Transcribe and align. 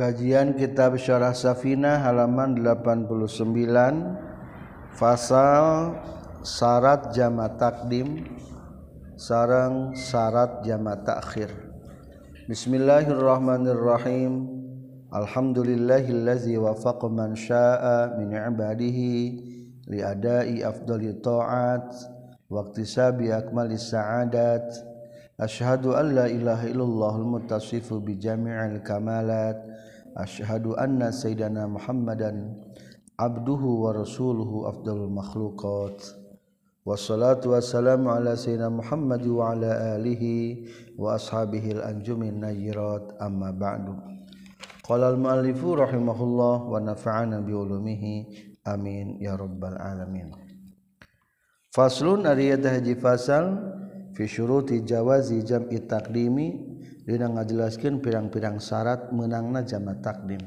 Kajian 0.00 0.56
Kitab 0.56 0.96
Syarah 0.96 1.36
Safina 1.36 2.00
halaman 2.00 2.56
89 2.56 3.04
Fasal 4.96 5.92
Syarat 6.40 7.12
Jama 7.12 7.52
Takdim 7.60 8.24
Sarang 9.20 9.92
Syarat 9.92 10.64
Jama 10.64 10.96
Takhir. 11.04 11.52
Bismillahirrahmanirrahim. 12.48 14.48
Alhamdulillahillazi 15.12 16.56
wafaqa 16.56 17.12
man 17.12 17.36
syaa 17.36 18.16
min 18.16 18.32
ibadihi 18.32 19.12
li 19.84 20.00
adai 20.00 20.64
afdali 20.64 21.12
ta'at 21.20 21.92
waqti 22.48 22.88
sabi 22.88 23.36
akmali 23.36 23.76
sa'adat. 23.76 24.64
Ashhadu 25.36 25.92
an 25.92 26.16
la 26.16 26.24
ilaha 26.24 26.64
illallah 26.64 27.20
al-muttasifu 27.20 28.00
bi 28.00 28.16
jami'il 28.16 28.80
kamalat 28.80 29.69
Ashhadu 30.16 30.74
anna 30.74 31.14
Sayyidana 31.14 31.70
Muhammadan 31.70 32.58
abduhu 33.14 33.86
wa 33.86 33.94
rasuluhu 33.94 34.66
afdalul 34.66 35.12
makhluqat. 35.12 36.02
Wassalatu 36.82 37.52
wassalamu 37.54 38.10
ala 38.10 38.34
sayyidina 38.34 38.72
Muhammad 38.72 39.20
wa 39.28 39.52
ala 39.52 39.94
alihi 39.94 40.66
wa 40.96 41.14
ashabihil 41.14 41.84
anjumin 41.84 42.40
najirat 42.40 43.20
amma 43.20 43.52
ba'du. 43.52 43.94
Qala 44.82 45.12
al 45.12 45.20
muallifu 45.20 45.76
rahimahullah 45.76 46.56
wa 46.66 46.80
nafa'ana 46.80 47.44
bi 47.44 47.52
ulumihi. 47.52 48.14
Amin 48.64 49.20
ya 49.20 49.36
rabbal 49.36 49.76
alamin. 49.76 50.32
Faslun 51.70 52.26
ari 52.26 52.50
haji 52.50 52.96
fasal 52.98 53.60
fi 54.16 54.26
syuruti 54.26 54.82
jawazi 54.82 55.44
jam'i 55.46 55.86
taqdimi 55.86 56.69
Dina 57.00 57.32
ngajelaskan 57.32 58.04
pirang-pirang 58.04 58.60
syarat 58.60 59.08
menangna 59.10 59.64
jama 59.64 59.96
takdim. 59.98 60.40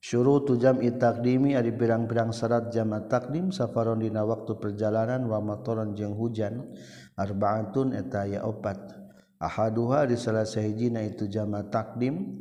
Syurutu 0.00 0.56
jam'i 0.56 0.88
itakdimi 0.88 1.54
ada 1.54 1.68
pirang-pirang 1.68 2.32
syarat 2.32 2.72
jama 2.72 3.04
takdim 3.04 3.52
safaron 3.52 4.00
dina 4.00 4.24
waktu 4.24 4.56
perjalanan 4.56 5.28
wa 5.28 5.38
matoron 5.44 5.92
jeung 5.92 6.16
hujan 6.16 6.72
arbaatun 7.14 7.92
eta 7.94 8.24
ya 8.26 8.42
opat. 8.48 8.96
Ahaduha 9.40 10.08
di 10.08 10.16
salah 10.16 10.48
sahijina 10.48 11.04
itu 11.04 11.28
jama 11.28 11.68
takdim 11.68 12.34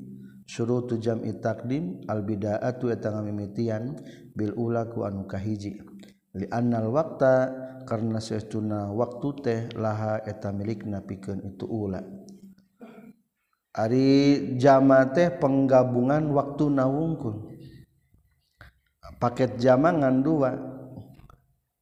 syurutu 0.48 0.98
jam'i 0.98 1.36
itakdim 1.36 2.02
al 2.10 2.26
bidaatu 2.26 2.90
eta 2.90 3.14
ngamimitian 3.14 3.94
bil 4.34 4.56
ula 4.58 4.90
ku 4.90 5.06
anu 5.06 5.30
kahiji. 5.30 5.78
Li 6.34 6.48
annal 6.50 6.90
waqta 6.90 7.52
karena 7.86 8.18
sesuna 8.24 8.90
waktu 8.90 9.28
teh 9.44 9.62
laha 9.78 10.24
eta 10.24 10.50
milikna 10.56 11.04
pikeun 11.04 11.44
itu 11.44 11.68
ula. 11.68 12.19
Ari 13.70 14.58
jama 14.58 15.06
teh 15.14 15.30
penggabungan 15.30 16.26
waktu 16.34 16.74
nawungkun 16.74 17.50
paket 19.20 19.60
jama 19.60 19.92
ngan 19.94 20.24
dua. 20.24 20.52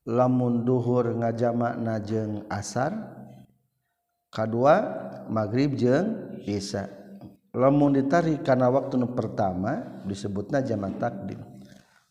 Lamun 0.07 0.63
duhur 0.63 1.19
ngajama 1.19 1.77
najeng 1.77 2.47
asar. 2.47 2.95
Kedua 4.31 4.75
maghrib 5.27 5.75
jeng 5.75 6.39
isya. 6.47 6.87
Lamun 7.51 7.95
ditarik 7.95 8.43
karena 8.43 8.71
waktu 8.71 9.03
pertama 9.11 10.03
disebutnya 10.07 10.63
jama 10.63 10.95
takdim. 10.95 11.43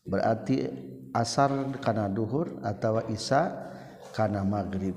Berarti 0.05 0.69
asar 1.09 1.77
karena 1.81 2.05
duhur 2.05 2.61
atau 2.61 3.01
isya 3.09 3.49
karena 4.13 4.45
maghrib. 4.45 4.93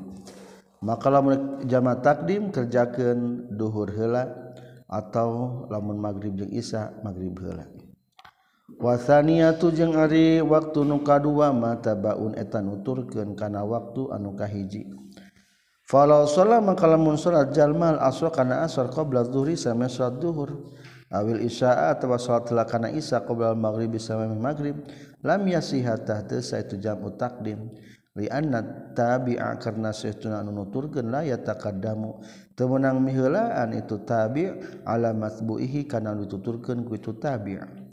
Maka 0.85 1.09
lamun 1.09 1.65
jama 1.65 1.97
takdim 2.05 2.53
kerjakan 2.53 3.49
duhur 3.57 3.89
heula. 3.97 4.40
atau 4.91 5.65
lamun 5.71 6.03
magrib 6.03 6.35
jeung 6.35 6.51
Isa 6.51 6.91
magrib 7.07 7.39
heula. 7.39 7.71
Wasaniatu 8.83 9.71
jeung 9.71 9.95
Ari 9.95 10.43
waktu 10.43 10.83
nu 10.83 11.07
kadua 11.07 11.55
mata 11.55 11.95
baun 11.95 12.35
eta 12.35 12.59
nuturkeun 12.59 13.39
kana 13.39 13.63
waktu 13.63 14.11
anu 14.11 14.35
kahiji. 14.35 14.91
Falau 15.87 16.27
sholat 16.27 16.63
maka 16.63 16.87
lamun 16.87 17.19
salat 17.19 17.51
jalmal 17.51 17.99
aswa 17.99 18.31
kana 18.31 18.63
asar 18.63 18.91
qabla 18.95 19.27
dzuhri 19.27 19.59
sama 19.59 19.91
salat 19.91 20.23
zuhur 20.23 20.71
awil 21.11 21.43
isya 21.43 21.91
atawa 21.91 22.15
salat 22.15 22.47
telah 22.47 22.63
kana 22.63 22.95
isya 22.95 23.27
qabla 23.27 23.59
magrib 23.59 23.99
sama 23.99 24.31
magrib 24.31 24.87
lam 25.27 25.43
yasihatah 25.51 26.31
teu 26.31 26.39
itu 26.39 26.79
jamu 26.79 27.11
takdim. 27.19 27.75
lianna 28.21 28.93
tabi'a 28.93 29.57
karena 29.57 29.97
sehtuna 29.97 30.45
anu 30.45 30.53
nuturkeun 30.53 31.09
la 31.09 31.25
yataqaddamu. 31.25 32.21
Teu 32.53 32.69
meunang 32.69 33.01
miheulaan 33.01 33.73
itu 33.73 34.05
tabi' 34.05 34.85
ala 34.85 35.17
matsbu'ihi 35.17 35.89
kana 35.89 36.13
dituturkeun 36.13 36.85
ku 36.85 37.01
itu 37.01 37.17
tabi' 37.17 37.89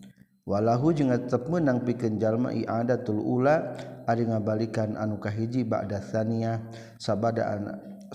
walahu 0.47 0.95
jeung 0.95 1.11
tetep 1.11 1.43
meunang 1.51 1.83
pikeun 1.83 2.15
jalma 2.15 2.55
i'adatul 2.55 3.19
ula 3.19 3.75
ari 4.07 4.23
ngabalikan 4.23 4.95
anu 4.95 5.19
kahiji 5.19 5.67
ba'da 5.67 5.99
tsaniyah 5.99 6.63
sabada 6.95 7.43
an 7.51 7.61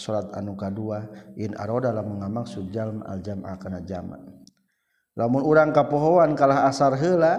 salat 0.01 0.33
anu 0.33 0.57
kadua 0.57 1.05
in 1.37 1.53
aroda 1.61 1.93
lamun 1.93 2.25
ngamaksud 2.25 2.73
jalma 2.73 3.05
al 3.05 3.21
jam'a 3.21 3.53
kana 3.61 3.85
jama' 3.85 4.17
lamun 5.13 5.45
urang 5.45 5.77
kapohoan 5.77 6.33
kalah 6.33 6.65
asar 6.65 6.97
heula 6.97 7.37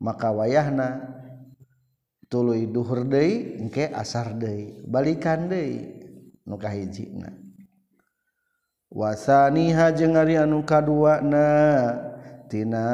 maka 0.00 0.32
wayahna 0.32 1.20
tuluy 2.34 2.66
duhur 2.66 3.06
deui 3.06 3.62
engke 3.62 3.94
asar 3.94 4.34
deui 4.34 4.82
balikan 4.82 5.46
deui 5.46 6.02
nu 6.42 6.58
kahijina 6.58 7.30
wasaniha 8.90 9.94
jeung 9.94 10.18
ari 10.18 10.34
anu 10.34 10.66
kaduana 10.66 11.46
tina. 12.50 12.86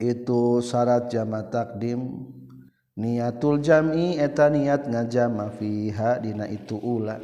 Itu 0.00 0.64
syarat 0.64 1.12
jama 1.12 1.44
takdim 1.52 2.24
niatul 2.96 3.60
jami 3.60 4.16
eta 4.16 4.48
niat 4.48 4.88
ngajama 4.88 5.52
fiha 5.52 6.16
dina 6.24 6.48
itu 6.48 6.80
ula. 6.80 7.20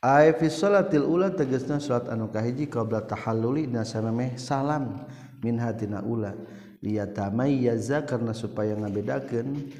Ay 0.00 0.32
fi 0.40 0.48
salatil 0.48 1.04
ula 1.04 1.36
tegasna 1.36 1.76
salat 1.84 2.08
anu 2.08 2.32
kahiji 2.32 2.64
qabla 2.72 3.04
tahalluli 3.04 3.68
dina 3.68 3.84
samemeh 3.84 4.40
salam 4.40 5.04
min 5.44 5.60
hatina 5.60 6.00
ula. 6.00 6.32
lihat 6.84 7.16
tamai 7.16 7.64
yaza 7.64 8.04
karena 8.04 8.36
supaya 8.36 8.76
ngabedakan 8.76 9.72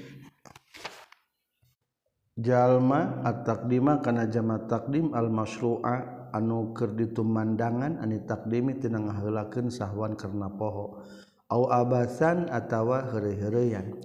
jalma 2.40 3.20
at 3.22 3.44
takdima 3.44 4.00
karena 4.00 4.24
jama 4.26 4.64
takdim 4.64 5.12
al 5.12 5.28
masru'a 5.28 6.30
anu 6.34 6.74
keur 6.74 6.96
ditumandangan 6.98 8.02
ani 8.02 8.24
takdimi 8.26 8.80
tina 8.80 8.98
ngaheulakeun 8.98 9.70
sahwan 9.70 10.18
karena 10.18 10.50
poho. 10.50 11.04
Au 11.52 11.70
abasan 11.70 12.50
atawa 12.50 13.06
heureuy-heureuyan. 13.12 14.00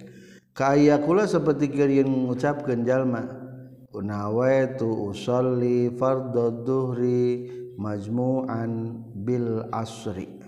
Kaya 0.54 1.00
kula 1.02 1.24
seperti 1.24 1.72
keur 1.72 1.88
mengucapkan 2.04 2.84
jalma 2.84 3.26
unawaitu 3.90 4.86
usolli 4.86 5.90
fardhu 5.96 6.62
dhuhri 6.62 7.48
majmu'an 7.80 9.02
bil 9.24 9.66
asri. 9.72 10.39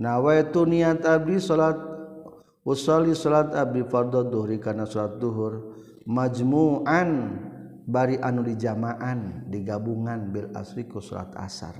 nawaitu 0.00 0.64
niat 0.64 1.04
abdi 1.04 1.36
salat 1.36 1.76
usolli 2.64 3.12
salat 3.12 3.52
abdi 3.52 3.84
fardhu 3.84 4.24
dhuhri 4.24 4.56
kana 4.56 4.88
salat 4.88 5.20
duhur. 5.20 5.76
Majmu'an 6.08 7.36
bari 7.84 8.16
anu 8.18 8.40
di 8.42 8.56
jamaan 8.56 9.46
digabungan 9.52 10.32
bil 10.32 10.48
asri 10.56 10.88
ku 10.88 10.98
salat 10.98 11.30
asar. 11.36 11.76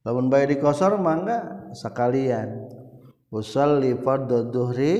Lamun 0.00 0.32
bae 0.32 0.48
dikosor 0.48 0.96
mangga 0.96 1.68
sakalian 1.76 2.72
usolli 3.28 3.92
fardhu 4.00 4.48
dhuhri 4.48 4.94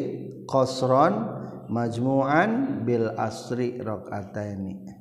qasran 0.44 1.40
majmu'an 1.72 2.84
bil 2.84 3.16
asri 3.16 3.80
rakaataini 3.80 4.99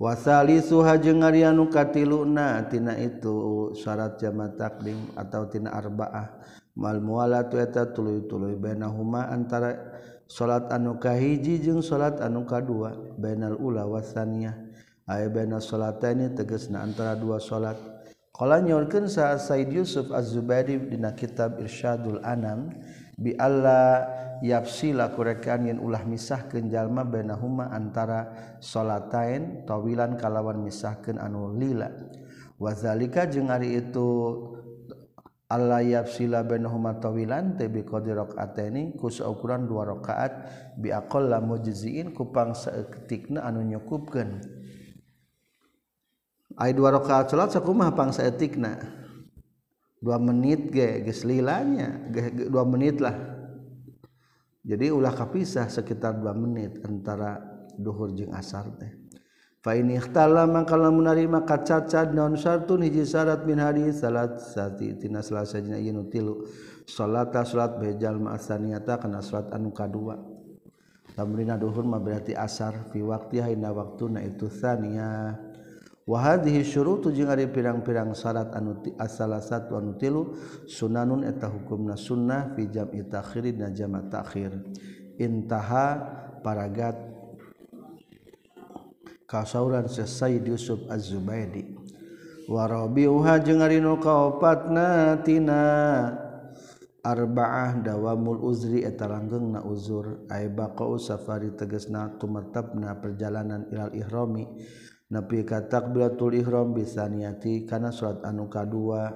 wasali 0.00 0.64
suha 0.64 0.96
jeung 0.96 1.20
katiluna 1.68 2.64
tina 2.72 2.96
itu 2.96 3.68
syarat 3.76 4.16
jama 4.16 4.48
taklim 4.56 4.96
atautina 5.12 5.76
arbaah. 5.76 6.40
Mal 6.80 7.04
muala 7.04 7.44
tueta 7.44 7.84
tulu-tulu 7.92 8.56
benahuma 8.56 9.28
antara 9.28 9.76
salat 10.24 10.72
anu 10.72 10.96
kahiji 10.96 11.60
jeung 11.60 11.84
salat 11.84 12.16
anu 12.24 12.48
kadua 12.48 12.96
bainal 13.20 13.60
ula 13.60 13.84
wasaniyah 13.84 14.56
aya 15.04 15.28
baina 15.28 15.60
salataini 15.60 16.32
tegasna 16.32 16.80
antara 16.80 17.12
dua 17.18 17.36
salat. 17.36 17.76
Qala 18.32 18.64
nyorkeun 18.64 19.04
sa 19.04 19.36
Said 19.36 19.68
Yusuf 19.68 20.08
Az-Zubairi 20.08 20.80
dina 20.88 21.12
kitab 21.12 21.60
Irsyadul 21.60 22.24
Anam 22.24 22.72
bi 23.20 23.36
Allah 23.36 24.08
yafsila 24.40 25.12
kurekan 25.12 25.68
yen 25.68 25.76
ulah 25.76 26.08
misahkeun 26.08 26.72
jalma 26.72 27.04
bainahuma 27.04 27.68
antara 27.68 28.32
salatain 28.64 29.68
tawilan 29.68 30.16
kalawan 30.16 30.64
misahkeun 30.64 31.20
anu 31.20 31.52
lila. 31.52 31.92
Wazalika 32.56 33.28
jeung 33.28 33.52
ari 33.52 33.76
itu 33.76 34.08
Allah 35.52 35.84
yafsila 35.84 36.40
bainahuma 36.48 36.96
tawilan 36.96 37.60
teh 37.60 37.68
bi 37.68 37.84
qadri 37.84 38.16
rakaataini 38.16 38.96
ku 38.96 39.12
saukuran 39.12 39.68
dua 39.68 39.84
rakaat 39.92 40.32
bi 40.80 40.88
aqalla 40.88 41.44
mujziin 41.44 42.16
ku 42.16 42.32
anu 42.32 43.60
nyukupkeun. 43.60 44.40
Ai 46.56 46.72
dua 46.72 46.96
rakaat 46.96 47.28
salat 47.28 47.52
sakumaha 47.52 47.92
pangsaeutikna 47.92 48.78
dua 50.00 50.16
menit 50.16 50.72
ge 50.72 51.04
geus 51.04 51.28
lilanya 51.28 52.08
ge, 52.08 52.48
dua 52.48 52.64
menit 52.64 52.98
lah. 52.98 53.14
Jadi 54.64 54.88
ulah 54.92 55.12
kapisah 55.12 55.68
sekitar 55.68 56.16
dua 56.16 56.32
menit 56.32 56.80
antara 56.84 57.36
duhur 57.76 58.12
jeung 58.16 58.32
asar 58.32 58.68
teh. 58.80 58.92
Fa 59.60 59.76
ini 59.76 60.00
ikhtala 60.00 60.48
maka 60.48 60.72
lamun 60.72 61.04
ari 61.04 61.28
maka 61.28 61.60
cacad 61.60 62.16
syartun 62.16 62.80
hiji 62.80 63.04
syarat 63.04 63.44
min 63.44 63.60
hadis 63.60 64.00
salat 64.00 64.40
sati 64.40 64.96
tina 64.96 65.20
salasa 65.20 65.60
sajina 65.60 65.76
ieu 65.76 66.00
tilu. 66.08 66.48
Salata 66.88 67.44
salat 67.44 67.76
bejal 67.76 68.16
ma'asaniyata 68.16 68.96
kana 68.96 69.20
salat 69.20 69.52
anu 69.52 69.68
kadua. 69.68 70.16
Tamrina 71.12 71.60
duhur 71.60 71.84
mah 71.84 72.00
berarti 72.00 72.32
asar 72.32 72.88
fi 72.88 73.04
waqtiha 73.04 73.52
dina 73.52 73.68
waktuna 73.68 74.24
itu 74.24 74.48
tsaniyah 74.48 75.49
wahadihi 76.08 76.64
syurutu 76.64 77.12
jeung 77.12 77.28
ari 77.28 77.46
pirang-pirang 77.50 78.12
syarat 78.16 78.50
anu 78.56 78.80
asal 78.96 79.36
satu 79.38 79.76
anu 79.76 79.94
tilu 80.00 80.34
sunanun 80.66 81.22
eta 81.24 81.46
hukumna 81.46 81.94
sunnah 81.94 82.52
fi 82.56 82.66
jam'i 82.66 83.04
takhiri 83.06 83.54
na 83.56 83.68
jama' 83.70 84.08
takhir. 84.08 84.56
Intaha 85.20 86.00
paragat 86.40 86.96
kasauran 89.28 89.86
sesai 89.86 90.40
Yusuf 90.40 90.80
Az-Zubaydi. 90.88 91.76
Warabiuha 92.50 93.38
jeung 93.46 93.62
ari 93.62 93.78
nu 93.78 94.00
kaopatna 94.00 95.20
tina 95.22 95.62
arba'ah 97.04 97.78
dawamul 97.78 98.42
uzri 98.42 98.82
eta 98.82 99.06
langgengna 99.06 99.62
uzur. 99.62 100.26
Ay 100.26 100.50
baqa'u 100.50 100.98
safari 100.98 101.54
tegasna 101.54 102.18
tumartabna 102.18 102.98
perjalanan 102.98 103.70
ilal 103.70 103.94
ihrami 103.94 104.48
napi 105.10 105.42
katak 105.42 105.90
bilatul 105.90 106.38
ihram 106.38 106.70
bisa 106.70 107.10
niati 107.10 107.66
karena 107.66 107.90
surat 107.90 108.22
anu 108.22 108.46
kadua 108.46 109.10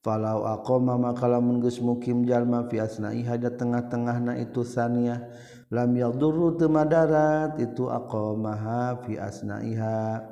falau 0.00 0.46
aqama 0.46 0.94
maka 0.94 1.26
lamun 1.26 1.58
geus 1.58 1.82
mukim 1.82 2.22
jalma 2.22 2.70
fi 2.70 2.78
asnaiha 2.78 3.34
da 3.36 3.50
tengah-tengah 3.50 4.16
na 4.22 4.32
itu 4.38 4.62
saniyah 4.62 5.26
lam 5.74 5.90
yadurru 5.92 6.54
teu 6.54 6.70
madarat 6.70 7.58
itu 7.60 7.90
aqamaha 7.90 9.04
fi 9.04 9.20
asnaiha. 9.20 10.22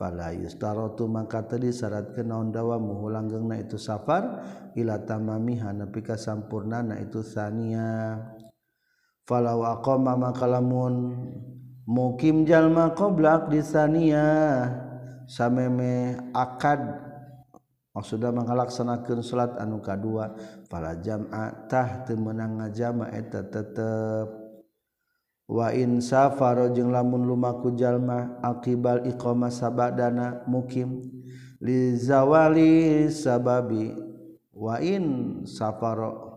Fala 0.00 0.32
yustaratu 0.32 1.04
maka 1.12 1.44
teu 1.44 1.60
disyaratkeun 1.60 2.32
naon 2.32 2.48
dawa 2.48 2.80
muhu 2.80 3.12
langgengna 3.12 3.60
itu 3.60 3.76
safar 3.76 4.40
ila 4.72 4.96
tamamiha 5.04 5.76
nepi 5.76 6.00
ka 6.00 6.16
sampurnana 6.16 6.96
itu 7.04 7.20
saniyah 7.20 8.40
falau 9.28 9.60
aqama 9.68 10.16
maka 10.16 10.48
lamun 10.48 11.28
mukim 11.86 12.48
jalma 12.48 12.92
qoblak 12.96 13.52
di 13.52 13.60
sania 13.64 14.28
sameme 15.28 16.18
akad. 16.34 16.80
Maksudna 17.90 18.30
mangalaksanakeun 18.30 19.18
salat 19.18 19.58
anu 19.58 19.82
kadua 19.82 20.30
para 20.70 20.94
teu 20.94 22.14
meunang 22.14 22.62
ngajama 22.62 23.10
eta 23.10 23.42
tetep. 23.42 24.30
Wa 25.50 25.74
in 25.74 25.98
safaro 25.98 26.70
jeung 26.70 26.94
lamun 26.94 27.26
lumaku 27.26 27.74
jalma 27.74 28.38
akibal 28.46 29.02
iqamah 29.10 29.50
sabadana 29.50 30.46
mukim. 30.46 31.02
Li 31.58 31.98
zawali 31.98 33.10
sababi 33.10 33.90
wa 34.54 34.78
in 34.78 35.42
safaro 35.42 36.29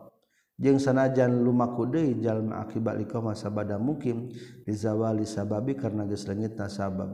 jeung 0.61 0.77
sanajan 0.77 1.41
lumaku 1.41 1.89
deui 1.89 2.21
jalma 2.21 2.61
akibalika 2.61 3.17
masa 3.19 3.49
bada 3.49 3.81
mukim 3.81 4.29
dizawali 4.63 5.25
sababi 5.25 5.73
karena 5.73 6.05
geus 6.05 6.25
leungit 6.29 6.57
sabab. 6.69 7.09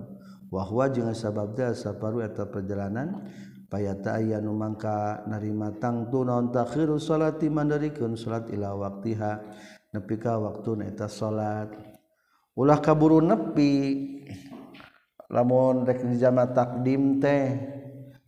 Wa 0.50 0.66
huwa 0.66 0.90
jeung 0.90 1.14
sabab 1.14 1.54
teh 1.54 1.78
saparu 1.78 2.26
eta 2.26 2.50
perjalanan 2.50 3.22
payata 3.70 4.18
aya 4.18 4.42
nu 4.42 4.58
mangka 4.58 5.22
narima 5.30 5.70
tangtu 5.78 6.26
naon 6.26 6.50
takhiru 6.50 6.98
salati 6.98 7.54
mandarikeun 7.54 8.18
salat 8.18 8.50
ila 8.50 8.74
waktiha 8.74 9.46
nepi 9.94 10.16
ka 10.18 10.42
waktuna 10.42 10.90
eta 10.90 11.06
salat. 11.06 11.70
Ulah 12.58 12.82
kaburu 12.82 13.22
nepi 13.22 13.72
lamun 15.30 15.86
rek 15.86 16.02
dijama 16.02 16.50
takdim 16.50 17.22
teh 17.22 17.46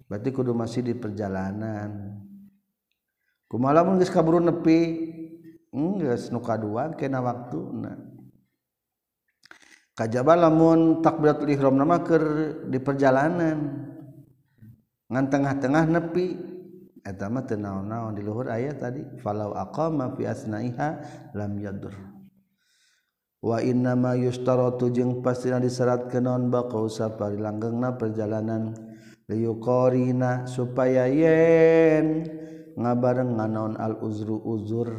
berarti 0.06 0.30
kudu 0.30 0.54
masih 0.54 0.86
di 0.86 0.94
perjalanan. 0.94 2.11
kumalamun 3.52 4.00
geus 4.00 4.08
kaburu 4.08 4.40
nepi. 4.40 5.12
Geus 5.76 6.32
nu 6.32 6.40
kadua 6.40 6.96
kana 6.96 7.20
waktuna 7.20 7.96
kajaba 10.02 10.34
lamun 10.34 11.06
takbiratul 11.06 11.54
ihram 11.54 11.78
nama 11.78 12.02
keur 12.02 12.26
di 12.66 12.80
perjalanan. 12.82 13.60
Ngan 15.12 15.26
tengah-tengah 15.30 15.86
nepi. 15.86 16.28
Eta 17.02 17.34
mah 17.34 17.46
teu 17.46 17.58
naon-naon 17.58 18.18
di 18.18 18.22
luhur 18.26 18.50
aya 18.50 18.74
tadi. 18.74 19.06
Falau 19.22 19.54
aqama 19.54 20.18
fi 20.18 20.26
asnaiha 20.26 20.90
lam 21.38 21.54
yadur. 21.62 21.94
Wa 23.42 23.58
inna 23.62 23.98
ma 23.98 24.14
yustaratu 24.18 24.90
jeung 24.90 25.22
pastina 25.22 25.58
disyaratkeun 25.62 26.26
naon 26.26 26.44
baqau 26.50 26.90
safari 26.90 27.38
perjalanan. 27.98 28.74
Liyuqarina 29.30 30.50
supaya 30.50 31.06
yen 31.08 32.41
ngabareng 32.78 33.40
nganaon 33.40 33.76
al-uzru 33.80 34.38
uzur. 34.44 34.90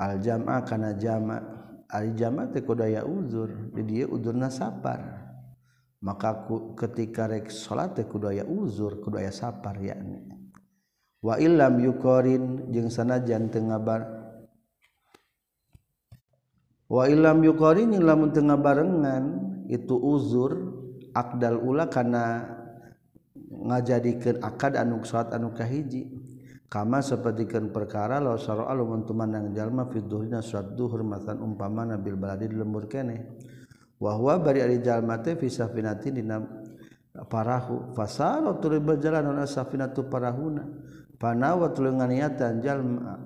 Al 0.00 0.20
jama 0.20 0.64
kana 0.64 0.96
jama. 0.96 1.38
Ari 1.90 2.14
jama 2.14 2.46
teh 2.48 2.62
kudaya 2.62 3.02
uzur. 3.02 3.74
Di 3.74 3.82
dieu 3.82 4.06
uzurna 4.14 4.46
sapar 4.46 5.30
maka 6.00 6.48
ku, 6.48 6.72
ketika 6.72 7.28
rek 7.28 7.52
salat 7.52 7.92
teh 7.92 8.08
kudaya 8.08 8.44
uzur 8.48 9.04
kudaya 9.04 9.28
sapar 9.28 9.76
yakni. 9.76 10.24
Wa 11.20 11.36
illam 11.36 11.76
yuqarin 11.84 12.72
jeung 12.72 12.88
sanajan 12.88 13.52
teu 13.52 13.60
ngabar. 13.60 14.08
Wa 16.88 17.04
illam 17.04 17.44
yuqarin 17.44 17.92
jeung 17.92 18.08
lamun 18.08 18.32
teu 18.32 18.40
ngabarengan 18.40 19.24
itu 19.68 19.94
uzur 19.94 20.56
akdal 21.12 21.60
ula 21.60 21.92
kana 21.92 22.48
ngajadikeun 23.50 24.40
akad 24.40 24.80
anu 24.80 25.04
salat 25.04 25.36
anu 25.36 25.52
kahiji. 25.52 26.08
kama 26.70 27.02
sepertikan 27.02 27.74
perkara 27.74 28.22
law 28.22 28.38
sara 28.38 28.70
alu 28.70 28.86
mun 28.86 29.02
tumandang 29.02 29.50
jalma 29.50 29.90
fi 29.90 29.98
dhuhrina 29.98 30.38
surat 30.38 30.70
duhur 30.78 31.02
matan 31.02 31.42
umpama 31.42 31.82
nabil 31.82 32.14
baladi 32.14 32.46
di 32.46 32.54
lembur 32.54 32.86
kene. 32.86 33.42
Wa 33.98 34.14
huwa 34.14 34.38
bari 34.38 34.62
ari 34.62 34.78
jalma 34.78 35.18
teh 35.18 35.34
fi 35.34 35.50
safinati 35.50 36.14
dina 36.14 36.38
parahu. 37.26 37.90
Fasara 37.92 38.54
tuluy 38.62 38.78
berjalan 38.78 39.34
ana 39.34 39.50
safinatu 39.50 40.06
parahuna. 40.06 40.62
Panawa 41.18 41.74
tuluy 41.74 41.90
nganiatan 41.90 42.62
jalma 42.62 43.18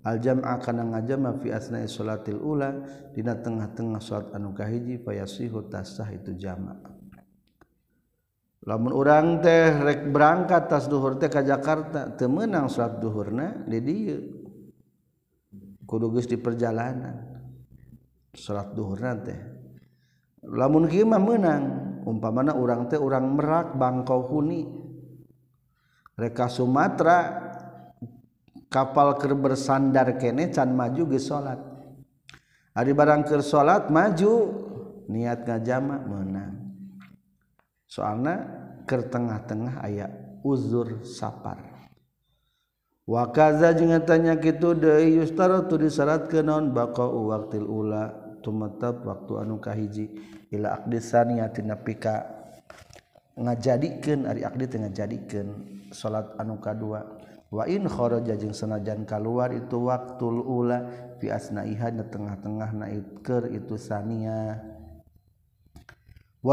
aljam 0.00 0.40
kana 0.40 0.82
ngajama 0.96 1.36
fi 1.42 1.52
asna'i 1.52 1.84
salatil 1.84 2.40
ula 2.40 2.72
dina 3.12 3.36
tengah-tengah 3.36 4.00
salat 4.00 4.32
anu 4.32 4.54
kahiji 4.56 5.02
fayasihu 5.02 5.66
tasah 5.66 6.10
itu 6.14 6.32
jama' 6.38 6.95
lamun 8.66 8.92
orang 8.92 9.38
teh 9.38 9.70
rek 9.70 10.10
berangkat 10.10 10.66
tas 10.66 10.90
duhur 10.90 11.14
teh 11.16 11.30
ke 11.30 11.38
Jakarta 11.46 12.10
temenang 12.18 12.66
salat 12.66 12.98
duhurna 12.98 13.62
di 13.62 13.78
dia 13.78 14.18
kudu 15.86 16.10
geus 16.18 16.26
di 16.26 16.34
perjalanan 16.34 17.14
salat 18.34 18.74
duhurna 18.74 19.12
teh. 19.22 19.38
Lamun 20.46 20.86
kieu 20.90 21.06
mah 21.06 21.18
meunang 21.18 21.62
umpamana 22.06 22.54
urang 22.54 22.86
teh 22.90 22.98
urang 22.98 23.34
Merak 23.34 23.74
Bangkau 23.78 24.26
Huni. 24.30 24.62
Reka 26.16 26.48
Sumatera 26.48 27.44
kapal 28.66 29.20
keur 29.20 29.36
bersandar 29.36 30.16
kene 30.18 30.50
can 30.50 30.74
maju 30.74 31.02
geus 31.14 31.30
salat. 31.30 31.58
Ari 32.74 32.92
barang 32.92 33.22
keur 33.30 33.46
salat 33.46 33.88
maju 33.94 34.32
niat 35.06 35.46
ngajama 35.46 36.02
meunang. 36.02 36.65
soalnya 37.96 38.44
ke 38.84 39.00
tengah-tengah 39.08 39.80
ayat 39.80 40.12
uzur 40.44 41.00
sapar. 41.00 41.56
Wakaza 43.08 43.72
jeung 43.72 43.96
tanya 44.04 44.36
kitu 44.36 44.76
deui 44.76 45.16
yustara 45.16 45.64
tu 45.64 45.80
disyaratkeun 45.80 46.44
naon? 46.44 46.64
Baqa 46.76 47.06
waqtil 47.08 47.64
ula 47.64 48.12
tumetep 48.44 49.00
waktu 49.06 49.32
anu 49.40 49.56
kahiji. 49.62 50.12
Ila 50.52 50.82
aqdi 50.82 50.98
sania 51.00 51.48
pika 51.80 52.26
ngajadikeun 53.40 54.28
ari 54.28 54.44
aqdi 54.44 54.64
teh 54.68 54.78
ngajadikeun 54.82 55.48
salat 55.94 56.36
anu 56.36 56.60
kadua. 56.60 57.06
Wa 57.46 57.62
in 57.70 57.86
kharaja 57.86 58.34
keluar 58.34 59.06
kaluar 59.06 59.54
itu 59.54 59.86
waktu 59.86 60.26
ula 60.26 60.78
fiasnaiha 61.22 61.94
di 61.94 62.04
tengah-tengah 62.10 62.74
naikker 62.74 63.54
itu 63.54 63.78
sania 63.78 64.58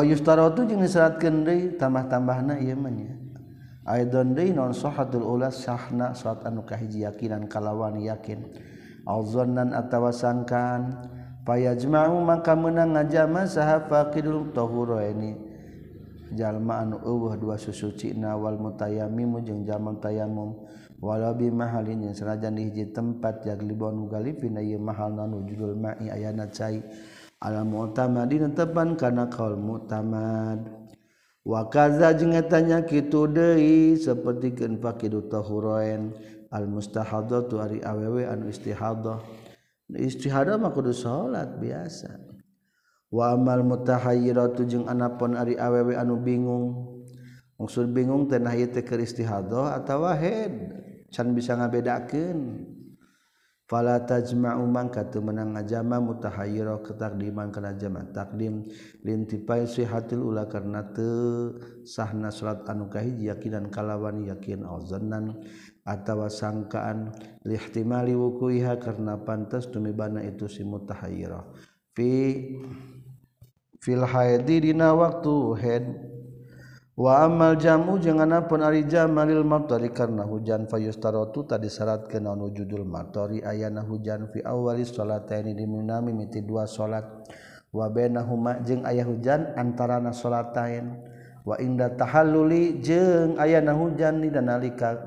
yustaratu 0.02 0.66
jeung 0.66 0.82
disyaratkeun 0.82 1.46
deui 1.46 1.78
tambah-tambahna 1.78 2.58
ieu 2.58 2.74
mah 2.74 2.90
nya. 2.90 3.14
Aidon 3.86 4.34
deui 4.34 4.50
non 4.50 4.74
sahatul 4.74 5.22
ulas 5.22 5.62
sahna 5.62 6.18
salat 6.18 6.42
anu 6.50 6.66
kahiji 6.66 7.06
yakinan 7.06 7.46
kalawan 7.46 8.02
yakin. 8.02 8.42
Auzannan 9.06 9.76
atawa 9.76 10.10
sangkan 10.10 11.06
payajma'u 11.46 12.18
maka 12.26 12.58
meunang 12.58 12.98
ngajama 12.98 13.46
saha 13.46 13.86
faqidul 13.86 14.50
tahuraini. 14.56 15.38
Jalma 16.34 16.82
anu 16.82 16.98
eueuh 17.06 17.38
dua 17.38 17.62
susucina 17.62 18.34
wal 18.34 18.58
mutayammimu 18.58 19.46
jeung 19.46 19.62
jalma 19.62 19.94
tayammum 20.02 20.66
walau 20.98 21.36
bi 21.38 21.52
mahalin 21.54 22.10
yang 22.10 22.16
di 22.58 22.62
hiji 22.72 22.90
tempat 22.90 23.46
jaglibon 23.46 24.10
galipina 24.10 24.58
ieu 24.64 24.82
mahal 24.82 25.14
nanu 25.14 25.46
judul 25.46 25.78
ma'i 25.78 26.10
ayana 26.10 26.50
cai. 26.50 26.82
alam 27.44 27.76
mutamadina 27.76 28.48
tepan 28.56 28.96
kana 28.96 29.28
kaul 29.28 29.60
mutamad. 29.60 30.64
Wa 31.44 31.68
kadza 31.68 32.16
jeung 32.16 32.32
eta 32.32 32.64
nya 32.64 32.88
kitu 32.88 33.28
deui 33.28 34.00
sapertikeun 34.00 34.80
faqidu 34.80 35.28
tahurain 35.28 36.16
al 36.56 36.72
mustahadatu 36.72 37.60
ari 37.60 37.84
awewe 37.84 38.24
anu 38.24 38.48
istihadah. 38.48 39.20
Istihadah 39.92 40.56
mah 40.56 40.72
kudu 40.72 40.96
salat 40.96 41.60
biasa. 41.60 42.16
Wa 43.12 43.36
amal 43.36 43.68
mutahayyiratu 43.68 44.64
jeung 44.64 44.88
anapon 44.88 45.36
ari 45.36 45.60
awewe 45.60 46.00
anu 46.00 46.16
bingung. 46.24 46.96
Maksud 47.60 47.92
bingung 47.92 48.32
teh 48.32 48.40
nah 48.40 48.56
ieu 48.56 48.72
teh 48.72 48.82
keur 48.82 49.04
istihadah 49.04 49.76
atawa 49.76 50.16
head. 50.16 50.56
Can 51.12 51.36
bisa 51.36 51.60
ngabedakeun. 51.60 52.72
fala 53.74 54.06
tajma'u 54.06 54.70
man 54.70 54.94
teu 54.94 55.18
menang 55.26 55.58
ngajama 55.58 55.98
mutahayira 55.98 56.78
ketakdiman 56.86 57.50
kana 57.50 57.74
jama 57.74 58.06
takdim. 58.14 58.70
Lintipai 59.02 59.66
sihatil 59.66 60.22
ula 60.22 60.46
karena 60.46 60.86
te 60.94 61.10
sahna 61.82 62.30
salat 62.30 62.70
anu 62.70 62.86
kahiji 62.86 63.34
yakinan 63.34 63.74
kalawan 63.74 64.30
yakin 64.30 64.62
auzanan 64.62 65.42
atawa 65.90 66.30
sangkaan. 66.30 67.18
Lihtimali 67.42 68.14
wukuiha 68.14 68.78
karena 68.78 69.18
pantas 69.26 69.66
tumibana 69.74 70.22
itu 70.22 70.46
si 70.46 70.62
mutahayira 70.62 71.42
fi 71.98 72.10
fil 73.82 74.06
haidi 74.06 74.70
dina 74.70 74.94
waktu 74.94 75.34
head 75.58 75.86
wa 76.94 77.26
amal 77.26 77.58
jamu 77.58 77.98
janganpun 77.98 78.62
ari 78.62 78.86
jamalil 78.86 79.42
matari 79.42 79.90
karena 79.90 80.30
hujan 80.30 80.70
fayustarotu 80.70 81.42
tadi 81.50 81.66
syarat 81.66 82.06
ke 82.06 82.22
naon 82.22 82.54
judul 82.54 82.86
matori 82.86 83.42
ayana 83.42 83.82
hujan 83.82 84.30
fi 84.30 84.46
awali 84.46 84.86
salat 84.86 85.26
ini 85.34 85.58
diminami 85.58 86.14
miti 86.14 86.46
dua 86.46 86.70
salat. 86.70 87.06
Wa 87.74 87.90
bainahuma 87.90 88.62
jeung 88.62 88.86
aya 88.86 89.02
hujan 89.02 89.58
antarana 89.58 90.14
salatain 90.14 90.94
wa 91.42 91.58
inda 91.58 91.90
tahalluli 91.90 92.78
jeung 92.86 93.42
ayana 93.42 93.74
hujan 93.74 94.22
di 94.22 94.30
nalika 94.30 95.02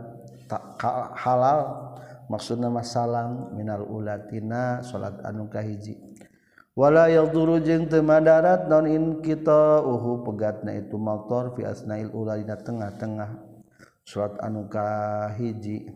halal. 1.14 1.86
Maksudna 2.26 2.66
masalam 2.66 3.54
minal 3.54 3.86
ulatina 3.86 4.82
salat 4.82 5.22
anu 5.22 5.46
kahiji. 5.46 5.94
Wala 6.76 7.08
yaduru 7.08 7.56
jeung 7.64 7.88
teu 7.88 8.04
madarat 8.04 8.68
naon 8.68 8.86
in 8.86 9.04
kita 9.24 9.80
uhu 9.80 10.20
pegatna 10.28 10.76
itu 10.76 11.00
motor 11.00 11.56
fi 11.56 11.64
asnail 11.64 12.12
ula 12.12 12.36
dina 12.36 12.60
tengah-tengah. 12.60 13.56
Surat 14.06 14.38
anu 14.38 14.70
kahiji 14.70 15.90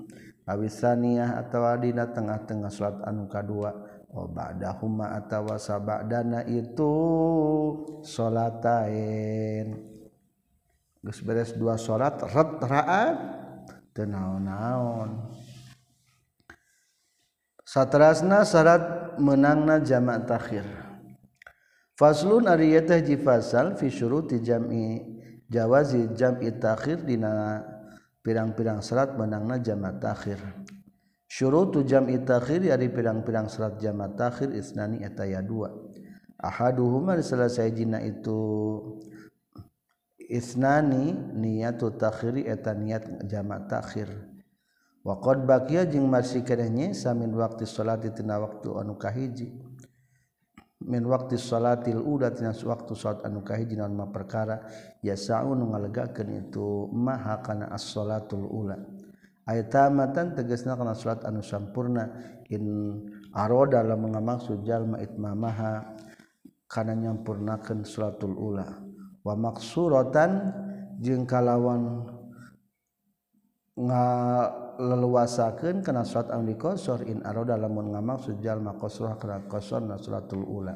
awisaniyah 0.48 1.38
atawa 1.38 1.78
dina 1.78 2.10
tengah-tengah 2.10 2.72
surat 2.72 2.98
anu 3.06 3.30
kadua 3.30 3.70
oh 4.10 4.26
ba'dahuma 4.26 5.14
atawa 5.14 5.54
sabadana 5.54 6.42
itu 6.50 6.90
salatain 8.02 9.78
geus 11.06 11.22
beres 11.22 11.54
dua 11.54 11.78
salat 11.78 12.18
raat 12.26 13.16
teu 13.94 14.10
naon-naon 14.10 15.30
satrasna 17.70 18.42
syarat 18.42 19.14
menangna 19.22 19.78
jamak 19.78 20.26
takhir. 20.26 20.66
Faslun 21.94 22.50
ari 22.50 22.74
teh 22.82 22.98
ji 22.98 23.14
fasal 23.14 23.78
fi 23.78 23.86
syuruti 23.86 24.42
jam'i 24.42 24.98
jawazi 25.46 26.10
jam'i 26.18 26.50
takhir 26.58 27.06
dina 27.06 27.62
pirang-pirang 28.26 28.82
syarat 28.82 29.14
menangna 29.14 29.62
jamak 29.62 30.02
takhir. 30.02 30.42
Syurutu 31.30 31.86
jam'i 31.86 32.18
takhir 32.26 32.66
ari 32.74 32.90
pirang-pirang 32.90 33.46
syarat 33.46 33.78
jamak 33.78 34.18
takhir 34.18 34.50
isnani 34.50 35.06
eta 35.06 35.22
ya 35.22 35.38
dua. 35.38 35.70
Ahaduhuma 36.42 37.20
selesai 37.22 37.70
jina 37.70 38.02
itu 38.02 38.40
isnani 40.18 41.14
niyatu 41.38 41.94
takhiri 41.94 42.50
eta 42.50 42.74
niat 42.74 43.28
jamak 43.30 43.70
takhir 43.70 44.29
waqad 45.00 45.48
bakia 45.48 45.88
jeung 45.88 46.08
masih 46.08 46.44
kenehnya 46.44 46.92
samin 46.92 47.32
waktu 47.32 47.64
salat 47.64 48.04
tina 48.12 48.36
waktu 48.36 48.68
anu 48.76 48.96
kahiji. 49.00 49.52
Min 50.80 51.04
waktu 51.04 51.36
salatil 51.36 52.00
ula 52.00 52.32
tina 52.32 52.56
waktu 52.56 52.92
salat 52.96 53.20
anu 53.28 53.44
kahiji 53.44 53.76
naon 53.76 53.92
ma 53.92 54.08
perkara. 54.08 54.64
Yasau 55.04 55.52
nu 55.52 55.68
ngalegakeun 55.72 56.48
itu 56.48 56.88
maha 56.92 57.44
kana 57.44 57.68
as-salatul 57.68 58.48
ula. 58.48 58.80
Aitamatan 59.44 60.32
tegasna 60.32 60.80
kana 60.80 60.96
salat 60.96 61.24
anu 61.28 61.44
sampurna. 61.44 62.08
In 62.48 62.64
aroda 63.36 63.84
lamun 63.84 64.16
ngamaksud 64.16 64.64
jalma 64.64 64.98
itmamaha 65.04 65.96
kana 66.64 66.96
nyampurnakeun 66.96 67.84
salatul 67.84 68.36
ula. 68.36 68.64
Wa 69.20 69.36
maksuratan 69.36 70.56
jeung 70.96 71.28
kalawan 71.28 72.08
nga 73.76 74.04
leluasakeun 74.80 75.84
kana 75.84 76.08
salat 76.08 76.32
anu 76.32 76.56
dikosor 76.56 77.04
in 77.04 77.20
aroda 77.20 77.60
lamun 77.60 77.92
ngamaksud 77.92 78.40
jalma 78.40 78.74
qasrah 78.80 79.20
kana 79.20 79.44
qasar 79.44 79.84
na 79.84 80.00
salatul 80.00 80.42
ula. 80.48 80.72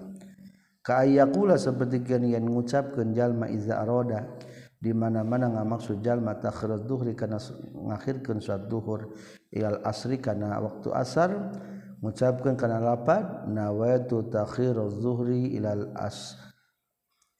Ka 0.84 1.00
ayakula 1.00 1.56
saperti 1.56 2.04
yang 2.04 2.44
ngucapkeun 2.44 3.16
jalma 3.16 3.49
iza 3.49 3.80
aroda 3.80 4.37
di 4.76 4.92
mana-mana 4.92 5.49
ngamaksud 5.49 6.04
jalma 6.04 6.37
takhir 6.37 6.84
dhuhri 6.84 7.16
kana 7.16 7.40
ngakhirkeun 7.73 8.44
salat 8.44 8.68
duhur 8.68 9.16
ilal 9.49 9.80
asri 9.80 10.20
kana 10.20 10.61
waktu 10.61 10.92
asar 10.92 11.32
ngucapkeun 12.04 12.61
kana 12.61 12.84
lapad 12.84 13.49
nawaitu 13.49 14.28
takhir 14.28 14.76
dhuhri 14.76 15.56
ilal 15.56 15.88
as 15.96 16.37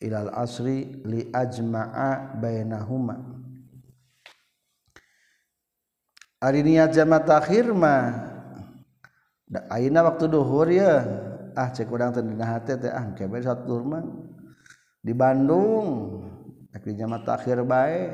ilal 0.01 0.33
asri 0.33 1.05
li 1.05 1.29
ajma'a 1.29 2.41
bainahuma 2.41 3.44
hari 6.45 6.61
niat 6.61 6.93
jamat 6.93 7.25
akhir 7.25 7.73
mah 7.73 8.13
da 9.49 9.65
ayeuna 9.73 10.05
waktu 10.05 10.29
duhur 10.29 10.69
ya 10.69 11.01
ah 11.57 11.73
cek 11.73 11.89
urang 11.89 12.13
teh 12.13 12.21
dina 12.21 12.45
hate 12.45 12.77
teh 12.77 12.93
ah 12.93 13.17
kebe 13.17 13.41
saat 13.41 13.65
duhur 13.65 13.89
mah 13.89 14.05
di 15.01 15.17
Bandung 15.17 16.21
rek 16.75 16.85
jamat 16.97 17.23
akhir 17.29 17.63
bae. 17.63 18.13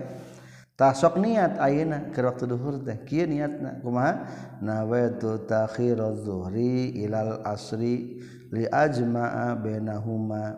Tah 0.76 0.96
sok 0.96 1.20
niat 1.20 1.60
ayeuna 1.60 2.08
keur 2.12 2.32
waktu 2.32 2.44
duhur 2.49 2.80
teh 2.80 2.96
kieu 3.04 3.28
niatna 3.28 3.84
kumaha? 3.84 4.25
Nawaitu 4.64 5.44
ta'khiruz 5.44 6.25
zuhri 6.25 6.88
ilal 7.04 7.44
asri 7.44 8.20
li 8.49 8.64
ajma'a 8.64 9.60
bainahuma. 9.60 10.56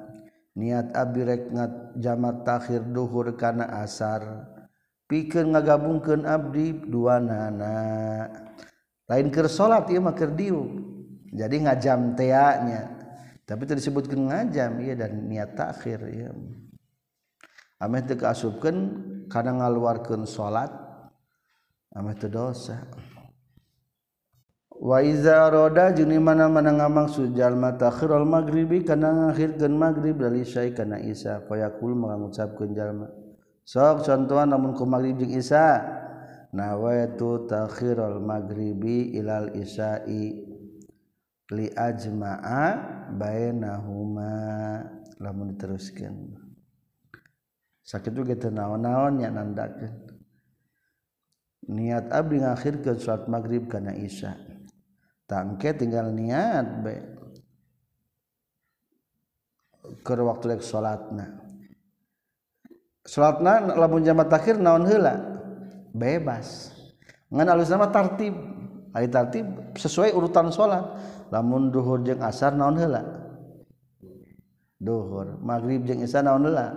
Niat 0.54 0.94
abdi 0.94 1.26
rek 1.26 1.50
jamat 1.98 2.46
takhir 2.46 2.86
duhur 2.86 3.34
kana 3.34 3.66
asar. 3.82 4.51
Pikir 5.12 5.44
ngagabungkeun 5.44 6.24
abdi 6.24 6.72
dua 6.88 7.20
nana. 7.20 7.76
Lain 9.04 9.28
keur 9.28 9.44
salat 9.52 9.84
ieu 9.92 10.00
mah 10.00 10.16
keur 10.16 10.32
diuk 10.32 10.72
jadi 11.36 11.68
ngajam 11.68 12.16
teanya. 12.16 12.88
Tapi 13.44 13.68
tadi 13.68 13.84
disebutkan 13.84 14.32
ngajam 14.32 14.80
iya 14.80 14.96
dan 14.96 15.28
niat 15.28 15.52
takhir 15.52 16.00
ya 16.08 16.32
ameh 17.82 18.00
teu 18.08 18.16
kaasupkeun 18.16 18.76
kana 19.28 19.60
ngaluarkeun 19.60 20.24
salat 20.24 20.72
ameh 21.92 22.16
teu 22.16 22.32
dosa. 22.32 22.80
Wa 24.82 24.98
iza 25.04 25.46
roda 25.52 25.92
jeung 25.92 26.10
mana-mana 26.24 26.72
ngamaksud 26.74 27.36
jalma 27.36 27.76
takhirul 27.76 28.24
maghribi 28.24 28.82
kana 28.82 29.28
ngakhirkeun 29.28 29.76
maghrib 29.76 30.16
dari 30.18 30.42
isya 30.42 30.72
kana 30.72 30.98
isya 30.98 31.44
fayaqul 31.46 31.92
mengucapkeun 31.92 32.72
jalma 32.74 33.21
sok 33.62 34.06
contohan 34.06 34.50
namun 34.50 34.74
ku 34.74 34.84
maghrib 34.86 35.18
jeung 35.22 35.34
isya. 35.34 36.00
Nawaitu 36.52 37.48
takhirul 37.48 38.20
maghribi 38.20 39.16
ilal 39.16 39.56
isya'i 39.56 40.36
li 41.56 41.66
ajma'a 41.72 42.64
bainahuma. 43.16 44.34
Lamun 45.16 45.56
diteruskeun. 45.56 46.36
Sakit 47.82 48.12
juga 48.12 48.36
teu 48.36 48.52
naon-naon 48.52 49.22
nya 49.22 49.32
nandakeun. 49.32 50.12
Niat 51.72 52.12
abdi 52.12 52.42
ngakhirkeun 52.42 52.98
salat 53.00 53.30
maghrib 53.32 53.70
kana 53.70 53.96
isya. 53.96 54.36
Tangke 55.24 55.72
tinggal 55.72 56.12
niat 56.12 56.66
be. 56.84 56.94
Keur 60.04 60.20
waktu 60.28 60.52
lek 60.52 60.62
salatna 60.62 61.41
salatna 63.02 63.74
lamun 63.74 64.02
jamaah 64.06 64.28
takhir 64.30 64.58
naon 64.58 64.86
heula? 64.86 65.18
Bebas. 65.92 66.72
Ngan 67.28 67.48
alus 67.48 67.68
nama 67.68 67.90
tartib. 67.90 68.34
Ari 68.92 69.08
tartib 69.08 69.46
sesuai 69.76 70.12
urutan 70.12 70.52
salat. 70.52 70.84
Lamun 71.32 71.72
duhur 71.72 72.04
jeung 72.04 72.20
asar 72.20 72.52
naon 72.52 72.76
heula? 72.76 73.02
Duhur. 74.76 75.40
Maghrib 75.40 75.84
jeung 75.88 76.04
isya 76.04 76.20
naon 76.20 76.48
heula? 76.48 76.76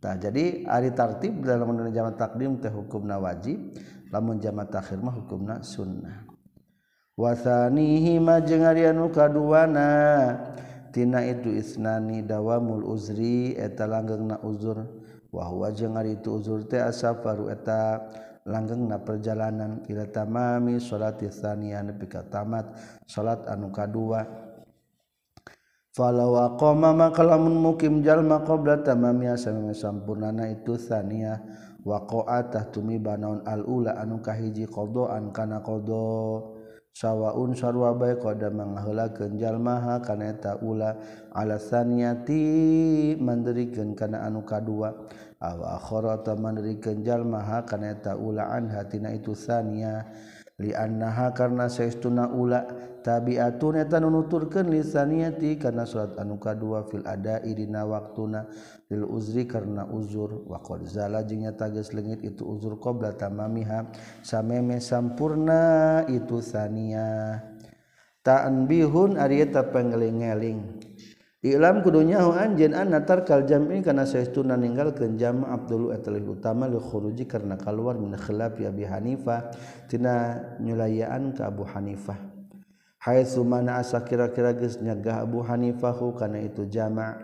Tah 0.00 0.16
jadi 0.16 0.68
ari 0.68 0.92
tartib 0.92 1.44
dalam 1.44 1.72
jamaah 1.92 2.16
takdim 2.16 2.60
teh 2.60 2.72
hukumna 2.72 3.20
wajib. 3.20 3.60
Lamun 4.12 4.38
jamaah 4.40 4.68
takhir 4.70 5.02
mah 5.02 5.12
hukumna 5.12 5.60
sunnah. 5.60 6.24
Wasanihima 7.16 8.44
jeung 8.44 8.64
ari 8.64 8.88
anu 8.88 9.08
kaduana? 9.08 9.88
Tina 10.92 11.20
itu 11.28 11.52
isnani 11.52 12.24
dawamul 12.24 12.84
uzri 12.88 13.52
eta 13.56 13.84
langgengna 13.84 14.40
uzur. 14.40 14.84
wahwa 15.34 15.70
jeung 15.74 15.98
ari 15.98 16.18
itu 16.18 16.38
uzur 16.38 16.66
teh 16.66 16.82
asafaru 16.82 17.50
eta 17.50 18.02
langgeng 18.46 18.86
na 18.86 19.02
perjalanan. 19.02 19.82
Ila 19.90 20.06
tamami 20.06 20.78
salat 20.78 21.18
tsaniyah 21.18 21.82
nepi 21.82 22.06
ka 22.06 22.22
tamat 22.26 22.70
salat 23.06 23.42
anu 23.50 23.74
kadua 23.74 24.22
falau 25.96 26.36
aqama 26.36 26.92
maka 26.92 27.24
lamun 27.24 27.56
mukim 27.56 28.04
jalma 28.04 28.44
qabla 28.44 28.84
tamamiya 28.84 29.34
sameme 29.40 29.72
sampurnana 29.72 30.52
itu 30.52 30.76
tsaniya 30.76 31.40
waqa'atah 31.86 32.68
tumi 32.68 33.00
banaun 33.00 33.40
al 33.48 33.64
ula 33.64 33.96
anu 33.96 34.20
kahiji 34.20 34.68
qadaan 34.68 35.32
kana 35.32 35.64
qada 35.64 36.55
sawwaun 36.96 37.52
sarwa 37.52 37.92
bae 37.92 38.16
qada 38.16 38.48
mangheulakeun 38.48 39.36
jalmaha 39.36 40.00
kana 40.00 40.32
eta 40.32 40.56
ula 40.64 40.96
alasaniati 41.36 43.20
mandirikeun 43.20 43.92
kana 43.92 44.24
anu 44.24 44.40
kadua. 44.48 44.96
Aw 45.36 45.60
akhara 45.76 46.24
ta 46.24 46.32
mandirikeun 46.32 47.04
jalmaha 47.04 47.68
kana 47.68 47.92
eta 47.92 48.16
ula 48.16 48.48
an 48.48 48.72
hatina 48.72 49.12
itu 49.12 49.36
sania 49.36 50.08
li 50.56 50.72
annaha 50.72 51.36
karna 51.36 51.68
saestuna 51.68 52.32
ula 52.32 52.64
tabiatun 53.06 53.86
nuturkan 53.86 54.66
lisaniyati 54.66 55.62
karena 55.62 55.86
surat 55.86 56.18
anuka 56.18 56.58
dua 56.58 56.82
fil 56.90 57.06
ada 57.06 57.38
irina 57.46 57.86
waktuna 57.86 58.50
lil 58.90 59.06
uzri 59.06 59.46
karena 59.46 59.86
uzur. 59.86 60.42
Wa 60.50 60.58
qad 60.58 60.82
zala 60.90 61.22
jeung 61.22 61.46
tages 61.54 61.94
leungit 61.94 62.26
itu 62.26 62.42
uzur 62.42 62.82
qabla 62.82 63.14
tamamiha 63.14 63.94
sameme 64.26 64.82
sampurna 64.82 66.02
itu 66.10 66.42
sania. 66.42 67.38
Ta'anbihun 68.26 69.22
ari 69.22 69.46
eta 69.46 69.70
pangeling-eling 69.70 70.82
Ilam 71.46 71.78
kudunya 71.86 72.26
hu 72.26 72.34
anjeun 72.34 72.74
anna 72.74 73.06
tarkal 73.06 73.46
jam'i 73.46 73.78
kana 73.86 74.02
saestuna 74.02 74.58
ninggalkeun 74.58 75.14
jam' 75.14 75.46
Abdul 75.46 75.94
eta 75.94 76.10
utama 76.10 76.66
li 76.66 76.74
khuruji 76.74 77.30
karena 77.30 77.54
keluar 77.54 77.94
min 78.02 78.18
khilaf 78.18 78.58
Abi 78.58 78.82
Hanifah 78.82 79.54
tina 79.86 80.42
nyulayaan 80.58 81.38
ka 81.38 81.46
Abu 81.46 81.62
Hanifah 81.62 82.35
Hai 83.06 83.22
sumana 83.22 83.78
asa 83.78 84.02
kira-kira 84.02 84.50
geus 84.50 84.82
nyegah 84.82 85.22
Abu 85.22 85.38
Hanifahu 85.38 86.18
kana 86.18 86.42
itu 86.42 86.66
jama' 86.66 87.14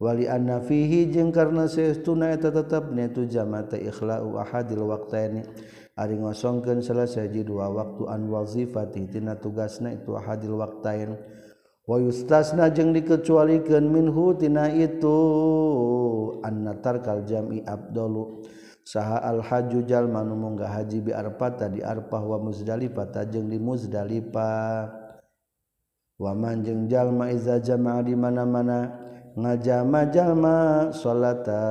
wali 0.00 0.24
anna 0.24 0.56
fihi 0.56 1.12
jeung 1.12 1.28
karna 1.36 1.68
saestuna 1.68 2.32
eta 2.32 2.48
tetepna 2.48 3.12
itu 3.12 3.28
jama' 3.28 3.68
ta 3.68 3.76
ikhla'u 3.76 4.40
ahadil 4.40 4.88
waqtaini. 4.88 5.44
Ari 6.00 6.16
ngosongkeun 6.16 6.80
salah 6.80 7.04
dua 7.44 7.68
waktu 7.68 8.08
an 8.08 8.24
wazifati 8.32 9.04
tina 9.12 9.36
tugasna 9.36 10.00
itu 10.00 10.16
ahadil 10.16 10.64
waqtain. 10.64 11.20
Wa 11.84 12.00
yustasna 12.00 12.72
jeung 12.72 12.96
dikecualikeun 12.96 13.84
minhu 13.84 14.32
tina 14.32 14.72
itu 14.72 15.12
anna 16.40 16.72
tarkal 16.80 17.28
jam'i 17.28 17.60
abdalu. 17.68 18.48
Saha 18.80 19.20
al 19.20 19.44
haju 19.44 19.84
jalma 19.84 20.24
nu 20.24 20.40
haji 20.56 21.04
bi 21.04 21.12
arfata 21.12 21.68
di 21.68 21.84
arfah 21.84 22.24
wa 22.24 22.40
muzdalifah 22.40 23.28
jeung 23.28 23.52
di 23.52 23.60
muzdalifah. 23.60 24.97
waman 26.18 26.66
jeng 26.66 26.90
jalma 26.90 27.30
iza 27.30 27.62
jamaah 27.62 28.02
di 28.02 28.18
mana-mana 28.18 28.90
ngajama 29.38 30.10
jalma 30.10 30.56
salata 30.90 31.62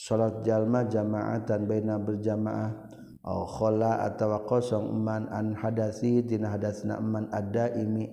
salat 0.00 0.40
jalma 0.46 0.86
jamaatan 0.88 1.68
baina 1.68 2.00
berjamaah. 2.00 2.88
Au 3.20 3.44
khala 3.44 4.00
atawa 4.08 4.48
kosong 4.48 4.96
man 4.96 5.28
an 5.28 5.52
hadasi 5.52 6.24
tina 6.24 6.56
hadasna 6.56 7.04
man 7.04 7.28
ada 7.28 7.68
imi 7.76 8.08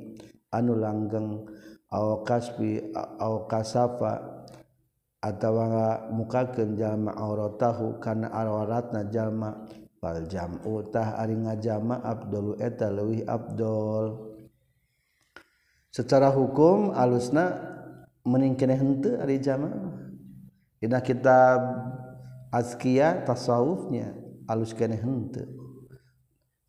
anu 0.52 0.76
langgeng. 0.76 1.48
Au 1.88 2.28
kasbi 2.28 2.92
au 3.24 3.48
kasafa 3.48 4.44
atawa 5.24 6.12
mukakeun 6.12 6.76
jalma 6.76 7.16
auratahu 7.16 8.04
kana 8.04 8.28
auratna 8.36 9.08
jalma. 9.08 9.64
Fal 10.04 10.28
jam'u 10.28 10.84
tah 10.92 11.16
ari 11.16 11.40
ngajama 11.40 12.04
abdul 12.04 12.60
eta 12.60 12.92
leuwih 12.92 13.24
abdul. 13.24 14.27
Secara 15.98 16.30
hukum 16.30 16.94
alusna 16.94 17.58
meningkene 18.22 18.78
hente 18.78 19.18
ari 19.18 19.42
jama 19.42 19.74
Ina 20.78 21.02
kitab 21.02 21.58
azkia 22.54 23.26
tasawufnya 23.26 24.14
alus 24.46 24.78
kene 24.78 24.94
hente 24.94 25.42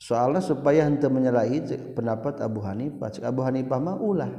soalnya 0.01 0.41
supaya 0.41 0.89
hente 0.89 1.05
menyalahi 1.11 1.93
pendapat 1.93 2.39
Abu 2.41 2.63
Hanifah. 2.63 3.11
Cek 3.11 3.27
Abu 3.27 3.43
Hanifah 3.43 3.83
mah 3.83 3.99
ulah. 3.99 4.31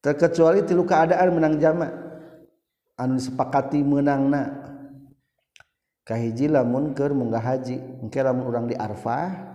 Terkecuali 0.00 0.64
tilu 0.64 0.88
keadaan 0.88 1.36
menang 1.36 1.60
jama 1.60 1.92
anu 2.96 3.20
disepakati 3.20 3.84
menangna. 3.84 4.64
Kahiji 6.08 6.48
lamun 6.48 6.96
keur 6.96 7.12
munggah 7.12 7.44
haji. 7.44 7.78
Engke 8.00 8.24
lamun 8.24 8.48
urang 8.48 8.66
di 8.66 8.74
Arfah 8.74 9.49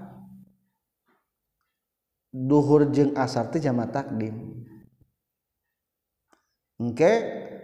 dhuhur 2.36 2.92
jeung 2.92 3.16
asar 3.16 3.48
teh 3.48 3.64
jama 3.64 3.88
takdim. 3.88 4.60
Engke 6.76 7.12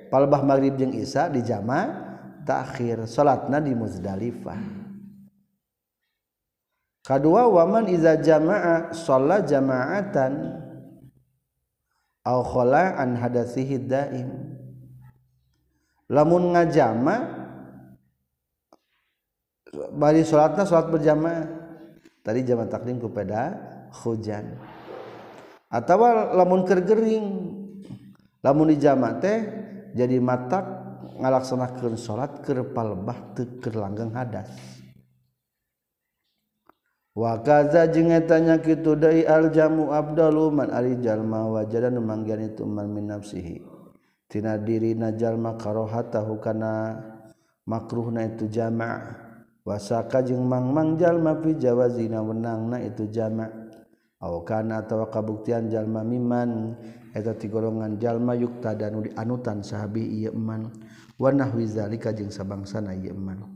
palbah 0.08 0.40
maghrib 0.40 0.80
jeung 0.80 0.96
isya 0.96 1.28
di 1.28 1.44
jama 1.44 1.92
takhir 2.48 3.04
salatna 3.04 3.60
di 3.60 3.76
muzdalifah. 3.76 4.80
Kadua 7.04 7.52
waman 7.52 7.92
iza 7.92 8.16
jama'a 8.16 8.96
shalla 8.96 9.44
jama'atan 9.44 10.34
au 12.24 12.40
khala 12.46 12.96
an 12.96 13.20
hadatsihi 13.20 13.84
daim. 13.84 14.30
Lamun 16.08 16.56
ngajama 16.56 17.16
bari 19.92 20.24
salatna 20.24 20.64
salat 20.64 20.88
berjamaah. 20.88 21.60
Tadi 22.22 22.46
jama 22.46 22.70
takdim 22.70 23.02
kepada 23.02 23.71
hujan. 23.92 24.56
Atau 25.72 26.04
lamun 26.36 26.68
kergering 26.68 27.26
lamun 28.44 28.72
di 28.72 28.78
jama 28.80 29.20
teh 29.20 29.40
jadi 29.96 30.20
mata 30.20 30.64
ngalaksanakan 31.20 31.96
salat 32.00 32.44
kerpalbah 32.44 33.36
teker 33.36 33.76
langgeng 33.76 34.12
hadas. 34.12 34.52
Wakaza 37.12 37.92
jeung 37.92 38.08
etanya 38.08 38.64
kitu 38.64 38.96
deui 38.96 39.28
al 39.28 39.52
jamu 39.52 39.92
abdalu 39.92 40.48
man 40.48 40.72
ari 40.72 40.96
jalma 41.04 41.44
wajadan 41.44 42.00
manggian 42.00 42.40
itu 42.40 42.64
man 42.64 42.88
min 42.88 43.12
nafsihi. 43.12 43.60
Tina 44.32 44.56
dirina 44.56 45.12
jalma 45.12 45.60
karohatahu 45.60 46.40
kana 46.40 46.96
makruhna 47.68 48.24
itu 48.32 48.48
jama' 48.48 49.28
wasaka 49.68 50.24
jeung 50.24 50.48
mang-mang 50.48 50.96
jalma 50.96 51.36
fi 51.44 51.52
jawazina 51.60 52.24
wenangna 52.24 52.80
itu 52.80 53.12
jama' 53.12 53.61
kana 54.46 54.86
atau 54.86 55.02
kabuktian 55.10 55.68
jalma 55.68 56.06
miman 56.06 56.78
eta 57.18 57.34
ti 57.34 57.50
golongan 57.50 57.98
jalma 57.98 58.38
yukta 58.38 58.78
dan 58.78 59.02
di 59.02 59.10
anutan 59.18 59.66
sahabi 59.66 60.30
iman 60.30 60.70
warna 61.18 61.50
wizalika 61.52 62.14
jeung 62.14 62.30
sabangsana 62.30 62.94
iman 62.94 63.50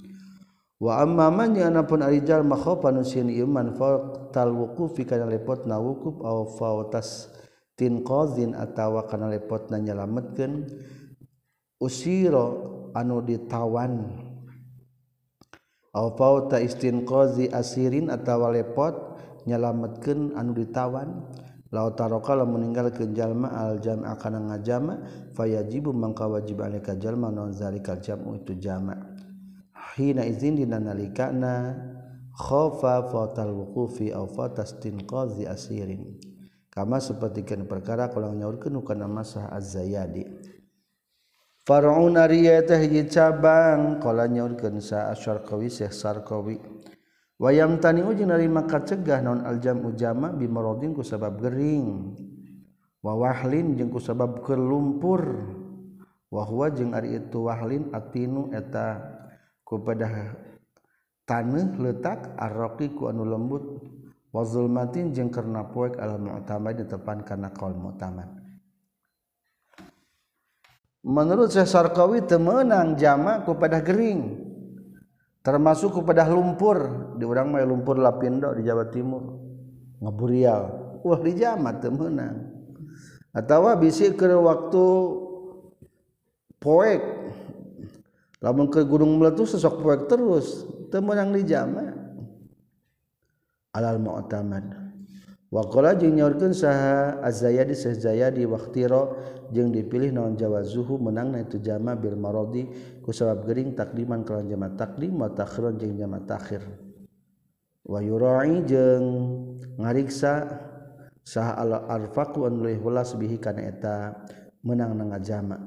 wa 0.82 1.00
amma 1.00 1.30
man 1.30 1.54
yanapun 1.54 2.02
ari 2.02 2.26
jalma 2.26 2.58
khofan 2.58 3.06
sin 3.06 3.30
iman 3.30 3.78
fa 3.78 4.02
tal 4.34 4.52
wuqufi 4.52 5.06
kana 5.06 5.30
lepot 5.30 5.70
na 5.70 5.78
wuquf 5.78 6.18
aw 6.26 6.50
fautas 6.58 7.30
tin 7.76 8.02
qazin 8.08 8.56
atawa 8.56 9.04
kana 9.06 9.28
lepot 9.30 9.68
na 9.70 9.78
nyalametkeun. 9.84 10.64
Usira 11.76 12.56
anu 12.96 13.20
ditawan. 13.20 14.16
Aw 15.96 16.08
fauta 16.16 16.60
istinqazi 16.60 17.52
asirin 17.52 18.12
atawa 18.12 18.52
lepot 18.52 18.96
nyalametkeun 19.46 20.38
anu 20.38 20.52
ditawan. 20.54 21.26
Laut 21.74 21.98
tarokalah 21.98 22.46
meninggalkan 22.46 23.18
jalma 23.18 23.50
aljam 23.52 24.06
akan 24.06 24.54
ngajama 24.54 24.94
fayajibu 25.34 25.92
mangka 25.92 26.30
wajib 26.30 26.62
alika 26.62 26.94
jalma 26.96 27.34
non 27.34 27.52
zalikal 27.52 27.98
jamu 28.00 28.38
itu 28.38 28.54
jama. 28.62 28.96
Hina 29.98 30.24
izin 30.24 30.62
dina 30.62 30.78
nalikana 30.80 31.76
khofa 32.36 33.10
fatal 33.10 33.52
wuqufi 33.56 34.14
aw 34.14 34.28
fatastinqazi 34.30 35.50
asirin. 35.50 36.20
Kama 36.70 37.00
sapertikeun 37.00 37.72
perkara 37.72 38.12
kalau 38.12 38.36
nyaurkeun 38.36 38.84
kana 38.84 39.08
masah 39.08 39.48
az-zayadi. 39.48 40.28
Far'una 41.64 42.28
riyatah 42.30 42.78
hiji 42.78 43.08
cabang 43.10 43.98
kala 44.04 44.28
nyaurkeun 44.28 44.84
sa 44.84 45.10
asyarqawi 45.16 45.72
syekh 45.72 45.96
sarqawi. 45.96 46.75
wayam 47.42 47.80
tani 47.84 48.02
uji 48.04 48.24
nari 48.24 48.48
maka 48.48 48.80
kacegah 48.84 49.20
non 49.20 49.44
aljam 49.44 49.84
ujama 49.84 50.32
bimarodin 50.32 50.96
ku 50.96 51.04
sabab 51.04 51.42
gering. 51.42 52.16
Wawahlin 53.06 53.78
jeung 53.78 53.94
ku 53.94 54.02
sabab 54.02 54.42
kelumpur 54.42 55.22
wahwa 56.34 56.74
jeung 56.74 56.98
ari 56.98 57.22
itu 57.22 57.46
wahlin 57.46 57.94
atinu 57.94 58.50
eta 58.50 58.98
kepada 59.62 60.34
tanah 61.30 61.78
letak 61.78 62.34
arroki 62.38 62.94
ku 62.94 63.08
anu 63.10 63.26
lembut. 63.26 63.64
Wazulmatin 64.36 65.16
jeung 65.16 65.32
karena 65.32 65.64
poek 65.64 65.96
al 65.96 66.20
mu'tamad 66.20 66.76
di 66.76 66.84
depan 66.84 67.24
kana 67.24 67.56
qaul 67.56 67.72
mu'tamad. 67.72 68.28
Menurut 71.08 71.56
Syekh 71.56 71.72
Sarkawi 71.72 72.20
temenang 72.28 73.00
jama 73.00 73.48
kepada 73.48 73.80
gering. 73.80 74.45
termasuk 75.46 76.02
kepada 76.02 76.26
lumpur. 76.26 77.14
Di 77.22 77.24
orang 77.24 77.54
mah 77.54 77.62
lumpur 77.62 78.02
lapindo 78.02 78.50
di 78.58 78.66
Jawa 78.66 78.90
Timur. 78.90 79.24
Ngeburial. 80.02 80.64
Wah 81.06 81.22
di 81.22 81.38
jama 81.38 81.78
temenan 81.78 82.56
atau 83.36 83.68
bisi 83.76 84.16
ke 84.16 84.32
waktu 84.32 84.86
poek. 86.58 87.02
Lamun 88.40 88.72
ke 88.72 88.88
gunung 88.88 89.20
meletus 89.20 89.60
sesok 89.60 89.84
poek 89.84 90.02
terus. 90.08 90.64
Temenang 90.88 91.36
di 91.36 91.44
jama 91.44 91.92
alal 93.76 94.00
mu'tamad. 94.00 94.85
Wakola 95.54 95.94
jeung 95.94 96.18
nyaurkeun 96.18 96.58
saha 96.58 97.22
Az-Zayadi 97.22 97.78
sazayadi 97.78 98.42
Zayadi 98.42 98.50
waqtiro 98.50 99.04
jeung 99.54 99.70
dipilih 99.70 100.10
naon 100.10 100.34
Jawa 100.34 100.66
zuhu 100.66 100.98
menangna 100.98 101.46
itu 101.46 101.62
jama 101.62 101.94
bil 101.94 102.18
maradi 102.18 102.66
ku 103.06 103.14
sabab 103.14 103.46
gering 103.46 103.78
takdiman 103.78 104.26
kalawan 104.26 104.50
jama 104.50 104.74
takdim 104.74 105.22
wa 105.22 105.30
takhirun 105.30 105.78
jeung 105.78 105.94
jama 106.02 106.18
takhir. 106.26 106.66
Wa 107.86 108.02
yura'i 108.02 108.66
jeung 108.66 109.06
ngariksa 109.78 110.50
saha 111.22 111.62
al-arfaqu 111.62 112.50
an 112.50 112.66
leuwih 112.66 112.82
welas 112.82 113.14
bihi 113.14 113.38
kana 113.38 113.70
eta 113.70 114.18
menang 114.66 114.98
nang 114.98 115.14
ngajama. 115.14 115.62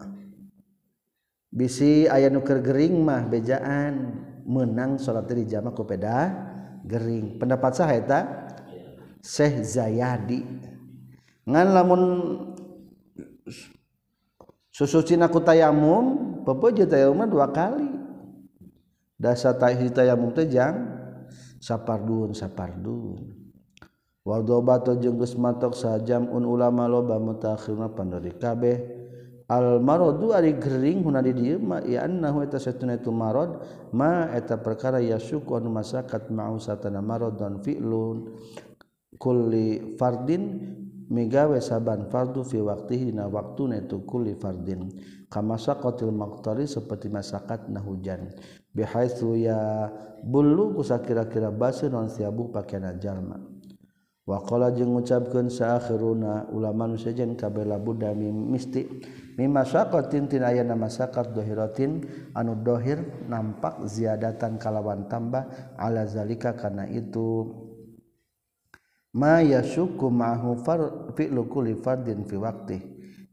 Bisi 1.55 2.11
aya 2.11 2.27
nu 2.29 2.43
keur 2.43 2.61
gering 2.61 2.99
mah 2.99 3.31
bejaan 3.31 4.27
menang 4.43 4.99
salat 4.99 5.31
di 5.31 5.47
jama 5.47 5.71
ku 5.71 5.87
peda 5.87 6.35
gering. 6.83 7.39
Pendapat 7.39 7.73
saha 7.79 7.95
eta? 7.95 8.21
Syekh 9.23 9.65
Zayadi. 9.67 10.43
Ngan 11.49 11.69
lamun 11.73 12.03
susu 14.69 15.01
Cina 15.01 15.33
ku 15.33 15.41
tayamum 15.41 16.45
pepeje 16.45 16.85
tayamum 16.85 17.25
dua 17.25 17.49
kali. 17.51 17.89
Dasa 19.19 19.51
tahi 19.57 19.91
tayamum 19.91 20.31
teh 20.31 20.47
jang 20.47 20.77
sapardun 21.59 22.37
sapardun. 22.37 23.35
Wardobato 24.23 24.93
jeung 25.01 25.17
geus 25.17 25.35
matok 25.41 25.73
sajam 25.73 26.29
un 26.29 26.45
ulama 26.45 26.85
loba 26.85 27.17
mutakhirna 27.17 27.89
pandori 27.89 28.37
kabeh. 28.37 28.77
Al 29.49 29.81
maradu 29.81 30.37
ari 30.37 30.61
gering 30.61 31.01
huna 31.01 31.25
di 31.25 31.33
dieu 31.33 31.57
ma 31.57 31.81
ya 31.81 32.05
annahu 32.05 32.45
eta 32.45 32.61
satuna 32.61 33.01
itu 33.01 33.09
marad 33.09 33.57
ma 33.97 34.29
eta 34.37 34.61
perkara 34.61 35.01
yasuku 35.01 35.57
anu 35.57 35.73
masakat 35.73 36.29
ma'u 36.29 36.61
satana 36.61 37.01
maradun 37.01 37.65
fi'lun. 37.65 38.29
kulli 39.17 39.97
fardin 39.97 40.77
migawe 41.09 41.57
saban 41.65 42.13
fardu 42.13 42.45
fi 42.45 42.61
waktu 42.61 43.09
dina 43.09 43.25
waktu 43.33 43.73
netu 43.73 44.05
kulli 44.05 44.37
fardin. 44.37 44.93
Kamasa 45.29 45.77
kotil 45.77 46.09
maktari 46.09 46.65
seperti 46.65 47.13
masakat 47.13 47.69
nah 47.69 47.85
hujan. 47.85 48.33
Bihaitsu 48.73 49.37
ya 49.37 49.89
bulu 50.25 50.73
kusa 50.77 51.01
kira-kira 51.05 51.53
basi 51.53 51.89
non 51.93 52.09
siabu 52.09 52.49
pakaian 52.49 52.97
jalma. 52.97 53.37
Wa 54.29 54.45
qala 54.45 54.73
jeung 54.73 54.93
ngucapkeun 54.93 55.49
saakhiruna 55.49 56.53
ulama 56.53 56.85
nu 56.89 57.01
sejen 57.01 57.33
kabela 57.33 57.81
buddha 57.81 58.13
misti 58.13 58.85
mimma 59.41 59.65
saqatin 59.65 60.29
tin 60.29 60.45
ayana 60.45 60.77
masakat 60.77 61.33
anu 62.37 62.53
dohir 62.61 63.01
nampak 63.25 63.89
ziadatan 63.89 64.61
kalawan 64.61 65.09
tambah 65.09 65.49
ala 65.77 66.05
zalika 66.05 66.53
kana 66.57 66.89
itu. 66.89 67.68
ma 69.15 69.41
syuku 69.45 70.11
ma'ahu 70.13 70.61
fi'lu 71.17 71.49
kulli 71.49 71.79
fardin 71.79 72.25
fi 72.29 72.37
waqti. 72.37 72.79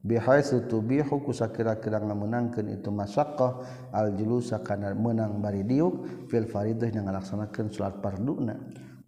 Bihaitsu 0.05 0.69
tubihu 0.69 1.17
kusakira-kira 1.25 1.97
ngamenangkeun 1.97 2.77
itu 2.77 2.93
masaqah 2.93 3.65
al 3.89 4.13
julusa 4.13 4.61
kana 4.61 4.93
meunang 4.93 5.41
bari 5.41 5.65
diuk 5.65 6.29
fil 6.29 6.45
faridah 6.45 6.93
yang 6.93 7.09
ngalaksanakeun 7.09 7.73
salat 7.73 7.97
farduna. 8.05 8.53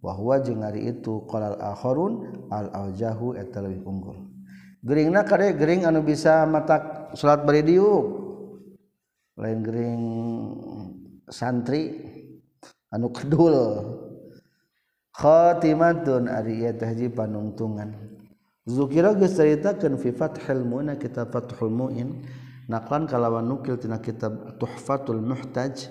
Wa 0.02 0.18
huwa 0.18 0.42
jeung 0.42 0.66
ari 0.66 0.90
itu 0.90 1.22
qalal 1.30 1.54
akharun 1.62 2.46
al 2.50 2.74
aljahu 2.74 3.38
eta 3.38 3.62
leuwih 3.62 3.86
unggul. 3.86 4.26
Geringna 4.82 5.22
kade 5.22 5.54
gering 5.54 5.86
anu 5.86 6.02
bisa 6.02 6.42
matak 6.50 7.14
salat 7.14 7.46
bari 7.46 7.62
diuk. 7.62 8.06
Lain 9.38 9.62
gering 9.62 10.02
santri 11.30 11.94
anu 12.90 13.14
kedul. 13.14 13.54
khotimatun 15.18 16.30
ari 16.30 16.62
ieu 16.62 16.72
teh 16.78 16.86
hiji 16.94 17.10
panungtungan. 17.10 17.90
Zukira 18.70 19.18
geus 19.18 19.34
caritakeun 19.34 19.98
fi 19.98 20.14
fathil 20.14 20.62
muna 20.62 20.94
kitab 20.94 21.34
fathul 21.34 21.74
muin 21.74 22.22
naqlan 22.70 23.10
kalawan 23.10 23.50
nukil 23.50 23.80
tina 23.80 23.98
kitab 23.98 24.60
tuhfatul 24.62 25.18
muhtaj 25.18 25.90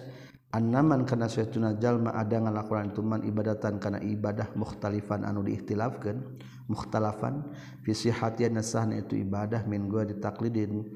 annaman 0.55 1.03
kana 1.03 1.27
saytuna 1.27 1.75
jalma 1.75 2.15
ada 2.15 2.39
ngalakuan 2.39 2.95
tuman 2.95 3.25
ibadatan 3.27 3.83
kana 3.83 3.99
ibadah 3.99 4.47
mukhtalifan 4.55 5.27
anu 5.27 5.43
diikhtilafkeun 5.43 6.39
mukhtalafan 6.71 7.51
fi 7.83 7.91
sihhatian 7.91 8.55
sahna 8.63 9.03
itu 9.03 9.19
ibadah 9.19 9.67
min 9.67 9.91
gua 9.91 10.07
ditaklidin. 10.07 10.87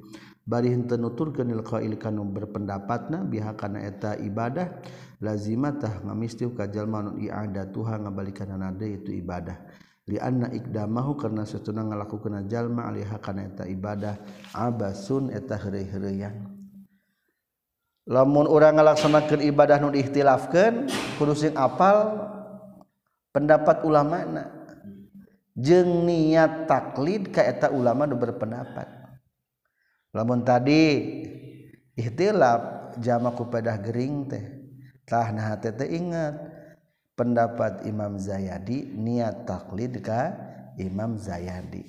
Bari 0.42 0.74
henteu 0.74 0.98
nuturkeun 0.98 1.54
lil 1.54 1.62
qail 1.62 2.00
kanu 2.02 2.26
berpendapatna 2.32 3.28
biha 3.28 3.54
kana 3.60 3.86
eta 3.86 4.18
ibadah 4.18 4.82
lazimatah 5.22 6.02
ngamistiuh 6.02 6.52
kajal 6.58 6.90
manun 6.90 7.22
i'ada 7.22 7.70
tuha 7.70 8.02
ngabalikan 8.02 8.58
nada 8.58 8.84
itu 8.84 9.14
ibadah. 9.14 9.56
Li 10.10 10.18
anna 10.18 10.50
ikdamahu 10.50 11.14
karena 11.14 11.46
setuna 11.46 11.86
ngalakukeun 11.86 12.50
jalma 12.50 12.90
alih 12.90 13.06
kana 13.22 13.46
eta 13.46 13.70
ibadah 13.70 14.18
abasun 14.52 15.30
eta 15.30 15.56
heureuy-heureuyan. 15.62 16.50
Lamun 18.10 18.50
orang 18.50 18.82
ngalaksanakan 18.82 19.46
ibadah 19.46 19.78
nu 19.78 19.94
diihtilafkan 19.94 20.90
kudu 21.22 21.38
sing 21.38 21.54
apal 21.54 22.18
pendapat 23.30 23.86
ulama 23.86 24.26
na. 24.26 24.44
Jeung 25.54 26.10
niat 26.10 26.66
taklid 26.66 27.30
ka 27.30 27.46
eta 27.46 27.70
ulama 27.70 28.10
nu 28.10 28.18
berpendapat. 28.18 28.90
Lamun 30.18 30.42
tadi 30.42 30.98
ihtilaf 31.94 32.98
jama 32.98 33.38
ku 33.38 33.46
pedah 33.46 33.78
gering 33.78 34.26
teh. 34.26 34.61
Tah 35.12 35.36
nah 35.36 35.60
teh 35.60 35.76
ingat. 35.92 36.64
Pendapat 37.12 37.86
Imam 37.86 38.18
Zayadi 38.18 38.98
niat 38.98 39.44
taklid 39.46 40.00
ka 40.02 40.32
Imam 40.80 41.20
Zayadi. 41.20 41.86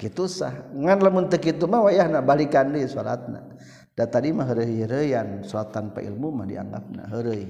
Kitu 0.00 0.26
sah. 0.26 0.72
Ngan 0.72 0.98
lamun 0.98 1.30
teu 1.30 1.38
kitu 1.38 1.68
mah 1.70 1.86
wayahna 1.86 2.24
balikan 2.24 2.72
deui 2.74 2.88
salatna. 2.90 3.54
Da 3.94 4.08
tadi 4.08 4.32
mah 4.34 4.48
heureuy-heureuyan 4.48 5.46
salat 5.46 5.70
tanpa 5.70 6.02
ilmu 6.02 6.32
mah 6.32 6.46
dianggapna 6.48 7.12
heureuy. 7.12 7.44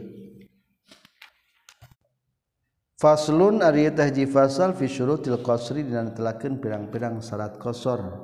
Faslun 3.01 3.64
ari 3.64 3.88
teh 3.88 4.12
ji 4.12 4.29
fasal 4.29 4.77
fi 4.77 4.85
syurutil 4.85 5.40
qasri 5.40 5.87
dina 5.87 6.12
telakeun 6.12 6.61
pirang-pirang 6.61 7.25
syarat 7.25 7.57
qasar. 7.57 8.21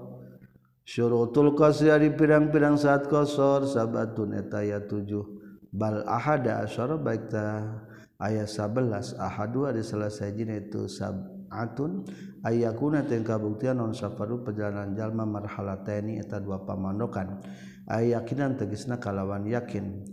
Syurutul 0.85 1.57
qasri 1.57 1.89
ari 1.89 2.13
pirang-pirang 2.13 2.77
syarat 2.77 3.09
qasar 3.09 3.65
sabatun 3.65 4.37
eta 4.37 4.61
aya 4.61 4.83
7 4.83 5.48
bal 5.79 6.03
ahada 6.11 6.67
asyara 6.67 6.99
baik 6.99 7.31
ta 7.31 7.63
ayat 8.19 8.51
11 8.51 9.15
ahadu 9.15 9.71
ada 9.71 9.79
salah 9.87 10.11
sajina 10.11 10.59
itu 10.59 10.91
sab'atun 10.91 12.03
ayakuna 12.43 13.07
teng 13.07 13.23
kabuktian 13.23 13.79
non 13.79 13.95
safaru 13.95 14.43
perjalanan 14.43 14.99
jalma 14.99 15.23
marhalataini 15.23 16.19
eta 16.19 16.43
dua 16.43 16.67
pamandokan. 16.67 17.39
Ayakinan 17.89 18.59
tegisna 18.59 19.01
kalawan 19.01 19.47
yakin. 19.49 20.05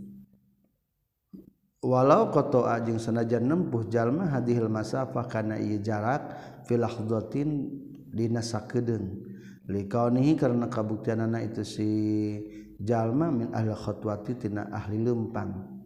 Walau 1.84 2.32
koto 2.32 2.64
ajeng 2.64 2.96
senajan 2.96 3.44
nempuh 3.44 3.84
jalma 3.92 4.32
hadihil 4.32 4.72
masafah 4.72 5.28
kana 5.28 5.60
ieu 5.60 5.82
jarak 5.84 6.32
fil 6.64 6.82
ahdhatin 6.82 7.68
dina 8.16 8.40
sakeudeung 8.40 9.36
likaunihi 9.66 10.38
karena 10.38 10.70
kabuktianana 10.70 11.42
itu 11.42 11.62
si 11.66 11.90
jalma 12.80 13.32
min 13.32 13.52
ahli 13.52 13.72
khotwati 13.72 14.36
tina 14.36 14.68
ahli 14.72 15.00
lempang 15.00 15.76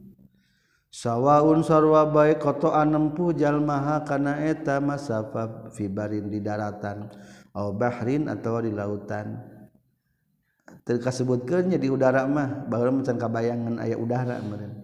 sawaun 0.90 1.62
sarwa 1.62 2.06
bae 2.10 2.34
kotoan 2.34 2.90
nempuh 2.90 3.30
jalmaha 3.34 4.02
kana 4.02 4.42
eta 4.42 4.82
masafa 4.82 5.70
fi 5.70 5.86
barin 5.86 6.26
di 6.26 6.42
daratan 6.42 7.06
au 7.54 7.74
bahrin 7.74 8.30
atau 8.30 8.62
di 8.62 8.70
lautan. 8.70 9.38
Terkasebutkeunnya 10.86 11.76
di 11.78 11.90
udara 11.90 12.26
mah 12.26 12.66
baheula 12.66 13.02
macan 13.02 13.18
kabayangan 13.18 13.82
aya 13.82 13.98
udara 13.98 14.38
meureun. 14.42 14.74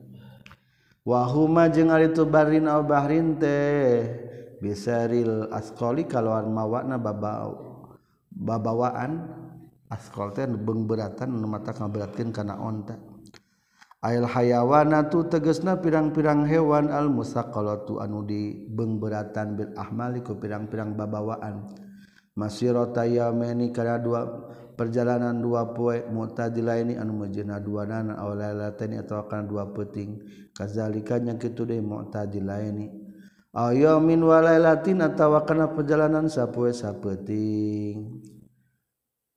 Wa 1.06 1.26
huma 1.30 1.70
jeung 1.70 1.94
ari 1.94 2.10
tu 2.10 2.26
barin 2.26 2.66
au 2.66 2.82
bahrin 2.82 3.38
teh 3.38 4.02
bisaril 4.58 5.46
asqali 5.54 6.06
kalawan 6.06 6.50
mawana 6.50 6.98
babau 6.98 7.50
babawaan. 8.30 9.45
askol 9.92 10.34
teh 10.34 10.46
beng 10.46 10.86
beratan 10.86 11.30
mata 11.46 11.70
ngaberatkeun 11.74 12.30
kana 12.34 12.58
onta 12.58 12.96
Ail 14.06 14.22
hayawana 14.22 15.10
tu 15.10 15.26
tegesna 15.26 15.82
pirang-pirang 15.82 16.46
hewan 16.46 16.94
al 16.94 17.10
musaqalatu 17.10 17.98
anu 17.98 18.22
di 18.22 18.54
beung 18.68 19.02
beratan 19.02 19.58
bil 19.58 19.72
ahmali 19.74 20.22
ku 20.22 20.38
pirang-pirang 20.38 20.94
babawaan. 20.94 21.74
Masirata 22.38 23.02
yameni 23.02 23.74
kana 23.74 23.98
dua 23.98 24.46
perjalanan 24.78 25.40
dua 25.40 25.74
poe 25.74 26.06
mutadilaini 26.06 26.94
anu 27.00 27.24
mejena 27.24 27.58
dua 27.58 27.88
nana 27.88 28.20
aw 28.20 28.30
lailatani 28.36 29.00
atawa 29.00 29.26
kana 29.26 29.48
dua 29.48 29.74
peuting. 29.74 30.22
Kazalika 30.54 31.18
nya 31.18 31.34
kitu 31.40 31.66
deui 31.66 31.82
mutadilaini 31.82 32.86
aw 33.56 33.72
walailatin 33.72 35.00
wa 35.00 35.08
atawa 35.08 35.48
kana 35.48 35.72
perjalanan 35.72 36.28
sapoe 36.28 36.76
sapeuting 36.76 38.35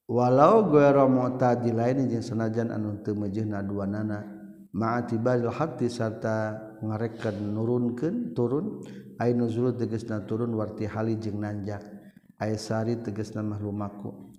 walau 0.10 0.66
gueromotadi 0.74 1.70
lain 1.70 2.10
jeung 2.10 2.26
senajan 2.26 2.74
anu 2.74 2.98
teu 3.06 3.14
temejehna 3.14 3.62
dua 3.62 3.86
nana 3.86 4.26
maatibail 4.74 5.54
hati 5.54 5.86
serta 5.86 6.58
ngarekan 6.82 7.38
nurunkeun 7.54 8.34
turun 8.34 8.82
ay 9.22 9.38
nuzul 9.38 9.70
tegesna 9.78 10.26
turun 10.26 10.50
warti 10.58 10.90
hali 10.90 11.14
jeung 11.22 11.38
nanjak 11.46 11.86
ay 12.42 12.58
sari 12.58 12.98
tegesna 12.98 13.46
mahlumaku 13.46 14.34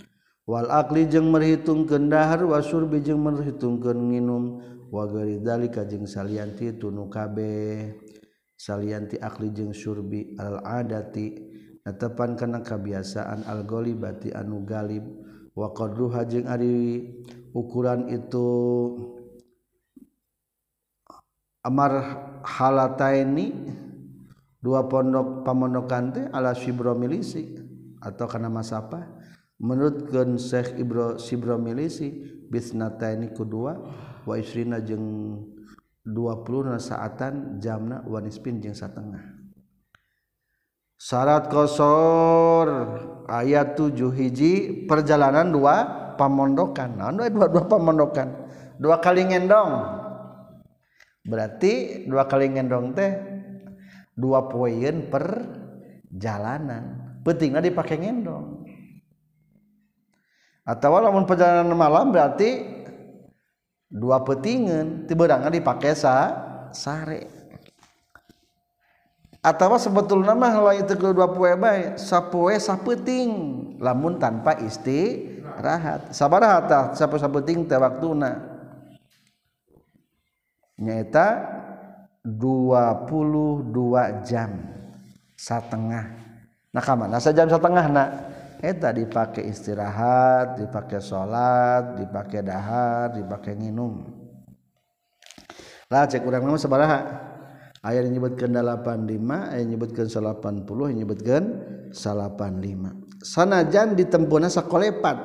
wal 0.51 0.67
akli 0.67 1.07
jeung 1.07 1.31
merhitungkeun 1.31 2.11
dahar 2.11 2.43
wasurbi 2.43 2.99
jeung 3.07 3.23
merhitungkeun 3.23 4.11
nginum 4.11 4.45
wa 4.91 5.07
gari 5.07 5.39
dalika 5.39 5.87
jeung 5.87 6.03
salianti 6.03 6.75
tunu 6.75 7.07
kabeh. 7.07 7.95
Salianti 8.61 9.17
akli 9.17 9.57
jeung 9.57 9.73
surbi 9.73 10.37
al 10.37 10.61
adati 10.61 11.33
natepan 11.81 12.37
kana 12.37 12.61
kabiasaan 12.61 13.49
al 13.49 13.65
ghalibati 13.65 14.37
anu 14.37 14.69
galib. 14.69 15.01
waqruha 15.55 16.27
jeung 16.27 16.47
Ari 16.47 17.07
ukuran 17.55 18.11
itu 18.11 18.49
Amar 21.61 21.93
halata 22.41 23.13
ini 23.13 23.53
dua 24.65 24.89
pondok 24.89 25.45
pamondokan 25.45 26.05
teh 26.09 26.25
ala 26.33 26.57
sibromilisi 26.57 27.53
atau 28.01 28.25
karena 28.25 28.49
mas 28.49 28.73
apa 28.73 29.05
menurut 29.61 30.09
Gun 30.09 30.41
Syekh 30.41 30.81
Ibro 30.81 31.21
sibromilisi 31.21 32.17
bisnata 32.49 33.13
ini 33.13 33.29
kedua 33.37 33.77
wa 34.25 34.35
isrina 34.41 34.81
jeung 34.81 35.37
20 36.01 36.73
na 36.73 36.81
saatan 36.81 37.61
jamna 37.61 38.01
wanispin 38.09 38.57
jeung 38.57 38.73
satengah. 38.73 39.40
syarat 41.01 41.49
kosor. 41.49 42.69
Ayat 43.31 43.79
7 43.79 44.11
hiji 44.11 44.85
perjalanan 44.91 45.55
dua 45.55 45.87
pamondokan. 46.21 46.99
Nah, 46.99 47.15
dua, 47.15 47.47
dua 47.49 47.65
pamondokan. 47.65 48.29
Dua 48.77 49.01
kali 49.01 49.25
ngendong. 49.25 49.73
Berarti 51.25 52.05
dua 52.11 52.27
kali 52.27 52.51
ngendong 52.51 52.93
teh 52.93 53.13
dua 54.19 54.51
poin 54.51 55.07
per 55.07 55.25
jalanan 56.11 57.17
pentingnya 57.23 57.63
dipakai 57.63 58.03
ngendong. 58.03 58.67
Atau 60.67 60.99
lamun 60.99 61.25
perjalanan 61.25 61.71
malam 61.71 62.11
berarti 62.11 62.67
dua 63.87 64.27
petingan. 64.27 65.07
Tiba 65.07 65.31
dipakai 65.31 65.95
sa 65.95 66.15
sare. 66.75 67.40
Atau 69.41 69.73
sebetul 69.81 70.21
nama 70.21 70.53
kalau 70.53 70.73
itu 70.77 70.93
kedua 71.01 71.33
pue 71.33 71.57
baik 71.57 71.97
sapue 71.97 72.57
sapeting. 72.61 73.31
Lamun 73.81 74.21
tanpa 74.21 74.61
isti 74.61 75.33
rahat 75.61 76.13
sabar 76.13 76.45
hata 76.45 76.93
sapu 76.93 77.17
sapeting 77.17 77.65
teh 77.65 77.81
waktuna 77.81 78.37
nyata 80.81 81.49
22 82.25 83.73
jam 84.25 84.53
setengah 85.37 86.05
nah 86.73 86.83
kamana 86.85 87.21
jam 87.21 87.49
setengah 87.49 87.87
nak? 87.89 88.11
Eta 88.61 88.93
dipakai 88.93 89.49
istirahat 89.49 90.61
dipakai 90.61 91.01
sholat 91.01 91.97
dipakai 91.97 92.45
dahar 92.45 93.17
dipakai 93.17 93.57
minum 93.57 94.05
lah 95.89 96.05
cek 96.05 96.21
urang 96.29 96.45
nama 96.45 96.61
sabaraha 96.61 97.30
aya 97.81 98.05
menyebutkan 98.05 98.53
85 98.53 99.53
aya 99.53 99.63
menyebutkan 99.65 100.07
80 100.07 100.69
menyebutkan 100.69 101.43
85 101.93 103.11
sanajan 103.21 103.97
ditempuh 103.97 104.39
sakolepat. 104.49 105.19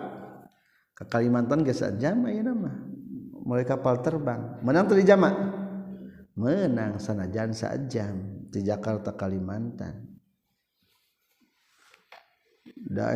Ke 0.95 1.03
Kalimantan 1.11 1.67
geus 1.67 1.83
jam 1.99 2.23
aya 2.23 2.39
nama 2.39 2.71
mulai 3.43 3.67
kapal 3.67 3.99
terbang. 3.99 4.63
Menang 4.63 4.87
tadi 4.87 5.03
jama 5.03 5.27
menang 6.35 6.95
sanajan 6.99 7.51
jam 7.91 8.15
di 8.47 8.63
Jakarta 8.63 9.11
Kalimantan. 9.11 10.15
Da 12.85 13.11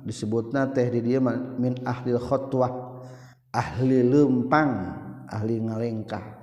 disebutna 0.00 0.72
teh 0.72 0.88
di 0.88 1.00
dia 1.04 1.20
min 1.20 1.76
ahli 1.84 2.16
khotwah 2.16 3.04
ahli 3.52 4.00
lempang 4.00 4.72
ahli 5.28 5.60
ngalengkah 5.60 6.39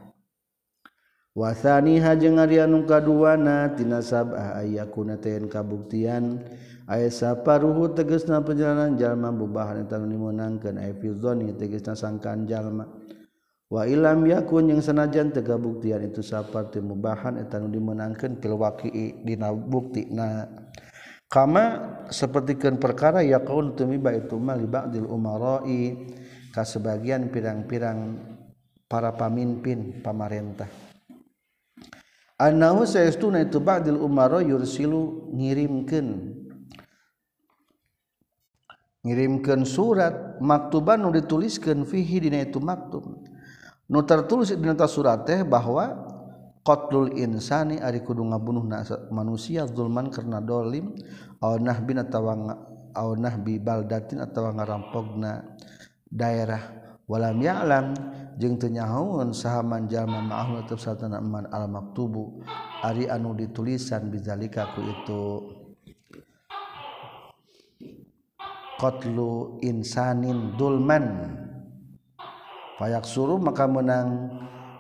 wasani 1.38 2.02
hajeng 2.02 2.42
Aryanung 2.42 2.90
kaduanatina 2.90 4.02
sabah 4.02 4.58
aya 4.58 4.90
kunaen 4.90 5.46
kabuktian. 5.46 6.42
Aya 6.88 7.12
saparuhu 7.12 7.94
tegesna 7.94 8.42
perjalanan 8.42 8.98
jalma 8.98 9.30
bubahan 9.30 9.86
tan 9.86 10.10
dimenangkan 10.10 10.82
aya 10.82 10.98
filzoni 10.98 11.54
tegesna 11.54 11.94
sangkan 11.94 12.50
jalma. 12.50 12.90
Wa 13.68 13.84
ilam 13.84 14.24
yakun 14.24 14.72
yang 14.72 14.80
sanajan 14.80 15.36
tegabuktian 15.36 16.00
itu 16.08 16.24
sapar 16.24 16.72
mubahan 16.80 17.36
etan 17.36 17.68
dimenangkan 17.68 18.40
kelwaki 18.40 19.20
dina 19.28 19.52
bukti 19.52 20.08
nah 20.08 20.48
kama 21.28 22.00
sepertikan 22.08 22.80
perkara 22.80 23.20
yaqul 23.28 23.76
tumiba 23.76 24.16
itu 24.16 24.40
mal 24.40 24.64
ba'dil 24.64 25.04
umarai 25.04 26.00
ka 26.56 26.64
sebagian 26.64 27.28
pirang-pirang 27.28 28.16
para 28.88 29.12
pamimpin 29.20 30.00
pamarentah. 30.00 30.87
annahu 32.38 32.86
saestuna 32.86 33.42
itu 33.42 33.58
ba'dil 33.58 33.98
umara 33.98 34.42
yursilu 34.46 35.34
ngirimkeun 35.34 36.38
ngirimkeun 39.08 39.62
surat 39.66 40.38
maktuban 40.44 41.02
nu 41.02 41.10
dituliskeun 41.16 41.88
fihi 41.88 42.28
dina 42.28 42.44
itu 42.44 42.60
maktub. 42.60 43.08
Nu 43.88 44.04
tertulis 44.04 44.52
dina 44.52 44.76
ta 44.76 44.84
surat 44.84 45.24
teh 45.24 45.48
bahwa 45.48 45.96
qatlul 46.68 47.16
insani 47.16 47.80
ari 47.80 48.04
kudu 48.04 48.28
ngabunuh 48.28 48.68
manusia 49.08 49.64
zulman 49.64 50.12
karena 50.12 50.44
dolim 50.44 50.92
aw 51.40 51.56
nahbin 51.56 52.04
atawa 52.04 52.36
aw 52.92 53.10
nahbi 53.16 53.64
baldatin 53.64 54.20
atawa 54.20 54.52
ngarampogna 54.60 55.56
daerah. 56.12 56.76
Walam 57.08 57.40
ya'lam 57.40 57.96
jeung 58.38 58.62
teu 58.62 58.70
nyahoeun 58.70 59.34
saha 59.34 59.66
manjalma 59.66 60.22
ma'ahu 60.22 60.62
tetep 60.64 60.78
satana 60.78 61.18
man 61.18 61.50
al 61.50 61.66
maktubu 61.66 62.40
ari 62.86 63.10
anu 63.10 63.34
ditulisan 63.34 64.14
bizalika 64.14 64.70
ku 64.78 64.82
itu. 64.86 65.24
Qatlu 68.78 69.58
insanin 69.66 70.54
dulman. 70.54 71.34
Payak 72.78 73.10
suruh 73.10 73.42
maka 73.42 73.66
menang 73.66 74.30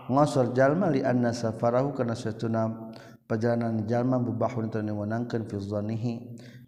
ngosor 0.05 0.53
jalma 0.53 0.93
li 0.93 1.01
anna 1.01 1.33
safarahu 1.33 1.97
kana 1.97 2.13
satuna 2.13 2.93
perjalanan 3.25 3.89
jalma 3.89 4.21
bubahun 4.21 4.69
tanu 4.69 5.01
menangkeun 5.01 5.49
fi 5.49 5.57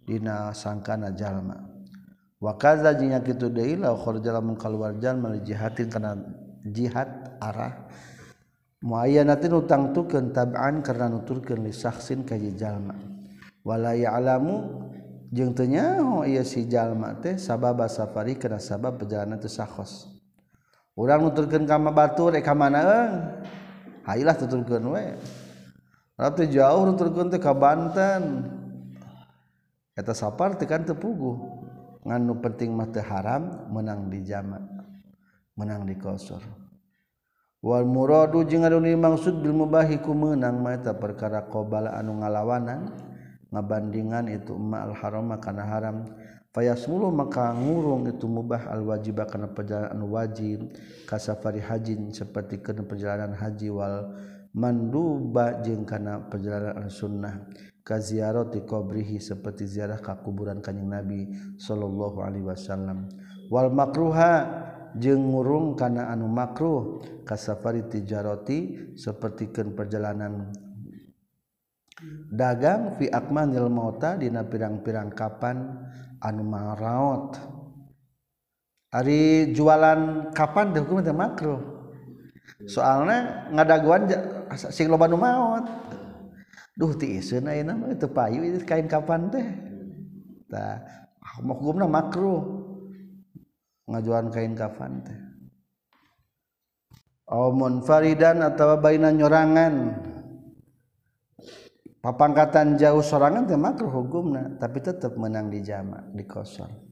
dina 0.02 0.50
sangkana 0.50 1.14
jalma. 1.14 1.54
Wa 2.40 2.58
kadza 2.58 2.98
jinya 2.98 3.22
kitu 3.22 3.46
deui 3.46 3.78
la 3.78 3.94
kharaja 3.94 4.34
lamun 4.34 4.58
kaluar 4.58 4.98
jalma 4.98 5.30
li 5.30 5.44
jihatin 5.46 5.86
kana 5.86 6.18
jihad 6.64 7.38
arah. 7.40 7.88
Muayyanatin 8.80 9.52
utang 9.52 9.92
tukeun 9.92 10.32
tab'an 10.32 10.80
karena 10.80 11.12
nuturkeun 11.12 11.68
li 11.68 11.72
syakhsin 11.72 12.24
ka 12.24 12.36
jalma. 12.36 12.96
Wala 13.60 13.92
ya'lamu 13.92 14.88
jeung 15.28 15.52
teu 15.52 15.68
nyaho 15.68 16.24
ieu 16.24 16.40
si 16.40 16.64
jalma 16.64 17.12
teh 17.20 17.36
sababa 17.36 17.84
safari 17.92 18.40
kana 18.40 18.56
sabab 18.56 18.96
perjalanan 18.96 19.36
teu 19.36 19.52
sakhos. 19.52 20.08
Urang 20.96 21.28
nuturkeun 21.28 21.68
ka 21.68 21.76
batur 21.76 22.32
rek 22.32 22.40
ka 22.40 22.56
mana 22.56 22.80
euy? 22.80 23.08
Hayilah 24.08 24.36
tuturkeun 24.40 24.84
we. 24.96 25.04
Arab 26.16 26.40
teh 26.40 26.48
jauh 26.48 26.88
nuturkeun 26.88 27.28
teh 27.28 27.40
ka 27.40 27.52
Banten. 27.52 28.48
Eta 29.92 30.16
safar 30.16 30.56
teh 30.56 30.64
kan 30.64 30.88
teu 30.88 30.96
puguh. 30.96 31.36
Ngan 32.00 32.20
nu 32.24 32.40
penting 32.40 32.72
mah 32.72 32.88
teu 32.88 33.04
haram 33.04 33.68
menang 33.68 34.08
di 34.08 34.24
jama. 34.24 34.56
menang 35.58 35.86
di 35.86 35.94
kosor. 35.98 36.42
Wal 37.60 37.84
muradu 37.84 38.40
jeung 38.48 38.64
anu 38.64 38.80
dimaksud 38.80 39.44
bil 39.44 39.52
mubahi 39.52 40.00
ku 40.00 40.16
meunang 40.16 40.64
maeta 40.64 40.96
perkara 40.96 41.44
qabala 41.52 41.92
anu 41.92 42.16
ngalawanan 42.24 42.88
ngabandingan 43.52 44.32
itu 44.32 44.56
ma 44.56 44.88
al 44.88 44.96
harama 44.96 45.36
kana 45.36 45.68
haram. 45.68 46.08
Fayasmulu 46.50 47.14
maka 47.14 47.54
ngurung 47.54 48.10
itu 48.10 48.26
mubah 48.26 48.74
al 48.74 48.82
wajib 48.82 49.22
kana 49.22 49.54
perjalanan 49.54 50.02
wajib 50.02 50.74
ka 51.06 51.14
safari 51.14 51.62
hajin 51.62 52.10
seperti 52.10 52.58
kana 52.58 52.82
perjalanan 52.82 53.38
haji 53.38 53.70
wal 53.70 54.18
manduba 54.50 55.62
jeung 55.62 55.86
kana 55.86 56.26
perjalanan 56.26 56.90
sunnah 56.90 57.46
ka 57.86 58.02
ziarati 58.02 58.66
qabrihi 58.66 59.22
seperti 59.22 59.62
ziarah 59.62 60.02
ka 60.02 60.18
kuburan 60.26 60.58
kanjing 60.58 60.90
Nabi 60.90 61.30
sallallahu 61.54 62.18
alaihi 62.18 62.42
wasallam. 62.42 63.06
Wal 63.46 63.70
makruha 63.70 64.42
jeung 64.98 65.30
ngurung 65.30 65.78
kana 65.78 66.10
anu 66.10 66.26
makruh. 66.26 67.04
Kasafari 67.22 67.86
tijaroti 67.86 68.90
sapertikeun 68.98 69.78
perjalanan 69.78 70.50
dagang 72.32 72.96
fi 72.96 73.06
akmanil 73.12 73.68
mauta 73.68 74.16
dina 74.16 74.42
pirang-pirang 74.42 75.14
kapan 75.14 75.78
anu 76.18 76.42
maraot. 76.42 77.38
Ari 78.90 79.54
jualan 79.54 80.32
kapan 80.34 80.74
teh 80.74 80.82
hukum 80.82 80.98
teh 81.06 81.14
makruh. 81.14 81.60
Soalna 82.66 83.46
ngadaguan 83.54 84.10
sing 84.74 84.90
loba 84.90 85.06
nu 85.06 85.14
maot. 85.14 85.62
Duh 86.74 86.96
ti 86.98 87.20
iseun 87.20 87.46
ayeuna 87.46 87.78
mah 87.78 87.94
teu 87.94 88.10
payu 88.10 88.42
kain 88.66 88.90
kapan 88.90 89.30
teh? 89.30 89.46
Tah 90.50 90.82
hukumna 91.38 91.86
makruh. 91.86 92.59
ngajuan 93.90 94.30
kain 94.30 94.54
kafan 94.54 95.02
teh. 95.02 95.18
Aumun 97.26 97.82
faridan 97.82 98.42
atau 98.46 98.78
bainan 98.78 99.18
nyorangan. 99.18 99.74
Papangkatan 102.00 102.80
jauh 102.80 103.04
sorangan 103.04 103.44
teh 103.44 103.60
makruh 103.60 103.92
hukumna 103.92 104.56
tapi 104.56 104.80
tetap 104.80 105.20
menang 105.20 105.52
di 105.52 105.60
jama 105.60 106.00
di 106.16 106.24
kosong 106.24 106.88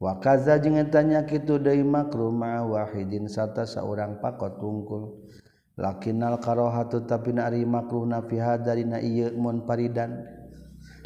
wa 0.00 0.18
kaza 0.18 0.58
jeung 0.58 0.80
tanya 0.90 1.22
kitu 1.22 1.60
deui 1.60 1.86
makruh 1.86 2.34
ma 2.34 2.64
wahidin 2.66 3.30
sata 3.30 3.62
saurang 3.62 4.18
pakot 4.18 4.58
tungkul 4.58 5.28
lakinnal 5.78 6.40
karohatu 6.42 7.04
tapi 7.04 7.36
na 7.36 7.46
ari 7.46 7.62
makruhna 7.62 8.26
fi 8.26 8.36
hadarina 8.42 8.98
ieu 8.98 9.32
mun 9.38 9.62
faridan. 9.64 10.18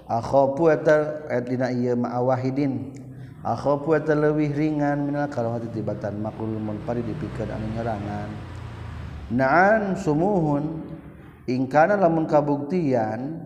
Akhafu 0.05 0.69
eta 0.69 1.25
dina 1.45 1.69
ieu 1.69 1.97
ma 1.97 2.17
wahidin. 2.21 2.93
akhofu 3.45 4.01
eta 4.01 4.17
leuwih 4.17 4.51
ringan 4.57 5.05
minal 5.05 5.29
karohati 5.29 5.69
tibatan 5.69 6.19
makul 6.25 6.49
munfari 6.57 7.05
dipikeun 7.05 7.53
anu 7.53 7.67
nyerangan. 7.77 8.31
Na'an 9.37 9.97
sumuhun 10.01 10.65
ingkana 11.45 12.01
lamun 12.01 12.25
kabuktian 12.25 13.45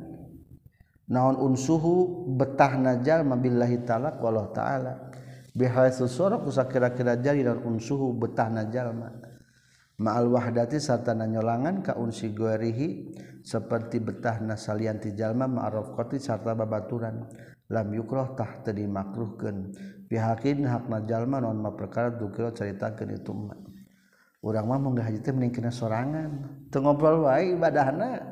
naon 1.10 1.36
unsuhu 1.36 2.26
betah 2.38 2.78
najal 2.78 3.26
mabillahi 3.26 3.82
ta'ala 3.82 4.14
ku 4.16 4.30
Allah 4.30 4.46
ta'ala. 4.54 4.94
Bihaitsu 5.58 6.06
sura 6.06 6.38
kusakira-kira 6.38 7.18
jari 7.18 7.42
dan 7.42 7.58
unsuhu 7.66 8.14
betah 8.14 8.46
najal 8.46 8.94
ma. 8.94 9.10
Ma'al 9.98 10.30
wahdati 10.30 10.78
sarta 10.78 11.10
nanyolangan 11.10 11.82
ka 11.82 11.98
unsi 11.98 12.30
guarihi 12.30 13.18
seperti 13.42 13.98
betah 13.98 14.38
nasalian 14.38 15.02
ti 15.02 15.10
jalma 15.18 15.50
ma'arofkoti 15.50 16.22
sarta 16.22 16.54
babaturan. 16.54 17.26
lam 17.68 17.88
yukrohtah 17.92 18.64
tadi 18.64 18.88
makruhkan 18.88 19.72
pihakin 20.08 20.64
hak 20.64 20.88
najallma 20.88 21.44
non 21.44 21.60
ma 21.60 21.76
perkara 21.76 22.12
dukira 22.12 22.52
ceritakan 22.52 23.08
itu 23.12 23.32
mah. 23.32 23.60
Urang 24.38 24.70
mah 24.70 24.78
munggah 24.78 25.04
haji 25.04 25.20
teh 25.20 25.34
mending 25.34 25.50
kena 25.50 25.72
sorangan. 25.74 26.30
Teu 26.70 26.80
ngobrol 26.80 27.26
wae 27.26 27.58
ibadahna. 27.58 28.22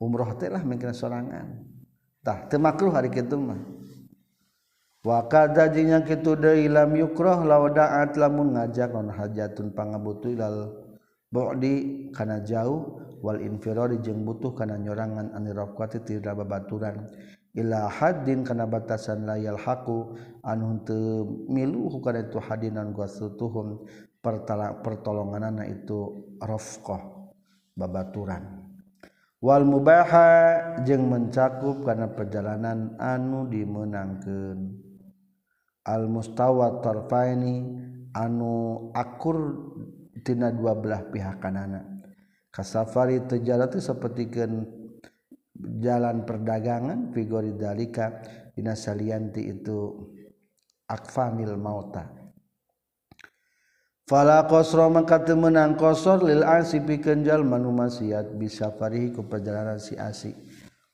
Umroh 0.00 0.34
teh 0.40 0.48
lah 0.48 0.64
mending 0.64 0.88
kena 0.88 0.96
sorangan. 0.96 1.46
Tah 2.24 2.48
teu 2.48 2.58
makruh 2.58 2.90
hari 2.90 3.12
kitu 3.12 3.36
mah. 3.36 3.60
Wa 5.00 5.24
kadza 5.28 5.68
jeung 5.72 6.04
kitu 6.04 6.36
deui 6.36 6.68
lam 6.68 6.92
yukroh 6.92 7.40
lawada'at 7.44 8.20
lamun 8.20 8.52
ngajak 8.52 8.92
non 8.92 9.08
hajatun 9.08 9.72
pangabutu 9.72 10.36
ilal 10.36 10.76
bu'di 11.32 12.08
kana 12.12 12.44
jauh 12.44 13.00
wal 13.24 13.40
infirari 13.40 13.96
jeung 14.04 14.28
butuh 14.28 14.52
kana 14.52 14.76
nyorangan 14.76 15.32
anirafqati 15.32 16.04
tidak 16.04 16.40
babaturan. 16.40 17.08
ila 17.56 17.90
haddin 17.90 18.46
kana 18.46 18.66
batasan 18.70 19.26
layal 19.26 19.58
haku 19.58 20.14
anu 20.46 20.82
teu 20.86 21.26
milu 21.50 21.90
kana 21.98 22.22
itu 22.26 22.38
hadinan 22.38 22.94
gasutuhum 22.94 23.82
pertolonganana 24.84 25.66
itu 25.66 26.30
rafqah 26.38 27.00
babaturan. 27.74 28.60
Wal 29.40 29.64
mubaha 29.64 30.28
jeung 30.84 31.08
mencakup 31.08 31.80
kana 31.88 32.12
perjalanan 32.12 32.94
anu 33.00 33.48
dimenangkeun. 33.48 34.76
Al 35.88 36.04
mustawa 36.12 36.84
tarfaini 36.84 37.64
anu 38.12 38.92
akur 38.92 39.72
tina 40.20 40.52
dua 40.52 40.76
belah 40.76 41.08
pihak 41.08 41.40
kanana. 41.40 41.80
Kasafari 42.52 43.24
tejalati 43.24 43.80
sapertikeun 43.80 44.79
jalan 45.80 46.24
perdagangan 46.24 47.12
figuri 47.12 47.56
dalika 47.56 48.20
dina 48.56 48.72
salianti 48.76 49.46
itu 49.48 49.94
akfamil 50.88 51.54
mauta. 51.56 52.20
Kosro 54.10 54.90
maka 54.90 55.22
menang 55.38 55.78
kosor 55.78 56.26
lil 56.26 56.42
asi 56.42 56.82
pikenjal 56.82 57.46
manu 57.46 57.70
maksiat 57.70 58.34
bisa 58.34 58.74
farihi 58.74 59.14
ku 59.14 59.22
perjalanan 59.30 59.78
si 59.78 59.94
asik 59.94 60.34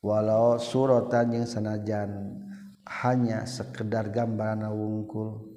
walau 0.05 0.61
suratan 0.61 1.41
yang 1.41 1.49
sanajan 1.49 2.37
hanya 2.85 3.49
sekedar 3.49 4.13
gambaran 4.13 4.69
wungkul. 4.69 5.57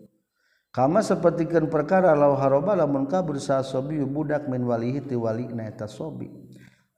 Kama 0.72 1.04
sepertikan 1.04 1.68
perkara 1.68 2.16
lau 2.16 2.40
haroba 2.40 2.80
lamun 2.80 3.12
kabur 3.12 3.36
sa 3.44 3.60
sobi 3.60 4.00
budak 4.08 4.48
min 4.48 4.64
walihi 4.64 5.04
ti 5.04 5.20
wali 5.20 5.52
na 5.52 5.68
eta 5.68 5.90
sobi 5.90 6.32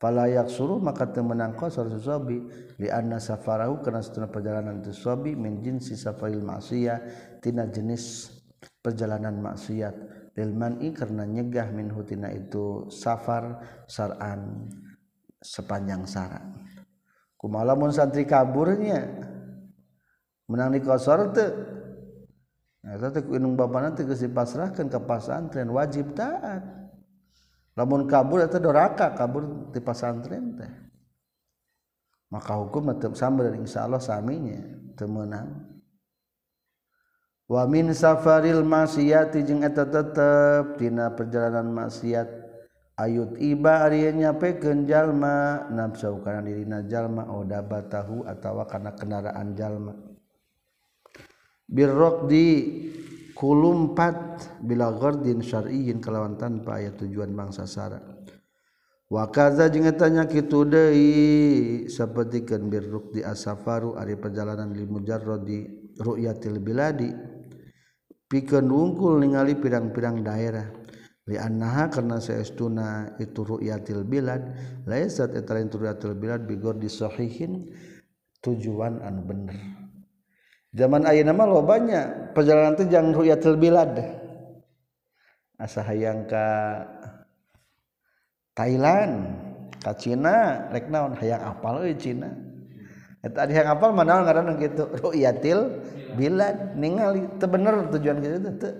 falayak 0.02 0.50
suruh 0.50 0.82
maka 0.82 1.06
temenang 1.14 1.54
kosor 1.54 1.86
sobi 2.02 2.42
li 2.82 2.90
anna 2.90 3.22
safarahu 3.22 3.78
kana 3.86 4.02
setengah 4.02 4.34
perjalanan 4.34 4.82
tu 4.82 4.90
sobi 4.90 5.38
min 5.38 5.62
jinsi 5.62 5.94
safaril 5.94 6.42
maksiyah 6.42 6.98
tina 7.38 7.70
jenis 7.70 8.34
perjalanan 8.82 9.38
maksiat. 9.38 9.94
Lilmani 10.32 10.96
karena 10.96 11.28
nyegah 11.28 11.68
min 11.70 11.92
hutina 11.92 12.32
itu 12.32 12.88
safar 12.88 13.62
saran 13.84 14.66
sepanjang 15.38 16.08
saran. 16.08 16.56
Kumalamun 17.36 17.92
santri 17.92 18.24
kaburnya 18.24 19.06
menang 20.48 20.74
di 20.74 20.80
kosor 20.82 21.30
teu 21.30 21.48
nah 22.82 22.98
teh 22.98 23.22
inung 23.30 23.54
bapana 23.54 23.94
teh 23.94 24.02
geus 24.02 24.26
dipasrahkeun 24.26 24.90
ka 24.90 24.98
pasantren 25.06 25.70
wajib 25.70 26.18
taat 26.18 26.81
lamun 27.78 28.04
kabur 28.04 28.44
itu 28.44 28.58
doraka 28.60 29.16
kabur 29.16 29.72
di 29.72 29.80
pasantren 29.80 30.56
teh. 30.56 30.72
Maka 32.32 32.56
hukum 32.56 32.88
tetap 32.96 33.12
sama 33.12 33.44
dan 33.44 33.60
insya 33.60 33.84
Allah 33.84 34.00
saminya 34.00 34.56
temenang 34.96 35.68
wa 37.44 37.68
min 37.68 37.92
safaril 37.92 38.64
maksiati 38.64 39.44
jeung 39.44 39.60
eta 39.60 39.84
tetep 39.84 40.80
dina 40.80 41.12
perjalanan 41.12 41.68
maksiat 41.68 42.24
ayut 42.96 43.36
iba 43.36 43.84
ari 43.84 44.08
nyapekeun 44.16 44.88
jalma 44.88 45.68
nafsu 45.68 46.24
kana 46.24 46.40
dirina 46.40 46.80
jalma 46.88 47.28
oh 47.28 47.44
odabatahu 47.44 48.24
atawa 48.24 48.64
kana 48.64 48.96
kendaraan 48.96 49.52
jalma. 49.52 49.92
Birraqdi 51.68 52.48
kulumpat 53.36 54.48
bila 54.64 54.92
gordin 54.96 55.44
syar'iyin 55.44 56.00
kelawan 56.00 56.38
tanpa 56.40 56.80
ayat 56.80 57.00
tujuan 57.02 57.32
bangsa 57.32 57.68
sara 57.68 58.00
wakaza 59.12 59.68
jeung 59.68 59.84
eta 59.84 60.08
kitu 60.24 60.64
deui 60.64 61.10
sapertikeun 61.84 62.72
birruk 62.72 63.12
di 63.12 63.20
asafaru 63.20 64.00
ari 64.00 64.16
perjalanan 64.16 64.72
li 64.72 64.88
mujarradi 64.88 65.82
ru'yatil 66.00 66.56
biladi. 66.62 67.12
Pikeun 68.32 68.64
wungkul 68.72 69.20
ningali 69.20 69.60
pirang-pirang 69.60 70.24
daerah. 70.24 70.72
Li 71.28 71.36
annaha 71.38 71.86
karena 71.92 72.18
saestuna 72.18 73.14
itu 73.20 73.44
ru'yatil 73.46 74.02
bilad 74.08 74.42
laisat 74.88 75.36
eta 75.36 75.54
lain 75.54 75.70
ru'yatil 75.70 76.18
bilad 76.18 76.48
bigor 76.48 76.80
disahihin 76.80 77.68
tujuan 78.42 78.98
anu 79.04 79.22
bener. 79.22 79.81
Zaman 80.72 81.04
A 81.04 81.12
nama 81.20 81.44
lo 81.44 81.60
banyak 81.64 82.34
perjalanan 82.36 82.74
tujang 82.76 83.12
ruyatil 83.12 83.56
bilad 83.60 83.92
asa 85.60 85.84
hayangka 85.84 86.48
Thailand 88.52 89.42
Ka 89.82 89.98
Cina 89.98 90.70
reknaon 90.70 91.18
hayang 91.18 91.42
apal 91.42 91.82
Cina. 91.98 92.30
Tadi 93.22 93.54
yang 93.54 93.78
apal 93.78 93.90
mana 93.94 94.22
gitu 94.58 94.86
ruyatil 95.02 95.82
bila 96.18 96.74
ningali 96.74 97.26
itu 97.26 97.46
bener 97.46 97.90
tujuan 97.90 98.18
kita 98.18 98.36
itu 98.38 98.50
tuh 98.58 98.74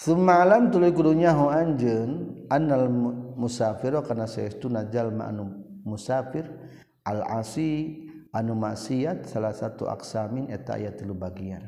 Semalam 0.00 0.72
tuluy 0.72 0.96
kudunya 0.96 1.36
ho 1.36 1.52
anjeun 1.52 2.42
annal 2.48 2.88
musafir 3.36 3.92
kana 4.00 4.24
saestuna 4.24 4.88
jalma 4.88 5.28
anu 5.28 5.59
musafir 5.90 6.46
al-asi 7.02 8.06
anu 8.30 8.54
maksiat 8.54 9.26
salah 9.26 9.50
satu 9.50 9.90
aksamin 9.90 10.46
eta 10.54 10.78
aya 10.78 10.94
tilu 10.94 11.18
bagian. 11.18 11.66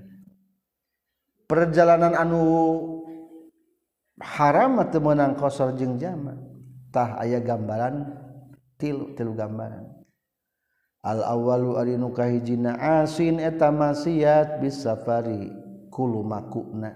Perjalanan 1.51 2.15
anu 2.15 2.43
haram 4.23 4.79
atau 4.79 5.03
menang 5.03 5.35
kosor 5.35 5.75
jeung 5.75 5.99
jama 5.99 6.39
tah 6.95 7.19
aya 7.19 7.43
gambaran 7.43 8.15
tilu 8.79 9.11
tilu 9.19 9.35
gambaran. 9.35 9.91
Al 11.03 11.27
awalu 11.27 11.83
ari 11.83 11.99
nu 11.99 12.15
kahijina 12.15 12.79
asin 13.03 13.43
eta 13.43 13.75
maksiat 13.75 14.63
bis 14.63 14.87
safari 14.87 15.51
kulu 15.91 16.23
makuna 16.23 16.95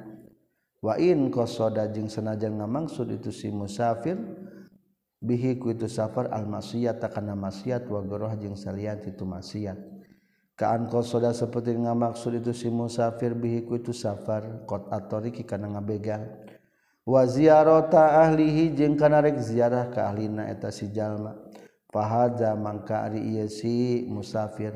wa 0.78 0.94
in 0.94 1.26
qasada 1.34 1.90
jeung 1.90 2.06
sanajan 2.06 2.54
ngamaksud 2.62 3.10
itu 3.10 3.34
si 3.34 3.50
musafir 3.50 4.14
bihi 5.26 5.58
ku 5.58 5.74
itu 5.74 5.90
safar 5.90 6.30
al 6.30 6.46
maksiat 6.46 7.02
kana 7.10 7.34
maksiat 7.34 7.90
wa 7.90 7.98
goroh 8.06 8.30
jeung 8.38 8.54
saliat 8.54 9.02
itu 9.10 9.26
maksiat 9.26 9.96
kaan 10.56 10.88
qasoda 10.88 11.36
seperti 11.36 11.76
ngamaksud 11.76 12.40
itu 12.40 12.56
si 12.56 12.72
musafir 12.72 13.36
bihi 13.36 13.68
ku 13.68 13.76
itu 13.76 13.92
safar 13.92 14.64
qot 14.64 14.88
atoriki 14.88 15.44
kana 15.44 15.68
ngabegal. 15.76 16.24
Wa 17.06 17.22
ziyarata 17.22 18.24
ahlihi 18.24 18.74
jeung 18.74 18.96
kana 18.98 19.22
rek 19.22 19.38
ziarah 19.38 19.92
ka 19.92 20.10
ahlina 20.10 20.48
eta 20.50 20.72
si 20.72 20.90
jalma. 20.90 21.36
Fahaza 21.92 22.56
mangka 22.58 23.06
ari 23.06 23.22
ieu 23.22 23.46
si 23.46 24.02
musafir. 24.10 24.74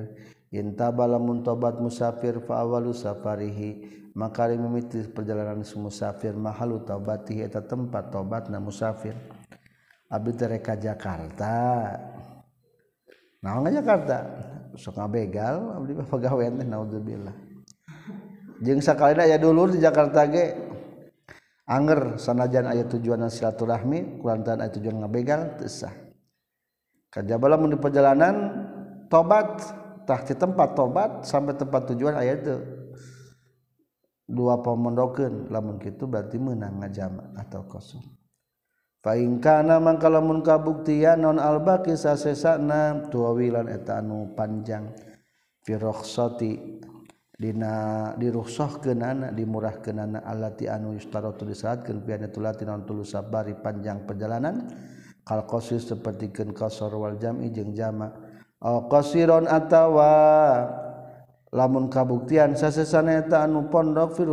Intabala 0.53 1.19
mun 1.19 1.43
tobat 1.43 1.81
musafir 1.81 2.39
fa 2.45 2.63
awalu 2.63 2.95
safarihi. 2.95 3.99
Maka 4.15 4.53
mimiti 4.53 5.01
perjalanan 5.11 5.65
musafir 5.65 6.37
mahalu 6.37 6.83
taubatihi 6.85 7.47
eta 7.47 7.63
tempat 7.63 8.11
tobatna 8.11 8.59
musafir 8.59 9.15
Abdi 10.11 10.33
tereka 10.35 10.75
Jakarta. 10.75 11.87
Naon 13.47 13.71
Jakarta? 13.71 14.27
Sok 14.75 14.99
ngabegal 14.99 15.79
abdi 15.79 15.93
mah 15.95 16.07
pagawean 16.07 16.59
teh 16.59 16.67
naudzubillah. 16.67 17.35
Jeung 18.61 18.83
sakalina 18.83 19.25
aya 19.25 19.39
dulur 19.39 19.71
di 19.71 19.79
Jakarta 19.79 20.27
ge. 20.27 20.55
Anger 21.71 22.19
sanajan 22.19 22.67
aya 22.67 22.83
tujuan 22.91 23.23
silaturahmi 23.31 24.19
kulantaran 24.19 24.67
aya 24.67 24.75
tujuan 24.75 24.99
ngabegal 24.99 25.63
teu 25.63 25.71
sah. 25.71 25.95
Kajaba 27.11 27.55
mun 27.55 27.75
di 27.75 27.79
perjalanan 27.79 28.35
tobat 29.07 29.63
tah 30.07 30.21
di 30.27 30.35
tempat 30.35 30.75
tobat 30.75 31.23
sampai 31.23 31.55
tempat 31.55 31.95
tujuan 31.95 32.19
aya 32.19 32.35
teu. 32.35 32.59
Dua 34.27 34.59
pemondokeun 34.59 35.51
lamun 35.51 35.79
kitu 35.79 36.11
berarti 36.11 36.39
meunang 36.39 36.83
ngajama 36.83 37.35
atau 37.39 37.67
kosong. 37.67 38.20
Faingkana 39.01 39.81
mangka 39.81 40.13
lamun 40.13 40.45
kabuktian 40.45 41.25
non 41.25 41.41
albaki 41.41 41.97
sasesana 41.97 43.09
tuawilan 43.09 43.73
eta 43.73 44.05
anu 44.05 44.37
panjang. 44.37 44.93
Fi 45.65 45.73
rukhsati 45.73 46.53
dina 47.33 48.13
dirukhsahkeunana 48.21 49.33
dimurahkeunana 49.33 50.21
allati 50.21 50.69
anu 50.69 50.93
yustaratu 50.93 51.49
disyaratkeun 51.49 52.05
fi 52.05 52.29
tulati 52.29 52.69
non 52.69 52.85
tulus 52.85 53.17
sabari 53.17 53.57
panjang 53.57 54.05
perjalanan. 54.05 54.69
Kal 55.25 55.49
qasis 55.49 55.89
sapertikeun 55.89 56.53
qasar 56.53 56.93
wal 56.93 57.17
jam'i 57.17 57.49
jeung 57.49 57.73
jama. 57.73 58.13
Au 58.61 58.85
qasiron 58.93 59.49
atawa 59.49 60.13
lamun 61.57 61.89
kabuktian 61.89 62.53
sasesana 62.53 63.25
eta 63.25 63.49
anu 63.49 63.73
pondok 63.73 64.13
fi 64.13 64.29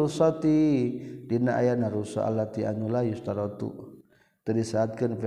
dina 1.23 1.55
ayana 1.55 1.87
rusa 1.87 2.27
allati 2.27 2.67
anu 2.67 2.91
la 2.91 3.07
yustaratu 3.07 3.86
disaatkan 4.51 5.17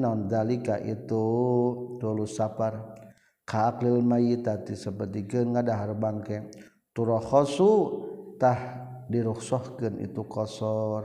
naon 0.00 0.28
dalika 0.28 0.80
itu? 0.80 1.24
Tulus 2.00 2.36
sapar. 2.36 2.96
Kaaklil 3.48 4.04
mayitati 4.04 4.76
seperti 4.76 5.24
ngadahar 5.24 5.96
bangke. 5.96 6.52
Turohosu 6.92 7.72
tah 8.36 8.88
diruksahkeun 9.08 10.04
itu 10.04 10.22
qasar 10.28 11.04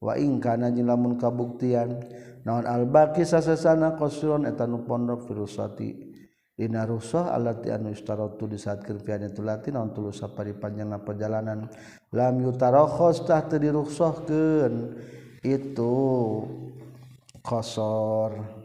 wa 0.00 0.14
ingkana 0.18 0.68
lamun 0.72 1.16
kabuktian 1.16 2.02
naon 2.42 2.66
al-baqi 2.66 3.22
sasana 3.22 3.94
qasrun 3.94 4.48
eta 4.48 4.66
nu 4.66 4.82
pondok 4.82 5.30
virusati 5.30 6.10
dina 6.56 6.84
rusah 6.84 7.32
anu 7.36 7.88
istaratu 7.92 8.48
disaatkeun 8.50 9.00
pian 9.00 9.24
itu 9.24 9.40
latin 9.40 9.78
naon 9.78 9.92
tuluy 9.94 10.12
sapari 10.12 10.52
panjangna 10.56 11.00
perjalanan 11.00 11.70
lam 12.12 12.34
yutarakhas 12.42 13.24
tah 13.24 13.44
diruksahkeun 13.46 14.74
itu 15.44 15.96
kosor. 17.40 18.60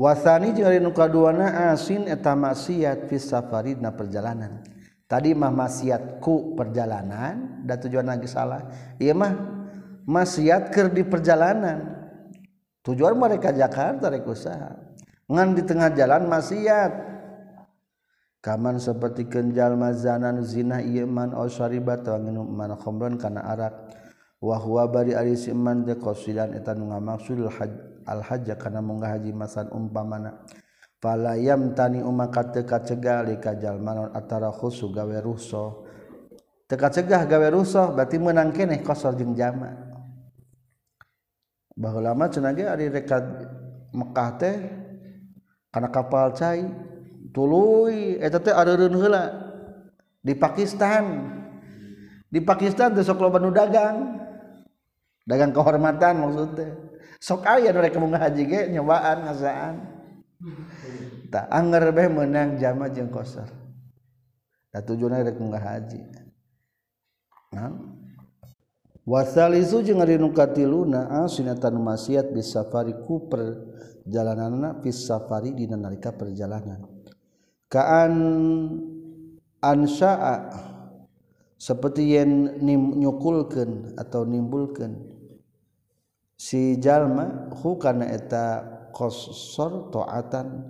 Wasani 0.00 0.56
nukaduana 0.80 1.76
asin 1.76 2.08
eta 2.08 2.32
maksiat 2.32 3.04
fi 3.12 3.20
safari 3.20 3.76
na 3.76 3.92
perjalanan. 3.92 4.64
Tadi 5.04 5.36
mah 5.36 5.52
maksiat 5.52 6.22
ku 6.24 6.56
perjalanan 6.56 7.66
dan 7.68 7.76
tujuan 7.84 8.08
lagi 8.08 8.24
salah. 8.24 8.64
Iya 8.96 9.12
mah 9.12 9.32
maksiat 10.08 10.72
ker 10.72 10.88
di 10.88 11.04
perjalanan. 11.04 12.00
Tujuan 12.80 13.12
mereka 13.12 13.52
Jakarta 13.52 14.08
rek 14.08 14.24
usaha. 14.24 14.72
Ngan 15.28 15.48
di 15.52 15.62
tengah 15.68 15.92
jalan 15.92 16.32
maksiat. 16.32 16.92
Kaman 18.40 18.80
seperti 18.80 19.28
kenjal 19.28 19.76
mazanan 19.76 20.40
zina 20.40 20.80
iman 20.80 21.36
osari 21.36 21.76
oh, 21.76 21.84
batu 21.84 22.16
minum 22.16 22.48
man 22.48 22.72
khomron 22.72 23.20
kana 23.20 23.44
arak. 23.52 23.99
wahwa 24.40 24.88
bari 24.88 25.12
ari 25.12 25.36
siman 25.36 25.84
de 25.84 25.94
qasidan 26.00 26.56
eta 26.56 26.72
nu 26.72 26.88
ngamaksud 26.88 27.44
al 28.08 28.20
hajj 28.24 28.48
kana 28.56 28.80
munggah 28.80 29.16
haji 29.16 29.30
masan 29.36 29.68
umpamana. 29.70 30.44
Fala 31.00 31.32
yamtani 31.32 32.04
umaka 32.04 32.52
teu 32.52 32.64
kacegah 32.68 33.24
li 33.24 33.40
kajal 33.40 33.80
manon 33.80 34.12
atara 34.12 34.52
khusu 34.52 34.92
gawe 34.92 35.16
ruhsah 35.24 35.72
teu 36.68 36.76
kacegah 36.76 37.24
gawe 37.24 37.48
rusuh 37.56 37.96
berarti 37.96 38.20
meunang 38.20 38.52
keneh 38.52 38.84
qasar 38.84 39.16
jeung 39.16 39.32
jama. 39.32 39.76
Baheula 41.72 42.12
mah 42.12 42.28
cenah 42.28 42.52
ge 42.52 42.68
ari 42.68 42.92
rek 42.92 43.08
Mekah 43.90 44.30
teh 44.36 44.56
kana 45.72 45.88
kapal 45.88 46.36
cai 46.36 46.68
tuluy 47.32 48.20
eta 48.20 48.36
teh 48.36 48.52
areureun 48.52 48.94
heula. 48.96 49.24
Di 50.20 50.36
Pakistan. 50.36 51.32
Di 52.28 52.44
Pakistan 52.44 52.92
teh 52.92 53.00
sok 53.00 53.24
loba 53.24 53.40
nu 53.40 53.48
dagang. 53.48 54.20
dagang 55.28 55.52
kehormatan 55.52 56.20
maksudnya. 56.20 56.68
Sok 57.20 57.44
aya 57.44 57.72
mereka 57.76 58.00
mau 58.00 58.08
ngaji 58.08 58.42
ge 58.48 58.60
nyobaan 58.72 59.28
ngasaan. 59.28 59.74
Hmm. 60.40 60.64
Tak 61.28 61.46
anger 61.52 61.92
beh 61.92 62.08
menang 62.08 62.56
jama 62.56 62.88
jeung 62.88 63.12
qasar 63.12 63.60
da 64.70 64.80
tujuanna 64.80 65.26
rek 65.26 65.36
ngaji. 65.36 66.00
Nah. 67.54 67.74
Wasalisu 69.10 69.82
jeung 69.82 69.98
ari 70.04 70.14
ah, 70.14 70.22
nu 70.22 70.30
katiluna 70.30 71.24
asinatan 71.24 71.82
maksiat 71.82 72.30
bis 72.30 72.54
safari 72.54 72.94
ku 72.94 73.26
perjalananna 73.26 74.78
fis 74.84 75.02
safari 75.02 75.50
dina 75.50 75.74
nalika 75.74 76.14
perjalanan. 76.14 76.86
Kaan 77.66 78.14
ansa'a 79.58 80.34
seperti 81.60 82.16
yang 82.16 82.56
nyukulkan 82.96 83.92
atau 84.00 84.24
nimbulkan 84.24 84.96
si 86.40 86.80
jalma 86.80 87.52
hu 87.52 87.76
kana 87.76 88.08
eta 88.08 88.64
qasar 88.96 89.92
taatan 89.92 90.64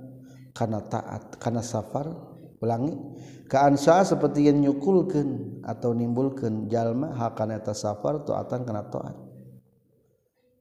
kana 0.51 0.83
taat 0.83 1.39
kana 1.39 1.63
safar 1.63 2.11
ulangi 2.59 2.99
kaansa 3.47 4.03
seperti 4.03 4.51
yang 4.51 4.59
nyukulkeun 4.67 5.63
atau 5.63 5.95
nimbulkeun 5.95 6.67
jalma 6.67 7.15
hakana 7.15 7.63
eta 7.63 7.71
safar 7.71 8.27
taatan 8.27 8.67
kana 8.67 8.83
taat. 8.91 9.17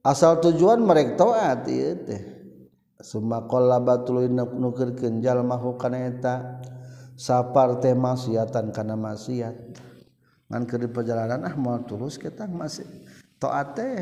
Asal 0.00 0.40
tujuan 0.40 0.80
mereka 0.80 1.26
taat 1.26 1.68
ieu 1.68 1.92
teh. 2.06 2.22
Summa 3.00 3.48
qallaba 3.48 4.04
tuluy 4.04 4.28
nukeurkeun 4.30 5.24
jalma 5.24 5.58
hu 5.58 5.74
kana 5.74 6.06
eta 6.06 6.60
safar 7.16 7.82
teh 7.82 7.92
maksiatan 7.92 8.72
kana 8.72 8.96
maksiat 8.96 9.89
ngan 10.50 10.66
keur 10.66 10.90
perjalanan 10.90 11.46
ah 11.46 11.54
mau 11.54 11.78
tulus 11.86 12.18
kita 12.18 12.50
masih. 12.50 12.86
Taat 13.38 13.78
teh 13.78 13.96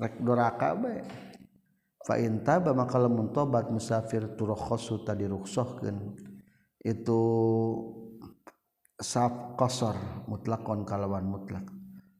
rek 0.00 0.18
doraka 0.18 0.74
bae 0.74 1.04
fa 2.02 2.18
in 2.18 2.42
taba 2.42 2.74
maka 2.74 2.98
lamun 2.98 3.30
tobat 3.30 3.70
musafir 3.70 4.34
turkhasu 4.34 5.06
tadi 5.06 5.28
rukhsahkeun 5.30 6.18
itu 6.82 7.20
saf 8.98 9.54
qasar 9.54 10.26
mutlakon 10.26 10.82
kalawan 10.82 11.28
mutlak. 11.28 11.68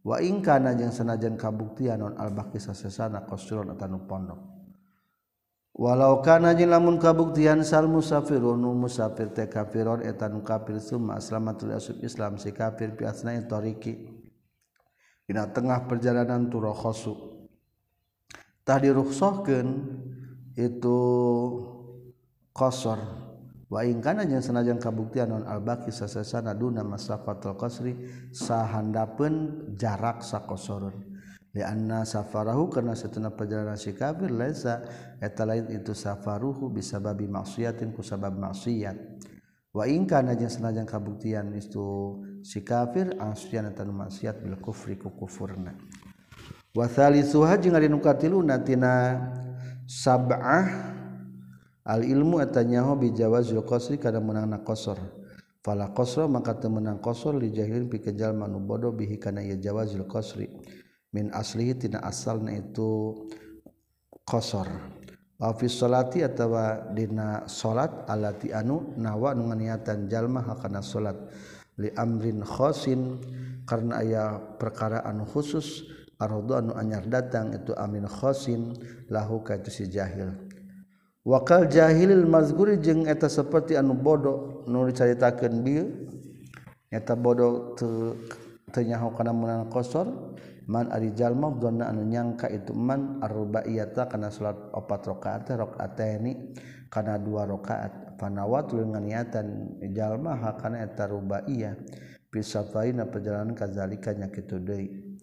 Wa 0.05 0.21
in 0.21 0.45
kana 0.45 0.77
jeung 0.77 0.93
sanajan 0.93 1.41
kabuktian 1.41 2.05
non 2.05 2.15
al-baqi 2.21 2.61
sasesana 2.61 3.25
qasrun 3.25 3.73
atanu 3.73 4.05
pondok. 4.05 4.54
walau 5.75 6.23
kana 6.23 6.55
jin 6.55 6.71
lamun 6.71 7.03
kabuktian 7.03 7.67
sal 7.67 7.91
musafirun 7.91 8.63
musafir 8.79 9.35
teh 9.35 9.51
kafirun 9.51 10.07
eta 10.07 10.31
nu 10.31 10.47
kafir 10.47 10.79
summa 10.79 11.19
aslamatul 11.19 11.75
asub 11.75 11.99
islam 12.07 12.39
si 12.39 12.55
kafir 12.55 12.95
fi 12.95 13.11
asna'i 13.11 13.43
tariqi 13.43 14.07
dina 15.27 15.51
tengah 15.51 15.91
perjalanan 15.91 16.47
turakhasu 16.47 17.43
tadi 18.63 18.95
rukhsahkeun 18.95 19.69
itu 20.55 20.99
qasar 22.55 23.03
wa 23.67 23.83
in 23.83 23.99
kana 23.99 24.23
jin 24.23 24.39
sanajan 24.39 24.79
kabuktian 24.79 25.27
non 25.35 25.43
al-baqi 25.43 25.91
sasasana 25.91 26.55
duna 26.55 26.87
masafatul 26.87 27.59
qasri 27.59 27.99
sahandapeun 28.31 29.67
jarak 29.75 30.23
sakosoron 30.23 31.14
anna 31.63 32.03
safarahu 32.03 32.67
karena 32.67 32.99
setengah 32.99 33.31
perjalanan 33.31 33.79
si 33.79 33.95
kafir 33.95 34.35
laisa. 34.35 34.83
Eta 35.23 35.47
lain 35.47 35.71
itu 35.71 35.95
safaruhu 35.95 36.67
bisababi 36.73 37.31
maksiatin 37.31 37.95
ku 37.95 38.03
sabab 38.03 38.35
maksiat. 38.35 38.99
Wa 39.75 39.87
in 39.87 40.07
kana 40.07 40.35
jeung 40.35 40.51
sanajan 40.51 40.87
kabuktian 40.87 41.55
itu 41.55 42.19
si 42.43 42.63
kafir 42.67 43.15
asyan 43.23 43.71
eta 43.71 43.87
maksiat 43.87 44.43
bil 44.43 44.59
kufri 44.59 44.99
ku 44.99 45.15
kufurna. 45.15 45.79
Wa 46.75 46.91
thalithuha 46.91 47.55
jeung 47.63 47.79
ari 47.79 47.87
nu 47.87 48.03
katiluna 48.03 48.59
tina 48.63 49.19
sab'ah 49.87 50.67
al 51.87 52.03
ilmu 52.03 52.43
eta 52.43 52.67
nyaho 52.67 52.99
bijawazul 52.99 53.63
qasri 53.63 53.99
kana 53.99 54.19
menangna 54.19 54.63
qasar 54.63 54.99
fala 55.63 55.93
qasra 55.95 56.27
maka 56.27 56.55
teu 56.59 56.71
meunang 56.71 56.99
qasar 56.99 57.39
li 57.39 57.55
jahilin 57.55 57.87
pikeunjal 57.87 58.35
nu 58.35 58.59
bodoh 58.59 58.91
bihi 58.91 59.23
kana 59.23 59.43
ieu 59.43 59.59
jawazul 59.59 60.07
qasri. 60.11 60.51
min 61.15 61.31
aslihi 61.31 61.79
tina 61.79 62.03
asalna 62.03 62.51
itu 62.51 63.15
qasar 64.27 64.67
wa 65.39 65.55
fi 65.55 65.71
sholati 65.71 66.27
atawa 66.27 66.91
dina 66.91 67.47
salat 67.47 68.03
allati 68.11 68.51
anu 68.51 68.99
nawa 68.99 69.31
nu 69.39 69.47
nganiatan 69.47 70.11
jalma 70.11 70.43
hakana 70.43 70.83
salat 70.83 71.15
li 71.79 71.95
amrin 71.95 72.43
khosin 72.43 73.23
karena 73.63 74.03
aya 74.03 74.25
perkara 74.59 75.07
anu 75.07 75.23
khusus 75.23 75.87
aradu 76.19 76.59
anu 76.59 76.75
anyar 76.75 77.07
datang 77.07 77.55
itu 77.55 77.71
amin 77.79 78.11
khosin 78.11 78.75
lahu 79.07 79.43
ka 79.47 79.59
itu 79.59 79.71
si 79.71 79.85
jahil. 79.87 80.35
Wakal 81.25 81.73
jahilil 81.73 82.29
mazguri 82.29 82.77
jeung 82.85 83.09
eta 83.09 83.33
seperti 83.33 83.81
anu 83.81 83.97
bodoh 83.97 84.67
nu 84.69 84.85
dicaritakeun 84.85 85.55
bieu 85.65 85.89
eta 86.93 87.17
bodoh 87.17 87.73
teu 87.81 88.21
teu 88.69 88.85
nyaho 88.85 89.09
kana 89.17 89.33
meunang 89.33 89.73
qasar 89.73 90.05
man 90.69 90.89
ari 90.93 91.13
jalma 91.13 91.53
donna 91.55 91.89
anu 91.89 92.05
nyangka 92.05 92.49
itu 92.49 92.73
man 92.73 93.21
arbaiyata 93.21 94.09
kana 94.09 94.29
salat 94.33 94.57
opat 94.73 95.05
rakaat 95.05 95.53
rakaataini 95.55 96.57
kana 96.89 97.21
dua 97.21 97.45
rakaat. 97.45 98.15
Fanawat 98.15 98.71
niatan 99.03 99.79
jalma 99.91 100.39
hakana 100.39 100.87
eta 100.87 101.11
rubaiyah. 101.11 101.75
Bisa 102.31 102.63
faina 102.63 103.11
perjalanan 103.11 103.55
kazalika 103.59 104.15
nya 104.15 104.31
kitu 104.31 104.63
deui. 104.63 105.19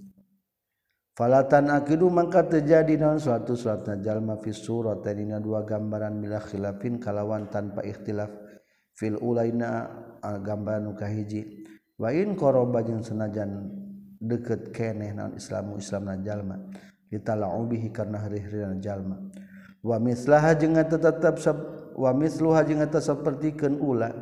Falatan 1.15 1.71
akidu 1.71 2.07
mangka 2.11 2.47
terjadi 2.47 2.99
naon? 2.99 3.19
Suatu 3.19 3.55
suatna 3.55 3.99
jalma 3.99 4.39
fi 4.39 4.51
surat 4.51 5.03
dina 5.07 5.39
dua 5.39 5.63
gambaran 5.63 6.19
mila 6.19 6.43
khilafin 6.43 6.99
kalawan 6.99 7.47
tanpa 7.47 7.83
ikhtilaf. 7.83 8.31
Fil 8.91 9.15
ulaina 9.19 9.87
gambaran 10.19 10.91
kahiji 10.99 11.63
wa 11.95 12.11
in 12.11 12.35
qoroba 12.35 12.83
jeung 12.83 13.01
senajan 13.01 13.71
deket 14.21 14.69
keneh 14.69 15.17
naon 15.17 15.33
Islamu 15.33 15.81
Islam 15.81 16.13
najallma 16.13 16.61
ditalabihi 17.09 17.89
karena 17.89 18.21
hari-hirian 18.21 18.77
jalma. 18.77 19.17
Wa 19.81 19.97
mislaha 19.97 20.53
jeung 20.53 20.77
tetap 20.77 21.41
wa 21.97 22.11
misluha 22.13 22.61
jeung 22.63 22.85
eta 22.85 23.01
sapertikeun 23.01 23.81
ula. 23.81 24.13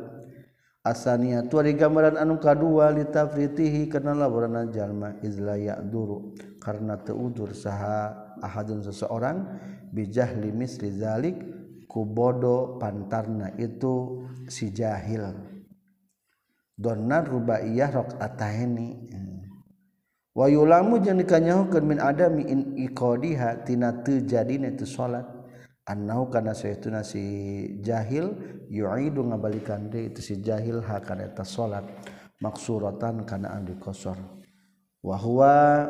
Asania 0.80 1.44
tu 1.44 1.60
ari 1.60 1.76
gambaran 1.76 2.16
anu 2.16 2.40
kadua 2.40 2.88
litafritihi 2.88 3.92
kana 3.92 4.16
laborana 4.16 4.64
jalma. 4.72 5.20
Izla 5.20 5.60
ya'duru 5.60 6.32
karena 6.56 6.96
teu 6.96 7.20
udur 7.20 7.52
saha 7.52 8.16
ahadun 8.40 8.80
seseorang 8.80 9.60
bijahli 9.92 10.48
misli 10.48 10.88
zalik 10.96 11.36
ku 11.84 12.08
bodo 12.08 12.80
pantarna 12.80 13.52
itu 13.60 14.24
si 14.48 14.72
jahil. 14.72 15.36
Donar 16.80 17.28
rubaiyah 17.28 17.92
rok 17.92 18.16
ataheni 18.16 19.12
wayulamu 20.36 21.02
jeung 21.02 21.18
dikanyahokeun 21.20 21.84
min 21.86 21.98
adami 21.98 22.46
in 22.46 22.74
iqadiha 22.78 23.66
tina 23.66 24.02
teu 24.02 24.22
jadina 24.24 24.70
itu 24.70 24.86
salat. 24.86 25.26
Annahu 25.90 26.30
kana 26.30 26.54
saytuna 26.54 27.02
si 27.02 27.22
jahil 27.82 28.30
yu'idu 28.70 29.26
ngabalikan 29.26 29.90
deui 29.90 30.14
itu 30.14 30.22
si 30.22 30.38
jahil 30.38 30.78
ha 30.86 31.02
kana 31.02 31.26
eta 31.26 31.42
salat. 31.42 31.82
Maksuratan 32.40 33.28
kana 33.28 33.52
anu 33.52 33.76
dikosor 33.76 34.16
wa 35.04 35.16
huwa 35.20 35.84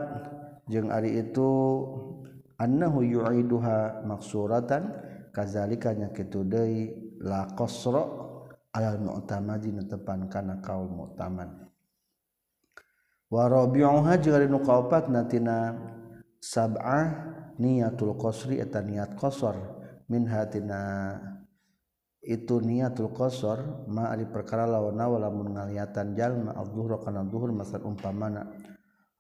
jeung 0.67 0.91
ari 0.91 1.23
itu 1.23 1.47
annahu 2.59 3.07
yu'iduha 3.07 4.03
maksuratan 4.03 4.91
kazalika 5.31 5.95
nya 5.95 6.11
kitu 6.11 6.43
deui 6.43 6.91
la 7.23 7.47
qasra 7.55 8.03
alal 8.75 8.99
mu'tamadin 8.99 9.87
tepan 9.87 10.27
kana 10.27 10.59
kaum 10.59 10.91
mu'tamad 10.91 11.70
warobiha 13.31 14.19
natina 15.07 15.79
sabah 16.43 17.07
niatul 17.63 18.19
qsri 18.19 18.59
eta 18.59 18.83
niat 18.83 19.15
qsor 19.15 19.55
min 20.11 20.27
hatina 20.27 21.15
itu 22.21 22.59
niatul 22.61 23.15
qsor 23.15 23.87
ma 23.89 24.13
perkara 24.29 24.67
lawana 24.67 25.07
walamun 25.09 25.57
ngaliatan 25.57 26.13
jalma 26.19 26.53
adzuhra 26.59 27.01
kana 27.01 27.25
dhuhur 27.25 27.55
masal 27.55 27.81
umpamana. 27.87 28.45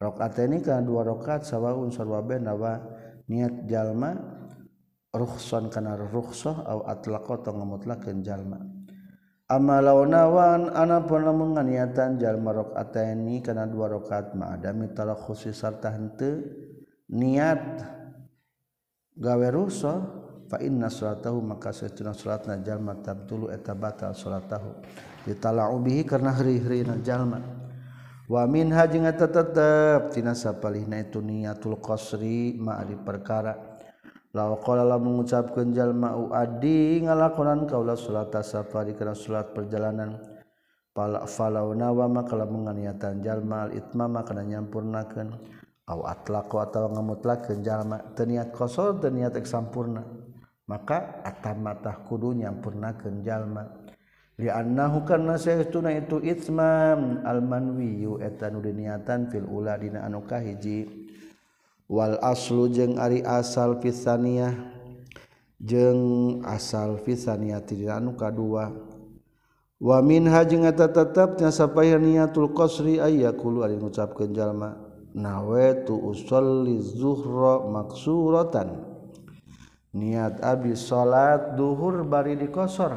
Rakaataini 0.00 0.64
kana 0.64 0.80
dua 0.80 1.04
rakaat 1.04 1.44
sawaun 1.44 1.92
sarwabe 1.92 2.40
nawa 2.40 2.80
niat 3.28 3.68
jalma 3.68 4.16
rukhsan 5.12 5.68
kana 5.68 5.96
rukhsah 5.96 6.64
au 6.64 6.88
atlaqa 6.88 7.44
tong 7.44 7.60
jalma. 8.24 8.58
ama 9.50 9.82
launawan 9.82 10.70
ana 10.70 11.02
pun 11.02 11.26
nganiatan 11.26 12.22
jalma 12.22 12.54
rakaataini 12.54 13.42
kana 13.42 13.66
dua 13.66 13.90
rakaat 13.90 14.38
ma 14.38 14.54
ada 14.54 14.70
mitala 14.70 15.18
khusus 15.18 15.58
sarta 15.58 15.90
henteu. 15.90 16.38
Niat 17.10 17.82
gawe 19.18 19.48
ruso 19.50 19.94
fa 20.46 20.62
inna 20.62 20.86
salatahu 20.86 21.42
maka 21.42 21.74
satuna 21.74 22.14
salatna 22.14 22.62
jalma 22.62 22.94
tabtulu 23.02 23.50
eta 23.50 23.74
batal 23.74 24.14
salatahu. 24.14 24.78
Ditalau 25.26 25.82
bihi 25.82 26.06
karena 26.06 26.30
hari-harina 26.30 27.02
jalma. 27.02 27.42
Wa 28.30 28.46
minha 28.46 28.86
jeung 28.86 29.10
eta 29.10 29.26
tetep 29.26 30.14
tina 30.14 30.38
itu 31.02 31.18
niatul 31.18 31.82
qasri 31.82 32.54
ma 32.54 32.78
ari 32.78 32.94
perkara. 32.94 33.69
lakola 34.30 34.96
mengucapkan 34.98 35.74
jalma 35.74 36.14
adi 36.30 37.02
ngalakonan 37.02 37.66
kaulah 37.66 37.98
salat 37.98 38.34
safari 38.46 38.94
karena 38.94 39.14
salat 39.14 39.50
perjalanan. 39.50 40.18
Pala 40.90 41.22
falau 41.22 41.70
nawa 41.70 42.10
makalah 42.10 42.50
menganiatan 42.50 43.22
jalma 43.22 43.70
al 43.70 43.78
itma 43.78 44.10
makana 44.10 44.42
nyampurnakeun 44.42 45.30
au 45.86 46.02
atlaqo 46.02 46.58
atawa 46.58 46.98
ngamutlakeun 46.98 47.62
jalma 47.62 48.02
teu 48.18 48.26
niat 48.26 48.50
qasar 48.50 48.98
teu 48.98 49.14
niat 49.14 49.38
sampurna 49.46 50.02
maka 50.66 51.22
atamatah 51.22 52.06
kudu 52.06 52.42
nyampurnakeun 52.42 53.22
jalma. 53.22 53.70
Li 54.40 54.50
annahu 54.50 55.06
karna 55.06 55.38
saestuna 55.38 55.94
itu 55.94 56.18
itmam 56.26 57.22
al 57.22 57.38
manwiyu 57.38 58.18
eta 58.18 58.50
nu 58.50 58.58
diniatan 58.58 59.30
fil 59.30 59.46
ula 59.46 59.78
dina 59.78 60.02
anu 60.06 60.26
kahiji. 60.26 60.99
wal 61.90 62.14
aslu 62.22 62.70
jeung 62.70 63.02
ari 63.02 63.18
asal 63.26 63.82
fisaniyah 63.82 64.54
jeung 65.58 66.38
asal 66.46 67.02
fisaniyah 67.02 67.66
tidak 67.66 67.98
anu 67.98 68.14
kadua. 68.14 68.70
Wa 69.80 69.98
minha 70.04 70.46
jeung 70.46 70.62
eta 70.62 70.86
tetepnya 70.86 71.50
sapaya 71.50 71.98
niatul 71.98 72.54
qasri 72.54 73.02
ayyakulu 73.02 73.66
ari 73.66 73.74
ngucapkeun 73.74 74.30
jalma. 74.30 74.78
Nawaitu 75.10 75.98
usolli 75.98 76.78
zuhra 76.78 77.66
maksuratan. 77.66 78.86
Niat 79.90 80.38
abdi 80.46 80.78
salat 80.78 81.58
zuhur 81.58 82.06
bari 82.06 82.38
dikosor 82.38 82.94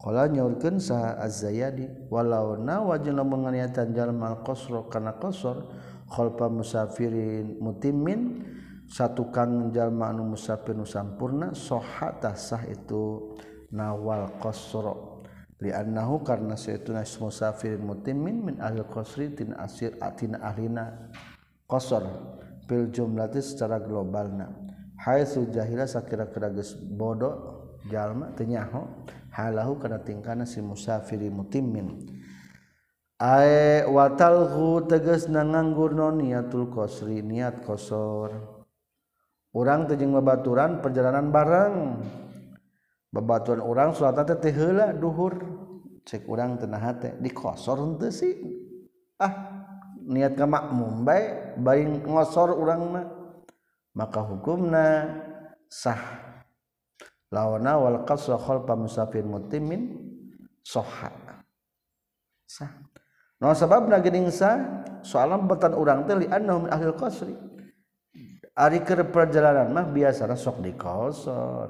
Kala 0.00 0.28
nyaurkeun 0.32 0.80
sa 0.80 1.16
Az-Zayyadi 1.20 2.08
walau 2.08 2.56
na 2.56 2.80
jeung 3.04 3.20
lamun 3.20 3.52
jalma 3.92 4.40
qasra 4.40 4.88
kana 4.88 5.20
qasar 5.20 5.64
kholpa 6.08 6.52
musafirin 6.52 7.58
mutimin 7.60 8.44
satukan 8.88 9.48
menjallma 9.48 10.12
anu 10.12 10.36
musafir 10.36 10.76
nu 10.76 10.84
sampurna 10.84 11.56
sohatah 11.56 12.36
sah 12.36 12.62
itu 12.68 13.34
nawal 13.72 14.28
qasra 14.38 14.92
li'annahu 15.58 16.20
karna 16.20 16.54
saytuna 16.54 17.02
musafirin 17.18 17.80
mutimin 17.80 18.36
min 18.44 18.56
ahli 18.60 18.84
qasri 18.88 19.32
tin 19.32 19.56
asir 19.56 19.96
atin 20.00 20.36
ahlina 20.36 21.10
qasr. 21.70 22.04
Fil 22.64 22.88
jumlati 22.88 23.44
secara 23.44 23.76
globalna. 23.76 24.48
Haitsu 25.04 25.52
jahila 25.52 25.84
sakira-kira 25.84 26.48
geus 26.48 26.72
bodoh 26.80 27.76
jalma 27.92 28.32
teu 28.32 28.48
nyaho 28.48 28.88
halahu 29.28 29.76
kana 29.76 30.00
tingkana 30.00 30.48
si 30.48 30.64
musafiri 30.64 31.28
mutimin. 31.28 32.08
Ae 33.22 33.86
watalhu 33.86 34.90
teges 34.90 35.30
na 35.30 35.46
nganggur 35.46 35.94
non 35.94 36.18
niatul 36.18 36.66
kosri 36.66 37.22
niat 37.22 37.62
kosor. 37.62 38.34
Orang 39.54 39.86
tejeng 39.86 40.10
babaturan 40.10 40.82
perjalanan 40.82 41.30
bareng. 41.30 42.02
Babaturan 43.14 43.62
orang 43.62 43.94
salat 43.94 44.26
teh 44.26 44.50
heula 44.50 44.90
duhur. 44.90 45.38
Cek 46.02 46.26
orang 46.26 46.58
tenah 46.58 46.84
teh 46.98 47.14
dikosor 47.22 47.78
henteu 47.78 48.10
sih. 48.10 48.34
Ah, 49.22 49.62
niat 50.02 50.34
ka 50.34 50.50
makmum 50.50 51.06
bae 51.06 51.54
bae 51.54 51.86
ngosor 51.86 52.50
urang 52.58 52.82
mah. 52.98 53.06
Maka 53.94 54.26
hukumna 54.26 55.06
sah. 55.70 56.02
Lawana 57.30 57.78
wal 57.78 58.02
qasra 58.02 58.34
khalfa 58.42 58.74
musafir 58.74 59.22
mutimin 59.22 60.02
sahha. 60.66 61.14
Sah. 62.50 62.83
No 63.44 63.52
sabab 63.52 63.92
na 63.92 64.00
geningsa 64.00 64.56
soalan 65.04 65.44
betan 65.44 65.76
urang 65.76 66.08
teh 66.08 66.16
li 66.16 66.24
annahum 66.32 66.64
ahli 66.64 66.88
qasri. 66.96 67.36
Ari 68.56 68.80
keur 68.80 69.04
perjalanan 69.12 69.68
mah 69.68 69.84
biasana 69.84 70.32
sok 70.32 70.64
dikosor. 70.64 71.68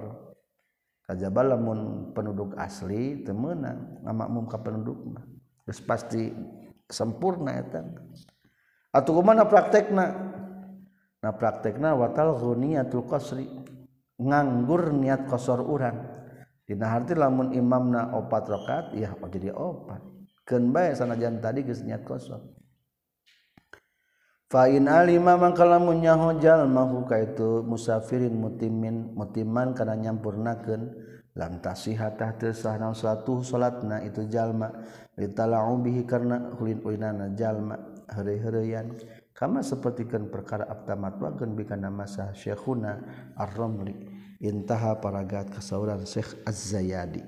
Kajaba 1.03 1.43
lamun 1.43 2.14
penduduk 2.14 2.55
asli 2.55 3.27
teu 3.27 3.35
meunang 3.35 4.07
ngamakmum 4.07 4.47
ka 4.47 4.62
penduduk 4.62 5.18
mah. 5.18 5.27
Geus 5.66 5.83
pasti 5.83 6.31
sempurna 6.87 7.59
eta. 7.59 7.83
Atuh 8.95 9.11
kumaha 9.11 9.43
praktekna? 9.43 10.07
Na 11.27 11.35
praktekna 11.35 11.99
watal 11.99 12.39
ghuniyatul 12.39 13.03
qasri. 13.11 13.51
Nganggur 14.22 14.95
niat 14.95 15.27
kosor 15.27 15.59
urang. 15.59 16.07
Dina 16.62 16.87
harti 16.87 17.18
lamun 17.18 17.51
imamna 17.51 18.14
opat 18.14 18.47
rakaat 18.47 18.87
ya 18.95 19.11
oh 19.18 19.27
jadi 19.27 19.51
opat 19.51 20.14
kenba 20.45 20.92
sanajan 20.92 21.40
tadi 21.40 21.64
geus 21.64 21.82
niat 21.82 22.05
kosong. 22.05 22.55
Fa 24.47 24.70
in 24.70 24.86
alima 24.86 25.34
mangkala 25.34 25.82
mun 25.82 25.99
nyaho 25.99 26.38
jalmahu 26.38 27.09
kaitu 27.11 27.64
musafirin 27.66 28.38
mutimin 28.38 29.16
mutiman 29.16 29.74
kana 29.74 29.99
nyampurnakeun. 29.99 30.95
Lam 31.34 31.59
tasihah 31.59 32.14
tah 32.14 32.38
teu 32.38 32.55
sah 32.55 32.78
naon 32.78 32.95
salatu 32.95 33.42
salatna 33.42 34.07
itu 34.07 34.30
jalma. 34.30 34.70
Litala'u 35.18 35.82
bihi 35.82 36.07
karna 36.07 36.55
ulin-ulinana 36.55 37.34
jalma. 37.34 37.74
Heureuy-heureuyan. 38.07 38.95
Kama 39.34 39.66
sapertikeun 39.66 40.30
perkara 40.30 40.70
abtamatwakeun 40.70 41.59
bikana 41.59 41.90
masa 41.90 42.30
syekhuna 42.38 43.03
ar-ramli 43.34 43.99
intaha 44.38 45.03
paragat 45.03 45.51
kasauran 45.51 46.07
Syekh 46.07 46.47
Az-Zayadi. 46.47 47.26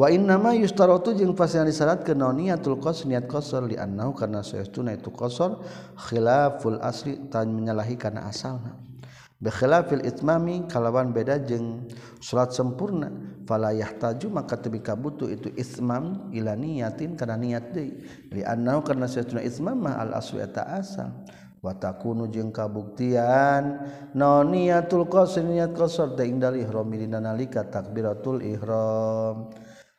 Wa 0.00 0.08
innama 0.08 0.56
yustaratu 0.56 1.12
jeung 1.12 1.36
fasih 1.36 1.60
disyaratkeun 1.68 2.16
naon? 2.16 2.40
Niatul 2.40 2.80
qasr 2.80 3.04
niat 3.04 3.28
qasr 3.28 3.68
li 3.68 3.76
annahu 3.76 4.16
karna 4.16 4.40
sayastuna 4.40 4.96
itu 4.96 5.12
qasr 5.12 5.60
khilaful 6.08 6.80
asli 6.80 7.20
tan 7.28 7.52
menyalahi 7.52 8.00
kana 8.00 8.24
asalna. 8.32 8.80
Bi 9.36 9.52
khilafil 9.52 10.00
itmami 10.04 10.64
kalawan 10.72 11.12
beda 11.12 11.36
jeung 11.44 11.84
salat 12.16 12.56
sempurna 12.56 13.12
fala 13.44 13.76
yahtaju 13.76 14.32
maka 14.32 14.56
teu 14.56 14.72
kabutuh 14.72 15.28
itu 15.28 15.52
ismam 15.52 16.32
ila 16.32 16.56
niyatin 16.56 17.12
kana 17.12 17.36
niat 17.36 17.76
deui. 17.76 18.00
Li 18.32 18.40
annahu 18.40 18.80
karna 18.80 19.04
sayastuna 19.04 19.44
ismam 19.44 19.84
ma 19.84 20.00
al 20.00 20.16
asli 20.16 20.40
eta 20.40 20.64
asal. 20.64 21.12
Wa 21.60 21.76
takunu 21.76 22.24
jeung 22.32 22.56
kabuktian 22.56 23.84
naon? 24.16 24.56
Niatul 24.56 25.04
qasr 25.04 25.44
niat 25.44 25.76
qasr 25.76 26.16
teh 26.16 26.24
indal 26.24 26.56
ihram 26.56 26.88
nalika 26.88 27.68
takbiratul 27.68 28.40
ihram 28.40 29.52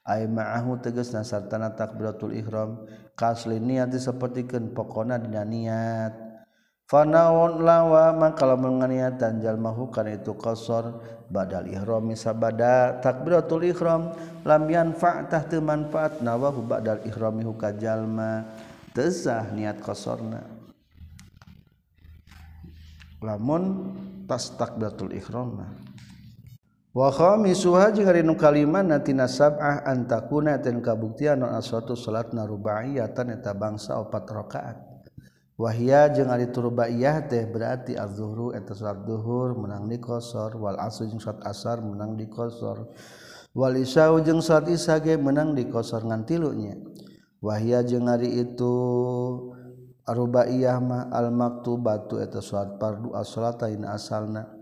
maahu 0.06 0.82
teges 0.82 1.14
nasartana 1.14 1.74
takbiratul 1.78 2.34
Iram 2.34 2.86
kasli 3.14 3.62
niat 3.62 3.93
sepertikan 3.95 4.74
pokona 4.74 5.22
dina 5.22 5.45
niat. 5.45 6.14
Fanaon 6.91 7.64
lawa 7.64 8.12
maka 8.12 8.43
kalau 8.43 8.60
menganiatan 8.60 9.39
jalmahu 9.39 9.88
kan 9.95 10.12
itu 10.12 10.36
kosor 10.36 10.99
badal 11.32 11.64
ihram 11.72 12.12
sabada 12.20 12.99
takbiratul 12.99 13.64
ihram. 13.64 14.12
Lam 14.43 14.68
yanfa'tah 14.68 15.47
teu 15.47 15.64
manfaat 15.64 16.20
nawahu 16.20 16.68
badal 16.68 16.99
ihramihu 17.08 17.56
ka 17.56 17.72
jalma 17.72 18.43
tesah 18.91 19.56
niat 19.56 19.80
kosorna 19.80 20.43
lamun 23.22 23.93
tas 24.26 24.52
takbiratul 24.58 25.14
ihram 25.14 25.62
Wahha 26.92 27.39
nu 27.39 28.36
kalimantinasabah 28.36 29.88
antakuna 29.88 30.60
dan 30.60 30.84
kabuktian 30.84 31.39
non 31.39 31.56
aswatu 31.56 31.96
salat 31.96 32.36
narubaiyatan 32.36 33.32
eta 33.32 33.56
bangsa 33.56 33.96
opat 33.96 34.28
rakaat. 34.28 34.78
Wahia 35.56 36.12
jeung 36.12 36.28
ari 36.28 36.52
turbaiyah 36.52 37.32
teh 37.32 37.48
berarti 37.48 37.96
az-zuhru 37.96 38.52
eta 38.52 38.76
salat 38.76 39.08
zuhur 39.08 39.56
menang 39.56 39.88
di 39.88 40.04
qasar 40.04 40.52
wal 40.60 40.76
asr 40.76 41.08
jeung 41.08 41.24
salat 41.24 41.39
asar 41.48 41.80
menang 41.80 42.20
di 42.20 42.28
qasar 42.28 42.84
wal 43.56 43.76
isya 43.80 44.12
jeung 44.20 44.44
salat 44.44 44.68
isya 44.76 45.00
ge 45.00 45.16
menang 45.16 45.56
di 45.56 45.72
qasar 45.72 46.04
ngan 46.04 46.28
tilunya. 46.28 46.76
Wahia 47.39 47.88
jeung 47.88 48.12
ari 48.12 48.36
itu 48.36 48.76
arubaiyah 50.12 50.76
mah 50.84 51.08
al-maktubatu 51.08 52.20
eta 52.20 52.44
salat 52.44 52.76
fardu 52.76 53.16
as-salatain 53.16 53.88
asalna. 53.88 54.60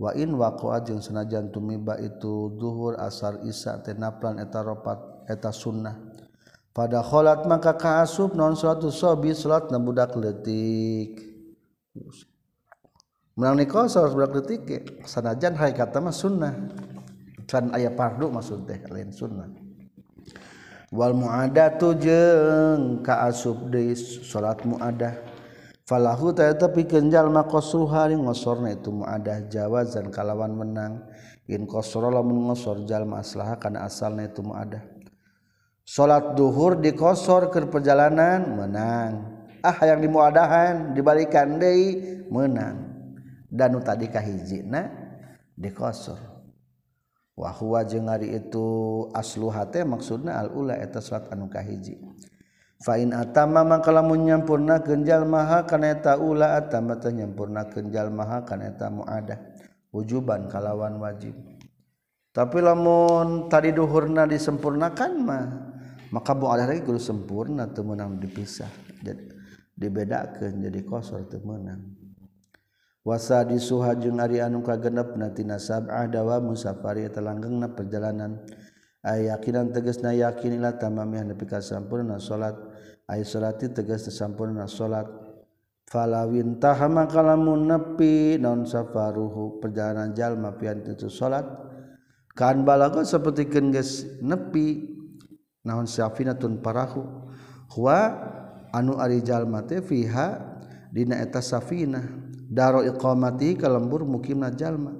wain 0.00 0.32
waqa 0.32 0.80
jeung 0.80 1.04
senajan 1.04 1.52
tumiba 1.52 2.00
itu 2.00 2.56
zuhur 2.56 2.96
asar 2.96 3.44
isa 3.44 3.76
tenaplan 3.84 4.40
eta 4.40 4.64
ropat 4.64 5.28
eta 5.28 5.52
sunnah. 5.52 6.00
Pada 6.72 7.04
kholat 7.04 7.44
maka 7.44 7.76
kaasup 7.76 8.32
non 8.32 8.56
suatu 8.56 8.88
sobi 8.88 9.36
salat 9.36 9.68
na 9.68 9.76
budak 9.76 10.16
letik 10.16 11.20
menang 13.36 13.60
nikah 13.60 13.90
salat 13.92 14.16
budak 14.16 14.40
letik 14.40 14.62
sanajan 15.04 15.52
hai 15.60 15.76
kata 15.76 16.00
mah 16.00 16.16
sunnah. 16.16 16.54
Can 17.44 17.74
aya 17.74 17.90
pardu 17.92 18.30
maksud 18.32 18.64
teh 18.64 18.80
lain 18.88 19.10
sunnah. 19.12 19.50
Wal 20.94 21.12
muadatu 21.12 21.92
jeung 21.98 23.04
kaasup 23.04 23.68
deui 23.68 23.98
salat 23.98 24.64
muadah. 24.64 25.29
falahu 25.90 26.30
tapi 26.30 26.86
pikeun 26.86 27.10
jalma 27.10 27.42
qasruha 27.50 28.06
ngosorna 28.14 28.78
itu 28.78 28.94
muadah 28.94 29.50
jawazan 29.50 30.14
kalawan 30.14 30.54
menang. 30.54 31.02
In 31.50 31.66
qasra 31.66 32.06
lamun 32.14 32.46
ngosor 32.46 32.86
jalma 32.86 33.18
aslaha 33.18 33.58
kana 33.58 33.82
asalna 33.82 34.22
itu 34.22 34.38
muadah 34.38 34.86
salat 35.82 36.38
duhur 36.38 36.78
dikosor 36.78 37.50
ke 37.50 37.66
perjalanan 37.66 38.46
menang. 38.54 39.42
Ah 39.58 39.74
yang 39.82 39.98
dimuadahan 39.98 40.94
dibalikan 40.94 41.58
deui 41.58 42.22
menang. 42.30 42.86
Dan 43.50 43.82
tadi 43.82 44.06
kahijina 44.06 44.94
dikosor 45.58 46.22
wa 47.34 47.50
huwa 47.50 47.82
jeung 47.82 48.06
ari 48.06 48.30
itu 48.30 48.68
asluhate 49.10 49.82
maksudna 49.82 50.38
al 50.38 50.54
ula 50.54 50.78
eta 50.78 51.02
salat 51.02 51.34
anu 51.34 51.50
kahiji. 51.50 51.98
Fain 52.80 53.12
atama 53.12 53.60
maka 53.60 53.92
lamun 53.92 54.24
nyampurna 54.24 54.80
kenjal 54.80 55.28
maha 55.28 55.68
kaneta 55.68 56.16
ula 56.16 56.56
atama 56.56 56.96
teh 56.96 57.12
nyampurna 57.12 57.68
kenjal 57.68 58.08
maha 58.08 58.40
kaneta 58.48 58.88
muada 58.88 59.36
wujuban 59.92 60.48
kalawan 60.48 60.96
wajib. 60.96 61.36
Tapi 62.32 62.58
lamun 62.64 63.52
tadi 63.52 63.76
duhurna 63.76 64.24
disempurnakan 64.24 65.12
mah 65.20 65.44
maka 66.08 66.32
muada 66.32 66.64
lagi 66.64 66.80
kudu 66.80 66.96
sempurna 66.96 67.68
teu 67.68 67.84
meunang 67.84 68.16
dipisah. 68.16 68.72
Jadi 69.04 69.28
dibedakeun 69.76 70.64
jadi 70.64 70.80
kosor 70.80 71.28
teu 71.28 71.44
meunang. 71.44 71.84
Wasa 73.04 73.44
disuha 73.44 73.92
jeung 73.96 74.24
ari 74.24 74.40
anu 74.40 74.64
kagenepna 74.64 75.36
tina 75.36 75.60
sab'ah 75.60 76.08
dawa 76.08 76.40
musafari 76.40 77.08
telanggengna 77.08 77.72
perjalanan 77.72 78.44
ayakinan 79.00 79.72
tegesna 79.72 80.12
yakinilah 80.12 80.76
tamamiah 80.76 81.24
nepi 81.24 81.48
ka 81.48 81.64
sampurna 81.64 82.20
salat 82.20 82.69
ay 83.10 83.26
salati 83.26 83.66
tegas 83.74 84.06
sampurna 84.14 84.70
salat. 84.70 85.10
Falawin 85.90 86.62
tahama 86.62 87.10
kalamun 87.10 87.66
nepi 87.66 88.38
non 88.38 88.62
safaruhu 88.62 89.58
perjalanan 89.58 90.14
jalma 90.14 90.54
pian 90.54 90.86
itu 90.86 91.10
salat. 91.10 91.42
Kan 92.38 92.62
balago 92.62 93.02
seperti 93.02 93.50
geus 93.50 94.06
nepi 94.22 94.86
naon 95.66 95.90
safinatun 95.90 96.62
parahu. 96.62 97.02
Huwa 97.74 97.98
anu 98.70 99.02
ari 99.02 99.18
jalma 99.26 99.66
teh 99.66 99.82
fiha 99.82 100.38
dina 100.94 101.18
eta 101.18 101.42
safinah 101.42 102.06
daro 102.46 102.86
iqamati 102.86 103.58
kalembur 103.58 104.06
mukimna 104.06 104.54
jalma 104.54 104.94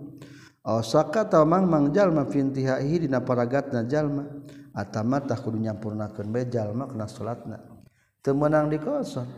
Osaka 0.60 1.24
mang 1.48 1.64
mangjalma 1.64 2.28
fintihahi 2.28 3.08
dina 3.08 3.24
paragatna 3.24 3.88
jalma 3.88 4.28
atama 4.76 5.24
tak 5.24 5.40
kudu 5.40 5.56
nyampurnakeun 5.56 6.28
bae 6.28 6.44
jalma 6.52 6.84
kana 6.84 7.08
salatna. 7.08 7.69
temenang 8.20 8.68
dikosong 8.68 9.28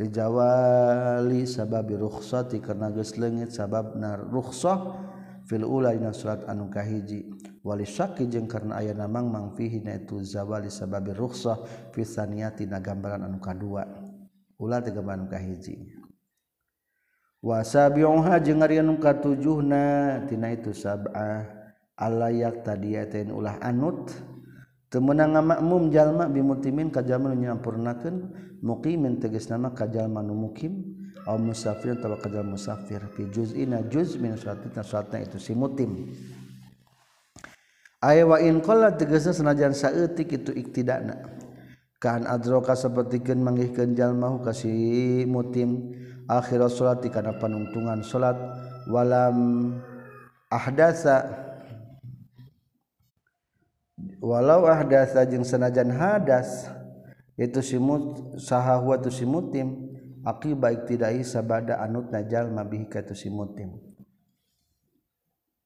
dijawali 0.00 1.44
sababi 1.44 2.00
rukhsati 2.00 2.58
karena 2.64 2.88
geus 2.88 3.14
leungit 3.20 3.52
sababna 3.52 4.16
rukhsah 4.16 4.98
fil 5.44 5.68
ula 5.68 5.92
dina 5.92 6.16
surat 6.16 6.48
anu 6.48 6.72
kahiji. 6.72 7.28
Wali 7.62 7.86
syaki 7.86 8.26
jeung 8.26 8.50
karena 8.50 8.82
aya 8.82 8.90
namang 8.90 9.30
mang 9.30 9.54
fihi 9.54 9.78
na 9.86 9.94
itu 9.94 10.18
zawali 10.18 10.66
sababi 10.66 11.14
rukhsah 11.14 11.62
fi 11.94 12.02
saniyati 12.02 12.66
na 12.66 12.82
gambaran 12.82 13.22
anu 13.22 13.38
kadua. 13.38 13.86
Ulah 14.58 14.82
teh 14.82 14.90
gambaran 14.90 15.26
anu 15.26 15.30
kahiji. 15.30 15.78
Wa 17.38 17.62
sabiuha 17.62 18.42
jeung 18.42 18.66
ari 18.66 18.82
anu 18.82 18.98
katujuhna 18.98 20.26
tina 20.26 20.50
itu 20.50 20.74
sab'ah. 20.74 21.62
Alayak 21.94 22.66
tadi 22.66 22.98
ulah 23.30 23.62
anut. 23.62 24.10
menang 25.00 25.38
ngamakmum 25.38 25.88
jalma 25.88 26.28
bimumin 26.28 26.92
kajal 26.92 27.22
menyampurnakan 27.22 28.28
mukimin 28.60 29.16
teges 29.22 29.48
nama 29.48 29.72
kajal 29.72 30.10
manu 30.10 30.36
mukim. 30.36 30.98
Aw 31.22 31.38
musafir 31.38 31.94
atau 31.94 32.18
kajal 32.18 32.42
musafir. 32.42 32.98
Fi 33.14 33.30
juz'ina 33.30 33.86
juz 33.86 34.18
min 34.18 34.34
suatina 34.34 34.82
suatna 34.82 35.22
itu 35.22 35.38
si 35.38 35.54
mutim 35.54 36.10
aya 38.02 38.26
wa 38.26 38.36
in 38.42 38.58
qalla 38.58 38.98
tegasna 38.98 39.30
senajan 39.30 39.72
saeutik 39.72 40.34
itu 40.34 40.50
iktidana. 40.50 41.22
Kan 42.02 42.26
adroka 42.26 42.74
sapertikeun 42.74 43.38
manggihkeun 43.38 43.94
jalma 43.94 44.34
hu 44.34 44.42
ka 44.42 44.50
si 44.50 45.22
mutim 45.22 45.94
akhir 46.26 46.66
salati 46.66 47.06
kana 47.08 47.38
panungtungan 47.38 48.02
salat. 48.02 48.34
Walam 48.90 49.70
ahdasa 50.50 51.22
walau 54.22 54.66
ahdasa 54.66 55.26
jeung 55.26 55.46
senajan 55.46 55.90
hadas 55.92 56.68
itu 57.38 57.60
simut 57.64 58.36
sahahwa 58.38 59.00
tu 59.00 59.10
simutim 59.10 59.92
akibat 60.22 60.84
iktidai 60.84 61.24
sabada 61.26 61.80
anut 61.82 62.12
najal 62.12 62.50
mabih 62.52 62.86
katu 62.86 63.16
simutim 63.16 63.78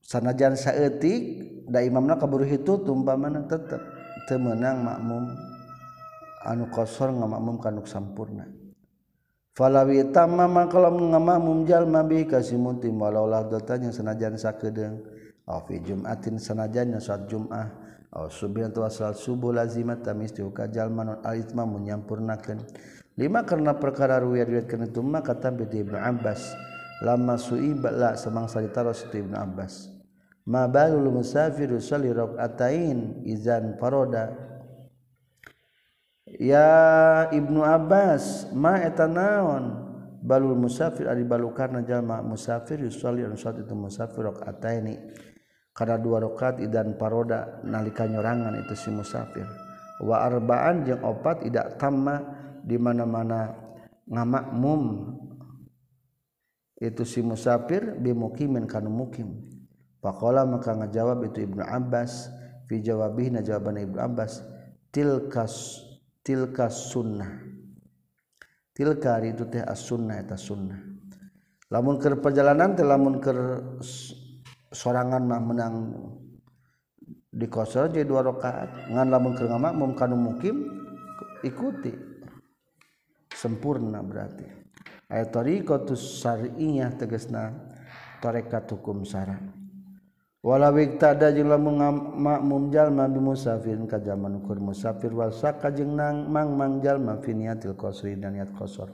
sanajan 0.07 0.55
saeutik 0.55 1.20
da 1.66 1.82
imamna 1.82 2.14
kaburu 2.14 2.47
hitu 2.47 2.87
tumpamana 2.87 3.43
tetep 3.51 3.82
teu 4.30 4.39
meunang 4.39 4.82
makmum 4.87 5.24
anu 6.47 6.70
kosor 6.70 7.11
ngamakmum 7.11 7.59
kanuk 7.59 7.91
sampurna. 7.91 8.47
Falawi 9.57 10.12
tamama 10.12 10.68
kalau 10.68 10.95
ngamakmum 10.95 11.64
jalma 11.64 12.05
bihi 12.05 12.28
ka 12.28 12.45
simutim 12.45 13.01
walau 13.01 13.24
lah 13.26 13.49
datanya 13.49 13.89
senajan 13.91 14.37
sakedeung 14.37 15.01
afi 15.49 15.80
fi 15.80 15.91
jum'atin 15.91 16.37
senajan 16.39 16.95
saat 17.01 17.26
jum'ah. 17.26 17.86
Aw 18.16 18.32
subhan 18.32 18.72
tu 18.72 18.80
asal 18.80 19.12
subuh 19.12 19.52
lazimat 19.52 20.00
tamis 20.00 20.32
diuka 20.32 20.64
jalman 20.72 21.20
alitma 21.20 21.68
menyempurnakan 21.68 22.64
lima 23.20 23.44
karena 23.44 23.76
perkara 23.76 24.16
ruya 24.24 24.48
kena 24.64 24.88
itu 24.88 25.04
maka 25.04 25.36
tampil 25.36 25.68
di 25.68 25.84
Ibnu 25.84 26.00
Abbas. 26.00 26.56
Lama 27.04 27.36
suibat 27.36 27.92
la 27.92 28.16
semangsa 28.16 28.64
ditaruh 28.64 28.96
situ 28.96 29.20
Ibnu 29.20 29.36
Abbas. 29.36 29.92
Ma 30.48 30.64
balul 30.64 31.12
musafir 31.12 31.68
ushali 31.76 32.08
rok 32.08 32.40
atain 32.40 33.20
izan 33.28 33.76
faroda. 33.76 34.32
Ya 36.40 37.28
Ibnu 37.28 37.60
Abbas 37.60 38.48
ma 38.56 38.80
etanaon? 38.80 39.84
Balul 40.24 40.56
musafir 40.56 41.04
ari 41.04 41.20
balukarna 41.20 41.84
jalma 41.84 42.24
musafir 42.24 42.80
usali 42.80 43.28
anu 43.28 43.36
salat 43.36 43.62
itu 43.62 43.76
musafir 43.76 44.24
rakaataini 44.24 44.96
karena 45.77 46.01
dua 46.01 46.24
rakaat 46.24 46.64
idan 46.64 46.97
paroda 46.97 47.61
nalika 47.61 48.09
nyorangan 48.09 48.57
itu 48.64 48.72
si 48.72 48.89
musafir. 48.89 49.45
Wa 50.01 50.24
arbaan 50.24 50.89
jeung 50.89 51.05
opat 51.05 51.45
tidak 51.45 51.77
tamma 51.77 52.24
di 52.64 52.81
mana-mana 52.81 53.53
ngamakmum 54.09 55.12
itu 56.81 57.05
si 57.05 57.20
musafir 57.20 58.01
bimukimin 58.01 58.64
kana 58.64 58.89
mukim. 58.89 59.37
Faqala 60.01 60.49
maka 60.49 60.72
ngajawab 60.72 61.29
itu 61.29 61.45
Ibnu 61.45 61.61
Abbas 61.61 62.33
fi 62.64 62.81
jawabih 62.81 63.37
jawaban 63.45 63.77
Ibnu 63.77 64.01
Abbas 64.01 64.41
tilkas 64.89 65.85
tilkas 66.24 66.89
sunnah. 66.89 67.45
Tilka 68.72 69.20
itu 69.24 69.45
teh 69.49 69.64
as 69.64 69.85
sunnah 69.85 70.20
eta 70.20 70.37
sunnah. 70.41 70.77
Lamun 71.72 72.01
keur 72.01 72.20
perjalanan 72.20 72.77
teh 72.77 72.85
lamun 72.85 73.20
keur 73.20 73.41
sorangan 74.72 75.22
mah 75.22 75.40
menang 75.42 75.74
di 77.30 77.46
kosor 77.46 77.92
jadi 77.92 78.06
dua 78.06 78.24
rakaat. 78.24 78.90
Ngan 78.90 79.06
lamun 79.10 79.34
keur 79.34 79.50
ngamakmum 79.52 79.92
kanu 79.98 80.16
mukim 80.16 80.56
ikuti. 81.44 81.92
Sempurna 83.30 84.00
berarti. 84.00 84.48
Ayat 85.06 85.30
tariqatus 85.30 86.18
syar'iyyah 86.18 86.98
tegasna 86.98 87.54
tarekat 88.18 88.66
hukum 88.74 89.06
saran 89.06 89.54
wala 90.46 90.70
wiktada 90.70 91.34
jeung 91.34 91.50
lamun 91.50 91.78
makmum 92.18 92.70
jalma 92.70 93.06
bi 93.10 93.18
musafirin 93.18 93.86
ka 93.90 93.98
zaman 94.02 94.42
ukur 94.42 94.62
musafir 94.62 95.10
wal 95.10 95.34
saka 95.34 95.74
jeung 95.74 95.94
nang 95.98 96.30
mang 96.30 96.54
mang 96.54 96.78
jalma 96.78 97.18
fi 97.18 97.34
niatil 97.34 97.74
qasri 97.74 98.14
dan 98.14 98.34
niat 98.34 98.54
qasar. 98.54 98.90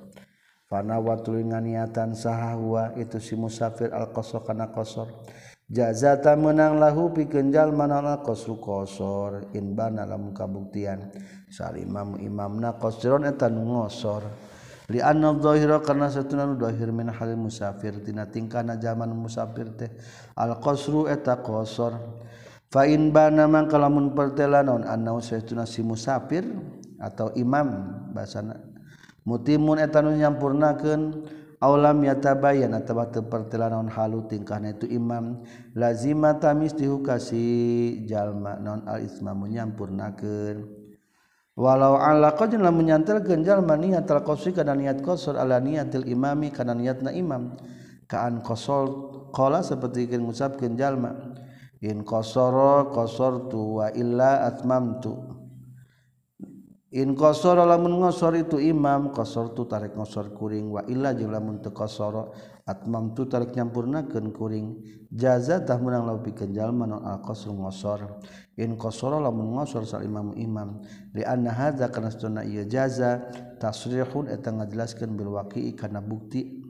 Fana 0.69 0.97
watul 0.97 1.45
nganiatan 1.45 2.17
sahahwa 2.17 2.97
itu 2.97 3.21
si 3.21 3.37
musafir 3.37 3.93
al 3.93 4.09
qasar 4.17 4.45
kana 4.49 4.73
qasar 4.73 5.09
jazata 5.73 6.37
menang 6.37 6.77
lahu 6.77 7.17
pikenjal 7.17 7.73
manana 7.73 8.21
kosru 8.21 8.61
qasor. 8.61 9.49
In 9.57 9.73
bana 9.73 10.05
lamun 10.05 10.37
kabuktian. 10.37 11.09
Sal 11.49 11.81
imam 11.81 12.21
imamna 12.21 12.77
qasron 12.77 13.25
etan 13.25 13.57
nu 13.57 13.65
ngosor. 13.73 14.23
Li 14.93 15.01
anna 15.01 15.33
dhahira 15.33 15.81
karena 15.81 16.13
satuna 16.13 16.45
nu 16.45 16.61
dhahir 16.61 16.93
min 16.93 17.09
hal 17.09 17.33
musafir. 17.41 18.05
Tina 18.05 18.29
tingkana 18.29 18.77
zaman 18.77 19.17
musafir 19.17 19.73
teh. 19.73 19.91
Al 20.37 20.61
qasru 20.61 21.09
eta 21.09 21.41
qasor. 21.41 21.97
Fa 22.69 22.85
in 22.85 23.09
bana 23.09 23.49
man 23.49 23.69
kalamun 23.69 24.13
pertelanon 24.13 24.85
anna 24.85 25.17
satuna 25.25 25.65
si 25.65 25.81
musafir 25.81 26.45
atau 27.01 27.33
imam 27.37 27.69
basana 28.15 28.61
mutimun 29.25 29.81
eta 29.81 30.05
nu 30.05 30.13
nyampurnakeun. 30.13 31.03
Aulam 31.63 32.03
yatabayan 32.03 32.75
atawa 32.75 33.07
teu 33.15 33.23
pertela 33.23 33.71
naon 33.71 33.87
halu 33.87 34.27
tingkahna 34.27 34.75
itu 34.75 34.91
imam. 34.91 35.47
Lazima 35.79 36.35
tamis 36.43 36.75
dihukasi 36.75 38.03
jalma 38.11 38.59
naon 38.59 38.83
al 38.91 39.07
isma 39.07 39.31
munyampurnakeun 39.31 40.67
walau 41.55 42.03
ala 42.03 42.35
qadin 42.35 42.67
lamun 42.67 42.91
nyantelkeun 42.91 43.47
jalma 43.47 43.79
niat 43.79 44.11
al 44.11 44.27
qasri 44.27 44.51
kana 44.51 44.75
niat 44.75 45.07
qasar 45.07 45.39
ala 45.39 45.63
niatil 45.63 46.03
imami 46.03 46.51
kana 46.51 46.75
niatna 46.75 47.15
imam. 47.15 47.55
Kaan 48.11 48.43
qasal 48.43 48.91
qala 49.31 49.63
seperti 49.63 50.11
keun 50.11 50.27
ngucapkeun 50.27 50.75
jalma. 50.75 51.15
In 51.79 52.03
qasara 52.03 52.91
qasartu 52.91 53.79
wa 53.79 53.87
illa 53.95 54.51
atmamtu. 54.51 55.42
in 56.93 57.17
qasar 57.17 57.57
lamun 57.57 58.05
ngosor 58.05 58.37
itu 58.37 58.61
imam 58.61 59.17
qasar 59.17 59.57
tu 59.57 59.65
tarik 59.65 59.97
ngosor 59.97 60.37
kuring 60.37 60.69
wa 60.69 60.85
illa 60.85 61.17
jeung 61.17 61.33
lamun 61.33 61.65
teu 61.65 61.73
qasara 61.73 62.29
atmam 62.69 63.17
tu 63.17 63.25
tarik 63.27 63.57
nyampurnakeun 63.57 64.29
kuring. 64.31 64.67
Jaza 65.13 65.61
tah 65.61 65.77
meunang 65.77 66.09
law 66.09 66.19
pikeun 66.25 66.57
jalma 66.57 66.89
non 66.89 67.05
al 67.05 67.21
qasr 67.25 67.53
ngosor. 67.53 68.21
In 68.57 68.77
qasara 68.77 69.21
lamun 69.21 69.57
ngosor 69.57 69.85
sal 69.85 70.05
imam 70.05 70.33
imam. 70.37 70.85
Li 71.13 71.25
anna 71.25 71.53
hadza 71.53 71.89
kana 71.89 72.13
sunna 72.13 72.45
ieu 72.45 72.65
jaza 72.69 73.25
tasrihun 73.61 74.29
eta 74.29 74.53
ngajelaskeun 74.53 75.13
bil 75.17 75.37
waqi'i 75.37 75.77
kana 75.77 76.01
bukti 76.01 76.65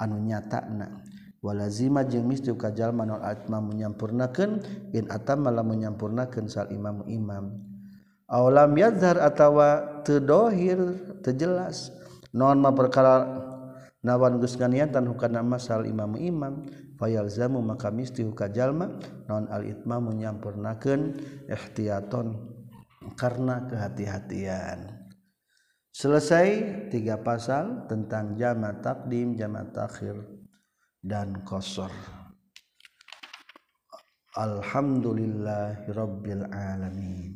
anu 0.00 0.16
nyatana 0.16 1.04
walazima 1.42 2.04
jeung 2.08 2.26
misti 2.26 2.54
ka 2.56 2.72
jalma 2.72 3.04
non 3.04 3.20
atmam 3.20 3.68
menyampurnakeun 3.72 4.60
in 4.92 5.08
atamma 5.12 5.52
lamun 5.52 5.76
menyampurnakeun 5.76 6.48
sal 6.48 6.72
imam 6.72 7.04
imam. 7.04 7.67
Alam 8.28 8.76
yazhar 8.76 9.24
atawa 9.24 10.04
terdohir 10.04 10.76
terjelas 11.24 11.88
non 12.36 12.60
ma 12.60 12.76
perkara 12.76 13.24
nawan 14.04 14.36
geus 14.38 14.54
niatan 14.60 15.08
hukana 15.08 15.42
masal 15.42 15.88
imam 15.88 16.14
imam. 16.16 16.68
Fayalzamu 16.98 17.62
maka 17.62 17.94
misti 17.94 18.26
huka 18.26 18.50
jalma. 18.50 18.90
Non 19.30 19.46
al 19.54 19.70
itmam 19.70 20.10
menyampurnakeun 20.10 21.14
ihtiyaton 21.46 22.34
karena 23.14 23.70
kehati-hatian. 23.70 24.98
Selesai 25.94 26.90
tiga 26.94 27.22
pasal 27.22 27.86
tentang 27.90 28.38
jama 28.38 28.78
takdim 28.78 29.34
jama 29.34 29.66
takhir 29.74 30.14
dan 31.02 31.42
kosor 31.42 31.90
Alhamdulillahirabbil 34.38 36.46
alamin 36.54 37.34